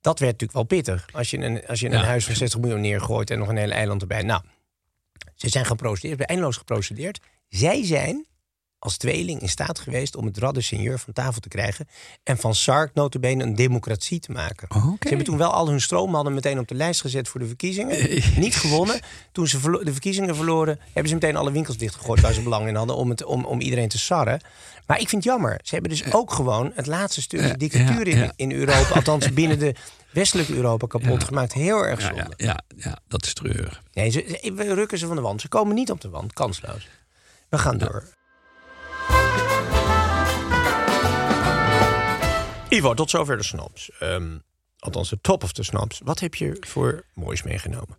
Dat 0.00 0.18
werd 0.18 0.32
natuurlijk 0.32 0.52
wel 0.52 0.62
pittig. 0.78 1.06
Als 1.12 1.30
je 1.30 1.38
een, 1.38 1.66
als 1.66 1.80
je 1.80 1.86
een 1.86 1.92
Ja. 1.98 2.04
huis 2.04 2.24
van 2.24 2.34
60 2.34 2.60
miljoen 2.60 2.80
neergooit 2.80 3.30
en 3.30 3.38
nog 3.38 3.48
een 3.48 3.56
hele 3.56 3.74
eiland 3.74 4.00
erbij. 4.00 4.22
Nou, 4.22 4.42
ze 5.34 5.48
zijn 5.48 5.64
geprocedeerd, 5.66 6.20
eindeloos 6.20 6.56
geprocedeerd. 6.56 7.20
Zij 7.48 7.84
zijn 7.84 8.26
als 8.86 8.96
tweeling 8.96 9.40
in 9.40 9.48
staat 9.48 9.78
geweest 9.78 10.16
om 10.16 10.24
het 10.24 10.34
droit 10.34 10.54
de 10.54 10.60
seigneur 10.60 10.98
van 10.98 11.12
tafel 11.12 11.40
te 11.40 11.48
krijgen. 11.48 11.88
En 12.22 12.38
van 12.38 12.54
Sark 12.54 12.94
notabene 12.94 13.44
een 13.44 13.54
democratie 13.54 14.20
te 14.20 14.32
maken. 14.32 14.68
Ze 15.00 15.08
hebben 15.08 15.26
toen 15.26 15.36
wel 15.36 15.52
al 15.52 15.68
hun 15.68 15.80
stroommannen 15.80 16.34
meteen 16.34 16.58
op 16.58 16.68
de 16.68 16.74
lijst 16.74 17.00
gezet 17.00 17.28
voor 17.28 17.40
de 17.40 17.46
verkiezingen. 17.46 17.96
Niet 18.36 18.56
gewonnen. 18.56 19.00
Toen 19.32 19.46
ze 19.48 19.60
de 19.84 19.92
verkiezingen 19.92 20.36
verloren, 20.36 20.78
hebben 20.84 21.08
ze 21.08 21.14
meteen 21.14 21.36
alle 21.36 21.52
winkels 21.52 21.76
dichtgegooid 21.76 22.20
waar 22.20 22.32
ze 22.32 22.42
belang 22.42 22.68
in 22.68 22.74
hadden 22.74 22.96
om, 22.96 23.10
het, 23.10 23.24
om, 23.24 23.44
om 23.44 23.60
iedereen 23.60 23.88
te 23.88 23.98
sarren. 23.98 24.40
Maar 24.86 25.00
ik 25.00 25.08
vind 25.08 25.24
het 25.24 25.32
jammer. 25.32 25.60
Ze 25.64 25.74
hebben 25.74 25.90
dus 25.90 26.12
ook 26.12 26.32
gewoon 26.32 26.72
het 26.74 26.86
laatste 26.86 27.22
stukje 27.22 27.56
dictatuur 27.56 28.08
in, 28.08 28.32
in 28.36 28.52
Europa, 28.52 28.94
althans 28.94 29.32
binnen 29.32 29.58
de 29.58 29.74
westelijke 30.12 30.54
Europa, 30.54 30.86
kapot 30.86 31.24
gemaakt. 31.24 31.52
Heel 31.52 31.84
erg 31.84 32.00
zonde. 32.00 32.32
ja, 32.36 32.46
ja, 32.46 32.60
ja, 32.76 32.98
dat 33.08 33.24
is 33.24 33.34
treurig. 33.34 33.82
Nee, 33.92 34.10
ze, 34.10 34.38
ze- 34.42 34.52
we 34.52 34.74
rukken 34.74 34.98
ze 34.98 35.06
van 35.06 35.16
de 35.16 35.22
wand. 35.22 35.40
Ze 35.40 35.48
komen 35.48 35.74
niet 35.74 35.90
op 35.90 36.00
de 36.00 36.08
wand, 36.08 36.32
kansloos. 36.32 36.88
We 37.48 37.58
gaan 37.58 37.78
door. 37.78 38.04
Ivo, 42.68 42.94
tot 42.94 43.10
zover 43.10 43.36
de 43.36 43.42
snaps. 43.42 43.90
Ehm, 43.98 44.38
althans, 44.78 45.10
de 45.10 45.18
top 45.20 45.42
of 45.42 45.52
de 45.52 45.62
snaps. 45.62 46.00
Wat 46.04 46.20
heb 46.20 46.34
je 46.34 46.56
voor 46.60 47.04
moois 47.14 47.42
meegenomen? 47.42 47.96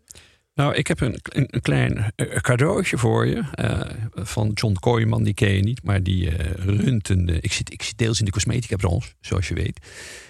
Nou, 0.53 0.73
ik 0.73 0.87
heb 0.87 1.01
een, 1.01 1.19
een, 1.23 1.61
klein 1.61 2.11
eh, 2.15 2.37
cadeautje 2.37 2.97
voor 2.97 3.27
je. 3.27 3.43
eh, 3.51 3.81
van 4.13 4.51
John 4.53 4.73
Kooijman, 4.73 5.23
die 5.23 5.33
ken 5.33 5.53
je 5.53 5.61
niet. 5.61 5.83
Maar 5.83 6.03
die 6.03 6.29
eh 6.29 6.51
runt 6.65 7.09
ik, 7.43 7.51
zit, 7.51 7.73
ik 7.73 7.83
zit 7.83 7.97
deels 7.97 8.19
in 8.19 8.25
de 8.25 8.31
cosmetica 8.31 8.75
branche, 8.75 9.11
zoals 9.21 9.47
je 9.47 9.53
weet. 9.53 9.79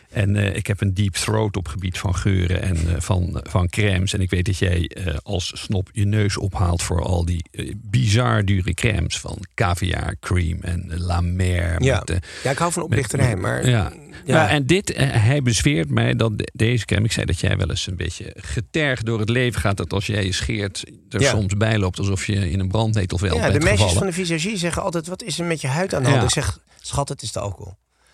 En 0.10 0.36
eh, 0.36 0.56
ik 0.56 0.67
heb 0.67 0.82
een 0.82 0.93
deep 0.93 1.13
throat 1.13 1.58
op 1.58 1.67
gebied 1.67 1.98
van 1.98 2.15
geuren 2.15 2.62
en 2.62 2.76
eh, 2.78 3.02
van, 3.02 3.39
van 3.43 3.70
crèmes. 3.70 4.13
En 4.13 4.22
ik 4.22 4.30
weet 4.30 4.46
dat 4.46 4.58
jij 4.58 4.88
eh, 4.88 5.15
als 5.24 5.52
snop 5.56 5.89
je 5.91 6.06
neus 6.06 6.38
ophaalt 6.38 6.84
voor 6.84 7.04
al 7.04 7.26
die 7.26 7.46
bizar 7.78 8.46
dure 8.46 8.74
crèmes. 8.74 9.20
Van 9.20 9.38
caviar 9.54 10.15
cream 10.20 10.62
en 10.62 10.91
La 11.00 11.22
Mer. 11.22 11.84
Ja. 11.84 12.04
met, 12.06 12.26
Ja, 12.43 12.52
ik 12.52 12.58
hou 12.58 12.72
van 12.72 12.84
oplichterij, 12.84 13.36
maar... 13.36 13.70
ja. 13.70 13.91
Ja. 14.26 14.36
Ja. 14.36 14.50
en 14.50 14.65
dit, 14.65 14.93
hij 14.98 15.41
bezweert 15.41 15.89
mij 15.89 16.15
dat 16.15 16.38
de- 16.38 16.50
deze 16.54 16.86
crème... 16.86 17.06
Ik 17.06 17.12
zei 17.12 17.26
dat 17.26 17.39
jij 17.39 17.58
wel 17.58 17.70
eens 17.70 17.88
een 17.88 17.96
beetje 17.96 18.34
getergd 18.36 19.06
door 19.06 19.20
het 19.20 19.30
leven 19.30 19.62
gaat. 19.62 19.78
Dat 19.78 19.93
als 19.93 20.06
jij 20.06 20.26
je 20.26 20.32
scheert, 20.34 20.84
er 21.10 21.22
Ja. 21.22 21.30
soms 21.30 21.54
bij 21.58 21.78
loopt... 21.78 22.00
alsof 22.00 22.26
je 22.26 22.50
in 22.52 22.60
een 22.60 22.67
brandnetelveld 22.67 23.36
Ja, 23.39 23.46
de 23.46 23.52
bent 23.52 23.63
meisjes 23.63 23.80
gevallen. 23.88 23.98
van 24.13 24.24
de 24.24 24.28
visagie 24.28 24.58
zeggen 24.58 24.82
altijd... 24.82 25.08
wat 25.08 25.24
is 25.24 25.39
er 25.39 25.46
met 25.46 25.62
je 25.62 25.67
huid 25.67 25.93
aan 25.93 26.04
de 26.04 26.10
hand? 26.10 26.22
Ja. 26.22 26.28
Ik 26.28 26.34
zeg, 26.34 26.60
schat, 26.82 27.10
het 27.10 27.22
is 27.22 27.32
de 27.32 27.39
alcohol. 27.39 27.74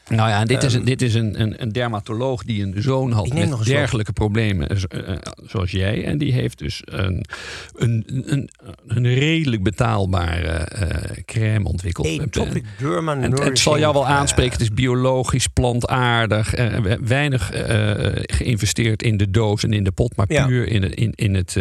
Nou 0.10 0.30
ja, 0.30 0.40
en 0.40 0.48
dit 0.48 0.64
is, 0.64 0.72
Ehm, 0.74 0.80
een, 0.80 0.86
dit 0.86 1.02
is 1.02 1.14
een, 1.14 1.42
een, 1.42 1.62
een 1.62 1.70
dermatoloog 1.72 2.44
die 2.44 2.64
een 2.64 2.74
zoon 2.78 3.12
had 3.12 3.34
met 3.34 3.64
dergelijke 3.66 4.14
problemen 4.14 4.68
eh, 4.70 4.78
eh, 5.10 5.18
zoals 5.46 5.72
jij. 5.72 6.06
En 6.06 6.18
die 6.18 6.34
heeft 6.34 6.58
dus 6.58 6.82
een, 6.86 7.26
een, 7.76 8.04
een, 8.26 8.50
een 8.88 9.14
redelijk 9.14 9.64
betaalbare 9.64 10.48
eh 10.50 11.24
crème 11.26 11.68
ontwikkeld. 11.68 12.20
Atopic 12.22 12.64
derma 12.80 13.16
En 13.16 13.32
het, 13.32 13.44
het 13.44 13.60
zal 13.60 13.80
jou 13.80 13.94
wel 13.94 14.08
aanspreken. 14.08 14.52
Het 14.52 14.62
is 14.62 14.74
biologisch, 14.74 15.48
plantaardig. 15.48 16.52
we- 16.52 17.00
weinig 17.04 17.52
geïnvesteerd 18.26 19.04
in 19.04 19.18
de 19.18 19.30
doos 19.32 19.64
en 19.64 19.74
in 19.74 19.84
de 19.84 19.92
pot, 19.92 20.16
maar 20.16 20.26
Ja. 20.30 20.46
puur 20.46 20.68
in, 20.68 20.84
het- 20.84 20.94
in, 20.96 21.12
in, 21.16 21.36
het, 21.36 21.56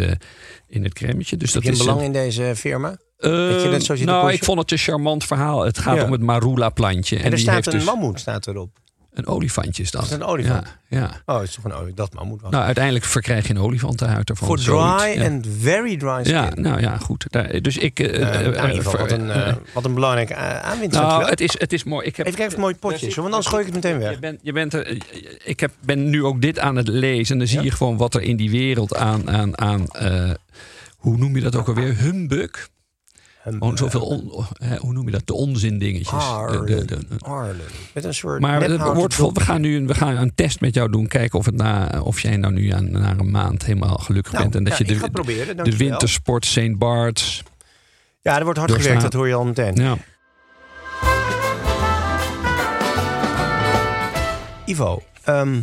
in 0.67 0.83
het 0.83 0.93
crèmetje. 0.93 1.37
Dus 1.37 1.53
Heb 1.53 1.63
dat 1.63 1.71
je 1.73 1.79
is 1.79 1.85
belang 1.85 2.01
in 2.05 2.11
deze 2.11 2.51
firma? 2.55 2.97
Eh, 3.23 3.69
net 3.69 3.85
te 3.85 4.03
nou, 4.03 4.31
ik 4.31 4.43
vond 4.43 4.59
het 4.59 4.71
een 4.71 4.77
charmant 4.77 5.23
verhaal. 5.23 5.65
Het 5.65 5.77
gaat 5.77 5.95
Ja. 5.95 6.03
om 6.03 6.11
het 6.11 6.21
marula-plantje. 6.21 7.17
En, 7.17 7.23
er 7.23 7.29
die 7.29 7.39
staat 7.39 7.53
heeft 7.53 7.67
een 7.67 7.73
dus 7.73 7.83
mammoet 7.85 8.19
staat 8.19 8.47
erop. 8.47 8.69
een 9.13 9.27
olifantje. 9.27 9.83
Is 9.83 9.91
dat. 9.91 10.03
Is 10.03 10.11
een 10.11 10.23
olifant? 10.23 10.77
Ja, 10.89 10.99
ja. 10.99 11.11
Oh, 11.25 11.39
het 11.39 11.47
is 11.49 11.55
toch 11.55 11.63
een 11.63 11.73
olifant? 11.73 11.97
Dat 11.97 12.13
mammoet 12.13 12.41
was. 12.41 12.51
Nou, 12.51 12.63
uiteindelijk 12.63 13.05
verkrijg 13.05 13.47
je 13.47 13.53
een 13.53 13.59
olifantenhuid 13.61 14.29
ervan. 14.29 14.47
Voor 14.47 14.57
dry 14.57 14.73
ja. 15.19 15.25
and 15.25 15.47
very 15.59 15.97
dry 15.97 16.19
skin. 16.23 16.33
Ja, 16.33 16.49
nou 16.55 16.81
ja, 16.81 16.97
goed. 16.97 17.25
Daar- 17.29 17.61
Dus 17.61 17.77
ik... 17.77 17.99
eh, 17.99 18.21
Eh, 18.21 18.39
eh, 18.39 18.45
ieder 18.45 18.75
geval, 18.75 18.91
ver- 18.91 18.99
wat 18.99 19.11
een, 19.11 19.31
eh, 19.31 19.53
wat 19.73 19.85
een 19.85 19.93
belangrijke 19.93 20.33
uh, 20.33 20.59
aanwinst. 20.59 20.95
nou, 20.95 21.25
het 21.29 21.41
is, 21.41 21.59
het 21.59 21.73
is 21.73 21.83
mooi. 21.83 22.07
Ik 22.07 22.15
heb, 22.15 22.25
Even 22.25 22.37
kijken 22.37 22.55
of 22.57 22.61
mooi 22.63 22.75
potje 22.75 23.07
is, 23.07 23.15
want 23.15 23.27
anders 23.27 23.47
gooi 23.47 23.65
ik 23.65 23.73
het 23.73 23.83
meteen 23.83 23.99
weg. 23.99 24.11
Je 24.13 24.19
bent, 24.19 24.39
je 24.41 24.51
bent 24.53 24.73
er, 24.73 24.97
ik 25.43 25.59
heb, 25.59 25.71
ben 25.85 26.09
nu 26.09 26.23
ook 26.23 26.41
dit 26.41 26.59
aan 26.59 26.75
het 26.75 26.87
lezen. 26.87 27.33
En 27.33 27.37
dan 27.39 27.47
zie 27.47 27.61
je 27.61 27.71
gewoon 27.71 27.97
wat 27.97 28.13
er 28.13 28.21
in 28.21 28.35
die 28.37 28.49
wereld 28.51 28.95
aan... 28.95 29.29
aan, 29.29 29.57
aan 29.59 29.87
eh, 29.87 30.29
hoe 30.97 31.17
noem 31.17 31.35
je 31.35 31.41
dat 31.41 31.55
ook 31.55 31.67
alweer? 31.67 31.97
Humbug? 31.97 32.69
Gewoon 33.43 33.77
zoveel... 33.77 34.01
On, 34.01 34.45
hè, 34.53 34.77
hoe 34.77 34.93
noem 34.93 35.05
je 35.05 35.11
dat? 35.11 35.27
De 35.27 35.33
onzin 35.33 35.77
dingetjes. 35.79 36.09
De, 36.09 36.61
de, 36.65 36.85
de- 36.85 36.85
de- 36.85 37.19
Arlen. 37.19 37.65
Met 37.93 38.03
een 38.03 38.13
soort 38.13 38.41
maar 38.41 38.61
het 38.61 38.69
nephouten 38.69 38.97
wordt, 38.99 39.13
vol- 39.13 39.33
we 39.33 39.39
gaan 39.39 39.61
nu 39.61 39.75
een, 39.75 39.87
we 39.87 39.93
gaan 39.93 40.15
een 40.17 40.35
test 40.35 40.61
met 40.61 40.73
jou 40.73 40.89
doen. 40.91 41.07
Kijken 41.07 41.39
of, 41.39 41.45
het 41.45 41.55
na, 41.55 42.01
of 42.03 42.19
jij 42.19 42.37
nou 42.37 42.53
nu 42.53 42.69
aan, 42.69 42.91
na 42.91 43.09
een 43.17 43.31
maand 43.31 43.65
helemaal 43.65 43.95
gelukkig 43.97 44.31
Nou, 44.31 44.43
bent. 44.43 44.55
En 44.55 44.63
dat 44.63 44.77
ja, 44.77 44.85
je 44.95 44.99
de, 44.99 45.09
proberen, 45.11 45.57
de 45.57 45.77
wintersport 45.77 46.45
St. 46.45 46.77
Bart's... 46.77 47.43
Ja, 48.21 48.37
er 48.37 48.43
wordt 48.43 48.59
hard 48.59 48.71
gewerkt, 48.71 49.01
dat 49.01 49.13
hoor 49.13 49.27
je 49.27 49.33
al 49.33 49.45
meteen. 49.45 49.75
Ja. 49.75 49.97
Ivo, 54.65 55.03
ehm, 55.23 55.61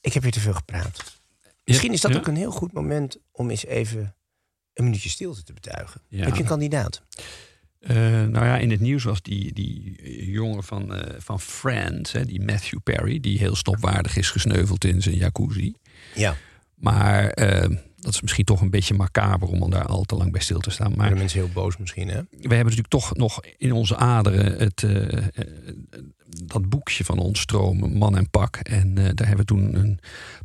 ik 0.00 0.12
heb 0.12 0.22
weer 0.22 0.32
te 0.32 0.40
veel 0.40 0.52
gepraat. 0.52 1.20
Misschien 1.64 1.92
is 1.92 2.00
dat 2.00 2.10
Ja? 2.12 2.16
ook 2.18 2.26
een 2.26 2.36
heel 2.36 2.50
goed 2.50 2.72
moment 2.72 3.16
om 3.32 3.50
eens 3.50 3.64
even 3.66 4.14
een 4.76 4.84
minuutje 4.84 5.08
stilte 5.08 5.42
te 5.42 5.52
betuigen. 5.52 6.00
Ja. 6.08 6.24
Heb 6.24 6.34
je 6.34 6.40
een 6.40 6.48
kandidaat? 6.48 7.02
Eh, 7.80 7.96
nou 8.24 8.44
ja, 8.44 8.56
in 8.56 8.70
het 8.70 8.80
nieuws 8.80 9.04
was 9.04 9.22
die, 9.22 9.52
die 9.52 10.30
jongen 10.30 10.64
van, 10.64 10.94
eh, 10.94 11.14
van 11.18 11.40
Friends, 11.40 12.12
hè, 12.12 12.24
die 12.24 12.40
Matthew 12.40 12.78
Perry, 12.82 13.20
die 13.20 13.38
heel 13.38 13.56
stopwaardig 13.56 14.16
is 14.16 14.30
gesneuveld 14.30 14.84
in 14.84 15.02
zijn 15.02 15.16
jacuzzi. 15.16 15.74
Ja. 16.14 16.36
Maar 16.74 17.28
eh, 17.28 17.76
dat 17.96 18.14
is 18.14 18.20
misschien 18.20 18.44
toch 18.44 18.60
een 18.60 18.70
beetje 18.70 18.94
macaber 18.94 19.48
om 19.48 19.70
daar 19.70 19.86
al 19.86 20.02
te 20.02 20.16
lang 20.16 20.32
bij 20.32 20.40
stil 20.40 20.58
te 20.58 20.70
staan. 20.70 20.88
Maar 20.88 20.98
Worden 20.98 21.18
mensen 21.18 21.40
heel 21.40 21.50
boos 21.52 21.76
misschien, 21.76 22.08
hè? 22.08 22.20
we 22.30 22.38
hebben 22.38 22.58
natuurlijk 22.58 22.88
toch 22.88 23.14
nog 23.14 23.40
in 23.56 23.72
onze 23.72 23.96
aderen 23.96 24.58
het, 24.58 24.86
dat 26.44 26.68
boekje 26.68 27.04
van 27.04 27.18
ons 27.18 27.40
stromen, 27.40 27.92
man 27.92 28.16
en 28.16 28.30
pak. 28.30 28.56
En 28.56 28.94
daar 28.94 29.26
hebben 29.26 29.36
we 29.36 29.44
toen 29.44 29.74
een 29.74 29.98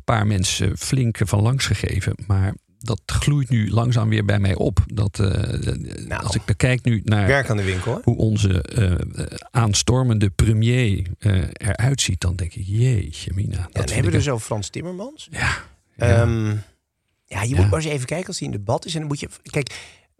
paar 0.04 0.26
mensen 0.26 0.78
flink 0.78 1.18
van 1.24 1.42
langs 1.42 1.66
gegeven. 1.66 2.14
Maar 2.26 2.54
dat 2.82 3.00
gloeit 3.06 3.48
nu 3.48 3.70
langzaam 3.70 4.08
weer 4.08 4.24
bij 4.24 4.38
mij 4.38 4.54
op. 4.54 4.78
Dat, 4.86 5.18
eh, 5.18 6.18
als 6.20 6.34
ik 6.34 6.44
bekijk 6.44 6.84
nu 6.84 7.00
naar 7.04 7.26
Werk 7.26 7.50
aan 7.50 7.56
de 7.56 7.62
winkel, 7.62 7.94
hè? 7.94 8.00
hoe 8.04 8.16
onze 8.16 8.62
eh, 8.62 8.92
eh, 8.92 8.98
aanstormende 9.50 10.30
premier 10.30 11.06
eh, 11.18 11.42
eruit 11.52 12.00
ziet, 12.00 12.20
dan 12.20 12.36
denk 12.36 12.54
ik, 12.54 12.64
jeetje 12.66 13.32
mina. 13.34 13.56
Ja, 13.56 13.62
Dat 13.62 13.72
dan 13.72 13.94
hebben 13.94 14.12
we 14.12 14.18
dus 14.18 14.28
over 14.28 14.46
Frans 14.46 14.68
Timmermans. 14.68 15.28
ja, 15.30 15.56
Ja, 15.96 16.06
ja. 16.06 16.24
ja 17.26 17.42
je 17.42 17.48
Ja. 17.48 17.56
moet 17.60 17.70
maar 17.70 17.80
eens 17.80 17.88
even 17.92 18.06
kijken 18.06 18.26
als 18.26 18.38
hij 18.38 18.46
in 18.48 18.54
debat 18.54 18.84
is. 18.84 18.92
En 18.92 18.98
dan 18.98 19.08
moet 19.08 19.20
je. 19.20 19.28
Kijk, 19.42 19.70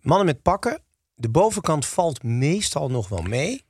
mannen 0.01 0.27
met 0.27 0.42
pakken. 0.42 0.79
De 1.14 1.29
bovenkant 1.29 1.87
valt 1.87 2.22
meestal 2.22 2.90
nog 2.90 3.09
wel 3.09 3.22
mee. 3.22 3.62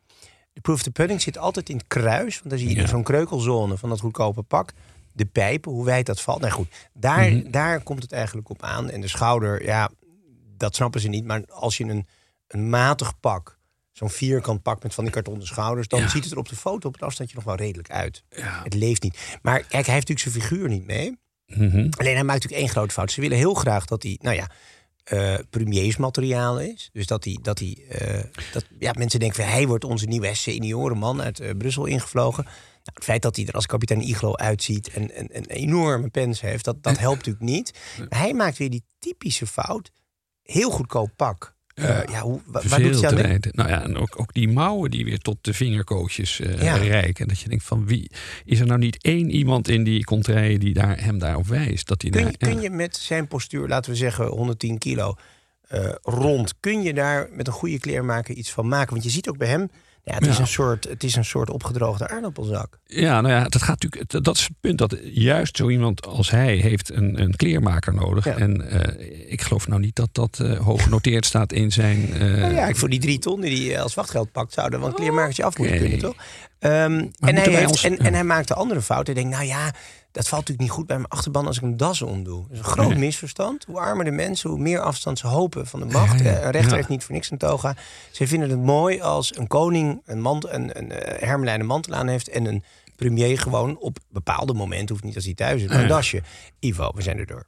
De 0.52 0.60
proof 0.60 0.76
of 0.76 0.82
the 0.82 0.90
pudding 0.90 1.20
zit 1.22 1.38
altijd 1.38 1.68
in 1.68 1.76
het 1.76 1.86
kruis. 1.88 2.36
Want 2.38 2.50
dan 2.50 2.58
zie 2.58 2.68
je 2.68 2.74
Ja. 2.80 2.86
zo'n 2.86 3.02
kreukelzone 3.02 3.76
van 3.78 3.88
dat 3.88 4.00
goedkope 4.00 4.42
pak. 4.42 4.72
De 5.12 5.24
pijpen, 5.24 5.72
hoe 5.72 5.84
wijd 5.84 6.06
dat 6.06 6.20
valt. 6.20 6.40
Nou 6.40 6.52
goed, 6.52 6.68
daar, 6.94 7.30
Mhm. 7.32 7.50
daar 7.50 7.82
komt 7.82 8.02
het 8.02 8.12
eigenlijk 8.12 8.48
op 8.50 8.62
aan. 8.62 8.90
En 8.90 9.00
de 9.00 9.08
schouder, 9.08 9.64
ja, 9.64 9.90
dat 10.56 10.74
snappen 10.74 11.00
ze 11.00 11.08
niet. 11.08 11.24
Maar 11.24 11.42
als 11.46 11.76
je 11.76 11.84
een, 11.84 12.06
een 12.46 12.70
matig 12.70 13.20
pak, 13.20 13.58
zo'n 13.92 14.10
vierkant 14.10 14.62
pak 14.62 14.82
met 14.82 14.94
van 14.94 15.04
die 15.04 15.12
kartonnen 15.12 15.46
schouders... 15.46 15.88
dan 15.88 16.00
Ja. 16.00 16.08
ziet 16.08 16.22
het 16.24 16.32
er 16.32 16.38
op 16.38 16.48
de 16.48 16.56
foto 16.56 16.88
op 16.88 16.94
het 16.94 17.02
afstandje 17.02 17.34
nog 17.36 17.44
wel 17.44 17.54
redelijk 17.56 17.90
uit. 17.90 18.24
ja. 18.28 18.60
Het 18.64 18.74
leeft 18.74 19.02
niet. 19.02 19.38
Maar 19.42 19.58
kijk, 19.58 19.86
hij 19.86 19.94
heeft 19.94 20.08
natuurlijk 20.08 20.20
zijn 20.36 20.44
figuur 20.50 20.68
niet 20.68 20.86
mee. 20.86 21.18
Mhm. 21.46 21.76
Alleen 21.76 22.14
hij 22.14 22.24
maakt 22.24 22.42
natuurlijk 22.42 22.60
één 22.60 22.68
grote 22.68 22.92
fout. 22.94 23.12
Ze 23.12 23.20
willen 23.20 23.36
heel 23.36 23.54
graag 23.54 23.84
dat 23.84 24.02
hij, 24.02 24.18
nou 24.22 24.36
ja, 24.36 24.46
eh 25.04 25.34
premiersmateriaal 25.50 26.60
is. 26.60 26.90
Dus 26.92 27.06
dat 27.06 27.24
hij, 27.24 27.38
dat 27.42 27.58
hij, 27.58 27.78
eh, 27.88 28.24
dat 28.52 28.64
ja, 28.78 28.92
mensen 28.98 29.20
denken 29.20 29.42
van 29.44 29.52
hij 29.52 29.66
wordt 29.66 29.84
onze 29.84 30.06
nieuwe 30.06 30.34
seniorenman 30.34 31.22
uit 31.22 31.40
eh, 31.40 31.50
Brussel 31.58 31.84
ingevlogen. 31.86 32.46
Nou, 32.84 32.94
het 32.94 33.04
feit 33.04 33.22
dat 33.22 33.36
hij 33.36 33.46
er 33.46 33.54
als 33.54 33.66
kapitein 33.66 34.00
Iglo 34.08 34.34
uitziet 34.36 34.88
en, 34.88 35.10
en, 35.14 35.28
en 35.28 35.42
een 35.50 35.56
enorme 35.56 36.08
pens 36.08 36.40
heeft, 36.40 36.64
dat, 36.64 36.82
dat 36.82 36.98
helpt 37.06 37.16
natuurlijk 37.26 37.44
niet. 37.44 37.72
Maar 37.98 38.18
hij 38.20 38.34
maakt 38.34 38.58
weer 38.58 38.70
die 38.70 38.84
typische 38.98 39.46
fout. 39.46 39.90
Heel 40.42 40.70
goedkoop 40.70 41.10
pak. 41.16 41.54
Ja. 41.74 42.02
Eh, 42.02 42.12
ja, 42.12 42.20
hoe, 42.20 42.40
wa- 42.46 42.62
waar 42.68 42.82
doet 42.82 43.00
hij 43.00 43.32
aan. 43.32 43.40
Nou 43.50 43.68
ja, 43.68 43.82
en 43.82 43.96
ook, 43.96 44.20
ook 44.20 44.32
die 44.34 44.48
mouwen 44.48 44.90
die 44.90 45.04
weer 45.04 45.18
tot 45.18 45.36
de 45.40 45.54
vingerkootjes 45.54 46.40
eh 46.40 46.62
Ja. 46.62 46.74
reiken. 46.76 47.28
Dat 47.28 47.40
je 47.40 47.48
denkt 47.48 47.64
van 47.64 47.86
wie 47.86 48.10
is 48.44 48.60
er 48.60 48.66
nou 48.66 48.78
niet 48.78 49.02
één 49.02 49.30
iemand 49.30 49.68
in 49.68 49.84
die 49.84 50.04
contraille 50.04 50.58
die 50.58 50.74
daar, 50.74 51.04
hem 51.04 51.18
daarop 51.18 51.46
wijst? 51.46 51.86
Dat 51.88 52.02
hij 52.02 52.10
Kun, 52.10 52.22
daar, 52.22 52.30
je, 52.30 52.36
kun 52.38 52.54
ja. 52.54 52.60
je 52.60 52.70
met 52.70 52.96
zijn 52.96 53.28
postuur, 53.28 53.68
laten 53.68 53.90
we 53.90 53.96
zeggen 53.96 54.26
110 54.26 54.78
kilo 54.78 55.14
eh, 55.68 55.92
rond, 56.02 56.54
kun 56.60 56.82
je 56.82 56.94
daar 56.94 57.28
met 57.30 57.46
een 57.46 57.52
goede 57.52 57.78
kleermaker 57.78 58.34
iets 58.34 58.50
van 58.50 58.68
maken? 58.68 58.90
Want 58.92 59.04
je 59.04 59.10
ziet 59.10 59.28
ook 59.28 59.38
bij 59.38 59.48
hem, 59.48 59.70
ja, 60.04 60.14
het, 60.14 60.26
is 60.26 60.34
Ja. 60.34 60.40
een 60.40 60.46
soort, 60.46 60.84
het 60.88 61.04
is 61.04 61.16
een 61.16 61.24
soort 61.24 61.50
opgedroogde 61.50 62.08
aardappelzak. 62.08 62.78
Ja, 62.86 63.20
nou 63.20 63.34
ja, 63.34 63.42
dat 63.48 63.62
gaat 63.62 63.82
natuurlijk. 63.82 64.24
Dat 64.24 64.36
is 64.36 64.42
het 64.42 64.52
punt 64.60 64.78
dat 64.78 64.96
juist 65.02 65.56
zo 65.56 65.68
iemand 65.70 66.06
als 66.06 66.30
hij 66.30 66.56
heeft 66.56 66.90
een, 66.94 67.20
een 67.22 67.36
kleermaker 67.36 67.94
nodig. 67.94 68.24
Ja. 68.24 68.36
En 68.36 68.68
eh, 68.70 69.32
ik 69.32 69.42
geloof 69.42 69.68
nou 69.68 69.80
niet 69.80 69.96
dat 69.96 70.08
dat 70.12 70.38
eh, 70.40 70.58
hoog 70.58 70.82
genoteerd 70.82 71.26
staat 71.26 71.52
in 71.52 71.72
zijn. 71.72 72.12
eh, 72.14 72.20
Nou 72.20 72.54
ja, 72.54 72.72
voor 72.74 72.88
die 72.90 73.00
drie 73.00 73.18
ton 73.18 73.40
die 73.40 73.70
hij 73.72 73.80
als 73.82 73.94
wachtgeld 73.94 74.32
pakt, 74.32 74.52
zouden 74.52 74.80
wel 74.80 74.88
een 74.88 74.94
kleermakertje 74.94 75.44
af 75.44 75.58
moeten 75.58 75.78
kunnen, 75.78 75.98
toch? 75.98 76.14
Ehm, 76.58 76.72
en, 76.72 77.10
hij 77.20 77.34
wij 77.34 77.54
heeft, 77.54 77.68
ons- 77.70 77.84
en, 77.84 77.98
en 77.98 78.14
hij 78.14 78.24
maakt 78.24 78.48
de 78.48 78.54
andere 78.54 78.82
fout. 78.82 79.06
Hij 79.06 79.14
denkt, 79.14 79.30
nou 79.30 79.44
ja, 79.44 79.72
dat 80.12 80.28
valt 80.28 80.40
natuurlijk 80.40 80.60
niet 80.68 80.70
goed 80.78 80.86
bij 80.86 80.96
mijn 80.96 81.08
achterban 81.08 81.46
als 81.46 81.56
ik 81.56 81.62
een 81.62 81.76
das 81.76 82.02
omdoe. 82.02 82.42
Dat 82.42 82.50
is 82.52 82.58
een 82.58 82.64
groot 82.64 82.88
Nee. 82.88 82.98
misverstand. 82.98 83.64
Hoe 83.64 83.78
armer 83.78 84.04
de 84.04 84.10
mensen, 84.10 84.50
hoe 84.50 84.58
meer 84.58 84.80
afstand 84.80 85.18
ze 85.18 85.26
hopen 85.26 85.66
van 85.66 85.80
de 85.80 85.86
macht. 85.86 86.18
Ja, 86.20 86.24
ja, 86.30 86.36
Eh, 86.38 86.44
Een 86.44 86.50
rechter 86.50 86.76
heeft 86.76 86.88
niet 86.88 87.04
voor 87.04 87.14
niks 87.14 87.30
een 87.30 87.38
toga. 87.38 87.76
Ze 88.10 88.26
vinden 88.26 88.50
het 88.50 88.58
mooi 88.62 89.00
als 89.00 89.36
een 89.36 89.46
koning 89.46 90.02
een, 90.04 90.20
mant, 90.20 90.48
een, 90.48 90.78
een 90.78 90.90
eh, 90.92 91.28
hermelijnen 91.28 91.66
mantel 91.66 91.94
aan 91.94 92.08
heeft... 92.08 92.28
en 92.28 92.44
een 92.46 92.64
premier 92.96 93.38
gewoon 93.38 93.78
op 93.78 93.98
bepaalde 94.08 94.54
momenten, 94.54 94.88
hoeft 94.88 95.04
niet 95.04 95.14
als 95.14 95.24
hij 95.24 95.34
thuis 95.34 95.62
is, 95.62 95.68
maar 95.68 95.80
een 95.82 95.88
dasje. 95.88 96.22
Ivo, 96.58 96.90
we 96.94 97.02
zijn 97.02 97.18
er 97.18 97.26
door. 97.26 97.46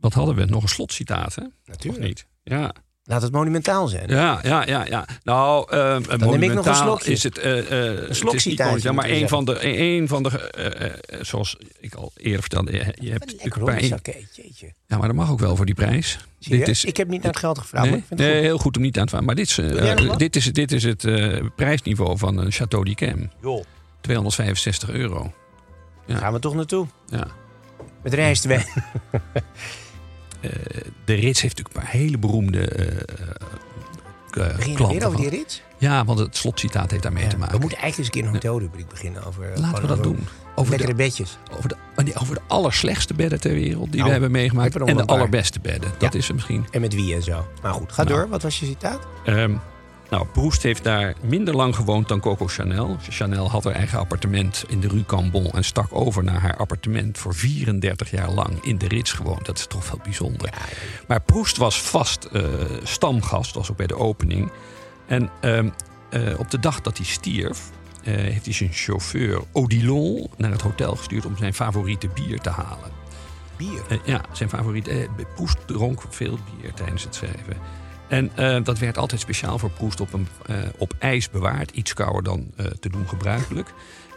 Wat 0.00 0.12
hadden 0.14 0.34
we? 0.34 0.44
Nog 0.44 0.62
een 0.62 0.68
slotcitaat, 0.68 1.34
hè? 1.34 1.42
Of 1.42 1.50
Natuurlijk. 1.64 2.04
niet? 2.04 2.26
Ja, 2.42 2.72
Laat 3.08 3.22
het 3.22 3.32
monumentaal 3.32 3.88
zijn. 3.88 4.08
ja, 4.08 4.40
ja, 4.42 4.66
ja. 4.66 4.84
ja. 4.86 5.06
Nou, 5.22 5.70
eh 5.70 5.78
neem 5.80 5.98
ik 6.02 6.08
nog 6.08 6.20
een 6.20 6.26
monumentaal 6.28 6.74
slokje. 6.74 7.12
is 7.12 7.22
het. 7.22 7.38
eh, 7.38 7.58
eh, 7.58 7.92
is 8.02 8.06
niet 8.08 8.16
slokcitaatje 8.16 8.64
monumentaal, 8.64 8.92
maar 8.94 9.08
een 9.10 9.28
van 9.28 9.44
de, 9.44 9.58
een 9.78 10.08
van 10.08 10.22
de 10.22 11.00
zoals 11.20 11.56
ik 11.80 11.94
al 11.94 12.12
eerder 12.16 12.40
vertelde, 12.40 12.72
je, 12.72 12.78
je 12.78 12.82
hebt 12.84 12.96
Lekker 13.00 13.26
natuurlijk 13.26 13.54
hoor, 13.54 13.64
bij- 13.64 14.26
jeetje. 14.32 14.72
Ja, 14.86 14.96
maar 14.98 15.06
dat 15.06 15.16
mag 15.16 15.30
ook 15.30 15.38
wel 15.38 15.56
voor 15.56 15.66
die 15.66 15.74
prijs. 15.74 16.18
Serieus? 16.38 16.84
Ik 16.84 16.96
heb 16.96 17.08
niet 17.08 17.22
naar 17.22 17.30
het 17.30 17.40
geld 17.40 17.58
gevraagd, 17.58 17.84
maar 17.84 17.92
nee, 17.92 18.00
ik 18.02 18.06
vind 18.08 18.20
het 18.20 18.28
nee, 18.28 18.38
goed. 18.38 18.46
heel 18.46 18.58
goed 18.58 18.76
om 18.76 18.82
niet 18.82 18.98
aan 18.98 19.02
te 19.04 19.08
vragen. 19.08 19.26
Maar 19.26 19.34
dit 19.34 19.46
is, 19.48 19.54
dit 20.16 20.36
is, 20.36 20.52
dit 20.52 20.72
is 20.72 20.82
het 20.82 21.04
eh, 21.04 21.44
prijsniveau 21.56 22.18
van 22.18 22.38
een 22.38 22.52
Chateau 22.52 22.84
d'Yquem. 22.84 23.30
Joh, 23.40 23.64
265 24.00 24.90
euro. 24.90 25.32
daar 26.06 26.16
gaan 26.18 26.32
we 26.32 26.38
toch 26.38 26.54
naartoe. 26.54 26.86
Ja. 27.08 27.26
Met 28.02 28.14
rijstwijn. 28.14 28.64
Eh, 30.40 30.50
de 31.04 31.14
Rits 31.14 31.40
heeft 31.40 31.56
natuurlijk 31.58 31.76
een 31.76 31.82
paar 31.82 31.90
hele 32.00 32.18
beroemde 32.18 32.60
je 34.66 34.74
klanten. 34.74 35.06
over 35.06 35.18
die 35.20 35.28
gehad. 35.28 35.30
rit? 35.30 35.62
Ja, 35.78 36.04
want 36.04 36.18
het 36.18 36.36
slotcitaat 36.36 36.90
heeft 36.90 37.02
daarmee 37.02 37.26
te 37.26 37.36
maken. 37.38 37.54
We 37.54 37.60
moeten 37.60 37.78
eigenlijk 37.78 37.98
eens 37.98 38.06
een 38.26 38.30
keer 38.32 38.42
een 38.42 38.50
hotelrubriek 38.50 38.88
beginnen 38.88 39.24
over... 39.24 39.52
Laten 39.54 39.82
we 39.82 39.88
dat 39.88 39.98
over 39.98 40.02
doen. 40.02 40.26
Over 40.54 40.70
Lekkere 40.70 40.90
de, 40.90 40.96
bedjes. 41.02 41.38
over, 41.56 41.68
de, 41.68 41.76
oh 42.14 42.22
over 42.22 42.34
de 42.34 42.40
allerslechtste 42.46 43.14
bedden 43.14 43.40
ter 43.40 43.52
wereld 43.54 43.86
die 43.92 43.94
Nou, 44.00 44.04
we 44.04 44.10
hebben 44.10 44.28
ik 44.28 44.36
meegemaakt. 44.36 44.72
heb 44.72 44.82
En 44.82 44.96
de 44.96 45.04
paar. 45.04 45.16
allerbeste 45.16 45.60
bedden. 45.60 45.92
Dat 45.98 46.14
is 46.14 46.28
er 46.28 46.34
misschien. 46.34 46.66
En 46.70 46.80
met 46.80 46.94
wie 46.94 47.14
en 47.14 47.22
zo. 47.22 47.46
Maar 47.62 47.72
goed, 47.72 47.92
ga 47.92 48.02
Nou. 48.02 48.14
door. 48.16 48.28
Wat 48.28 48.42
was 48.42 48.60
je 48.60 48.66
citaat? 48.66 49.06
Ehm, 49.24 49.54
nou, 50.10 50.26
Proest 50.32 50.62
heeft 50.62 50.84
daar 50.84 51.14
minder 51.22 51.56
lang 51.56 51.76
gewoond 51.76 52.08
dan 52.08 52.20
Coco 52.20 52.46
Chanel. 52.46 52.96
Chanel 53.08 53.50
had 53.50 53.64
haar 53.64 53.72
eigen 53.72 53.98
appartement 53.98 54.64
in 54.68 54.80
de 54.80 54.88
Rue 54.88 55.04
Cambon... 55.06 55.50
en 55.50 55.64
stak 55.64 55.88
over 55.90 56.24
naar 56.24 56.40
haar 56.40 56.56
appartement 56.56 57.18
voor 57.18 57.34
34 57.34 58.10
jaar 58.10 58.30
lang 58.30 58.64
in 58.64 58.78
de 58.78 58.88
Rits 58.88 59.12
gewoond. 59.12 59.46
Dat 59.46 59.58
is 59.58 59.66
toch 59.66 59.90
wel 59.90 60.00
bijzonder. 60.02 60.52
Maar 61.08 61.20
Proest 61.20 61.56
was 61.56 61.80
vast 61.82 62.24
eh, 62.24 62.42
stamgast, 62.82 63.54
was 63.54 63.70
ook 63.70 63.76
bij 63.76 63.86
de 63.86 63.96
opening. 63.96 64.50
En 65.06 65.30
ehm, 65.40 65.68
eh, 66.10 66.38
op 66.38 66.50
de 66.50 66.58
dag 66.60 66.80
dat 66.80 66.96
hij 66.96 67.06
stierf... 67.06 67.70
eh, 68.04 68.14
heeft 68.14 68.44
hij 68.44 68.54
zijn 68.54 68.72
chauffeur 68.72 69.40
Odilon 69.52 70.30
naar 70.36 70.50
het 70.50 70.60
hotel 70.62 70.96
gestuurd... 70.96 71.26
om 71.26 71.36
zijn 71.36 71.54
favoriete 71.54 72.08
bier 72.08 72.40
te 72.40 72.50
halen. 72.50 72.90
Bier. 73.56 73.82
Ja, 74.04 74.20
zijn 74.32 74.48
favoriet. 74.48 74.88
eh, 74.88 75.08
Proest 75.34 75.66
dronk 75.66 76.02
veel 76.08 76.38
bier 76.60 76.72
tijdens 76.74 77.04
het 77.04 77.14
schrijven. 77.14 77.56
En 78.08 78.30
eh, 78.36 78.64
dat 78.64 78.78
werd 78.78 78.98
altijd 78.98 79.20
speciaal 79.20 79.58
voor 79.58 79.70
Proest 79.70 80.00
op, 80.00 80.12
een, 80.12 80.28
eh, 80.46 80.56
op 80.78 80.94
ijs 80.98 81.30
bewaard. 81.30 81.70
Iets 81.70 81.94
kouder 81.94 82.22
dan 82.22 82.50
eh, 82.56 82.66
te 82.66 82.88
doen 82.88 83.08
gebruikelijk. 83.08 83.72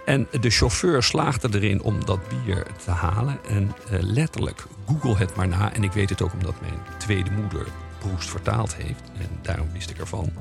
En 0.06 0.28
de 0.42 0.50
chauffeur 0.50 1.04
slaagde 1.04 1.50
erin 1.52 1.82
om 1.82 2.06
dat 2.06 2.20
bier 2.28 2.66
te 2.84 2.92
halen. 2.92 3.40
En 3.50 3.72
letterlijk, 3.90 4.66
google 4.86 5.18
het 5.18 5.36
maar 5.36 5.48
na. 5.48 5.74
En 5.74 5.84
ik 5.84 5.92
weet 5.92 6.10
het 6.10 6.22
ook 6.22 6.34
omdat 6.34 6.62
mijn 6.62 6.80
tweede 6.98 7.32
moeder 7.32 7.66
Proest 7.98 8.30
vertaald 8.30 8.76
heeft. 8.76 9.02
En 9.18 9.30
daarom 9.42 9.68
wist 9.74 9.90
ik 9.90 9.98
ervan. 9.98 10.32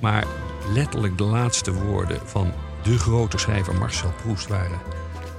Maar 0.00 0.24
letterlijk 0.72 1.18
de 1.18 1.24
laatste 1.24 1.72
woorden 1.72 2.20
van 2.24 2.52
de 2.82 2.98
grote 2.98 3.38
schrijver 3.38 3.74
Marcel 3.74 4.12
Proest 4.22 4.46
waren... 4.46 4.78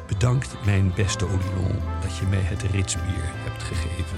Bedankt, 0.08 0.56
mijn 0.66 0.92
beste 0.96 1.26
Odilon, 1.26 1.80
dat 2.02 2.18
je 2.18 2.26
mij 2.26 2.42
het 2.42 2.62
ritsbier 2.62 3.24
hebt 3.44 3.64
gegeven. 3.64 4.18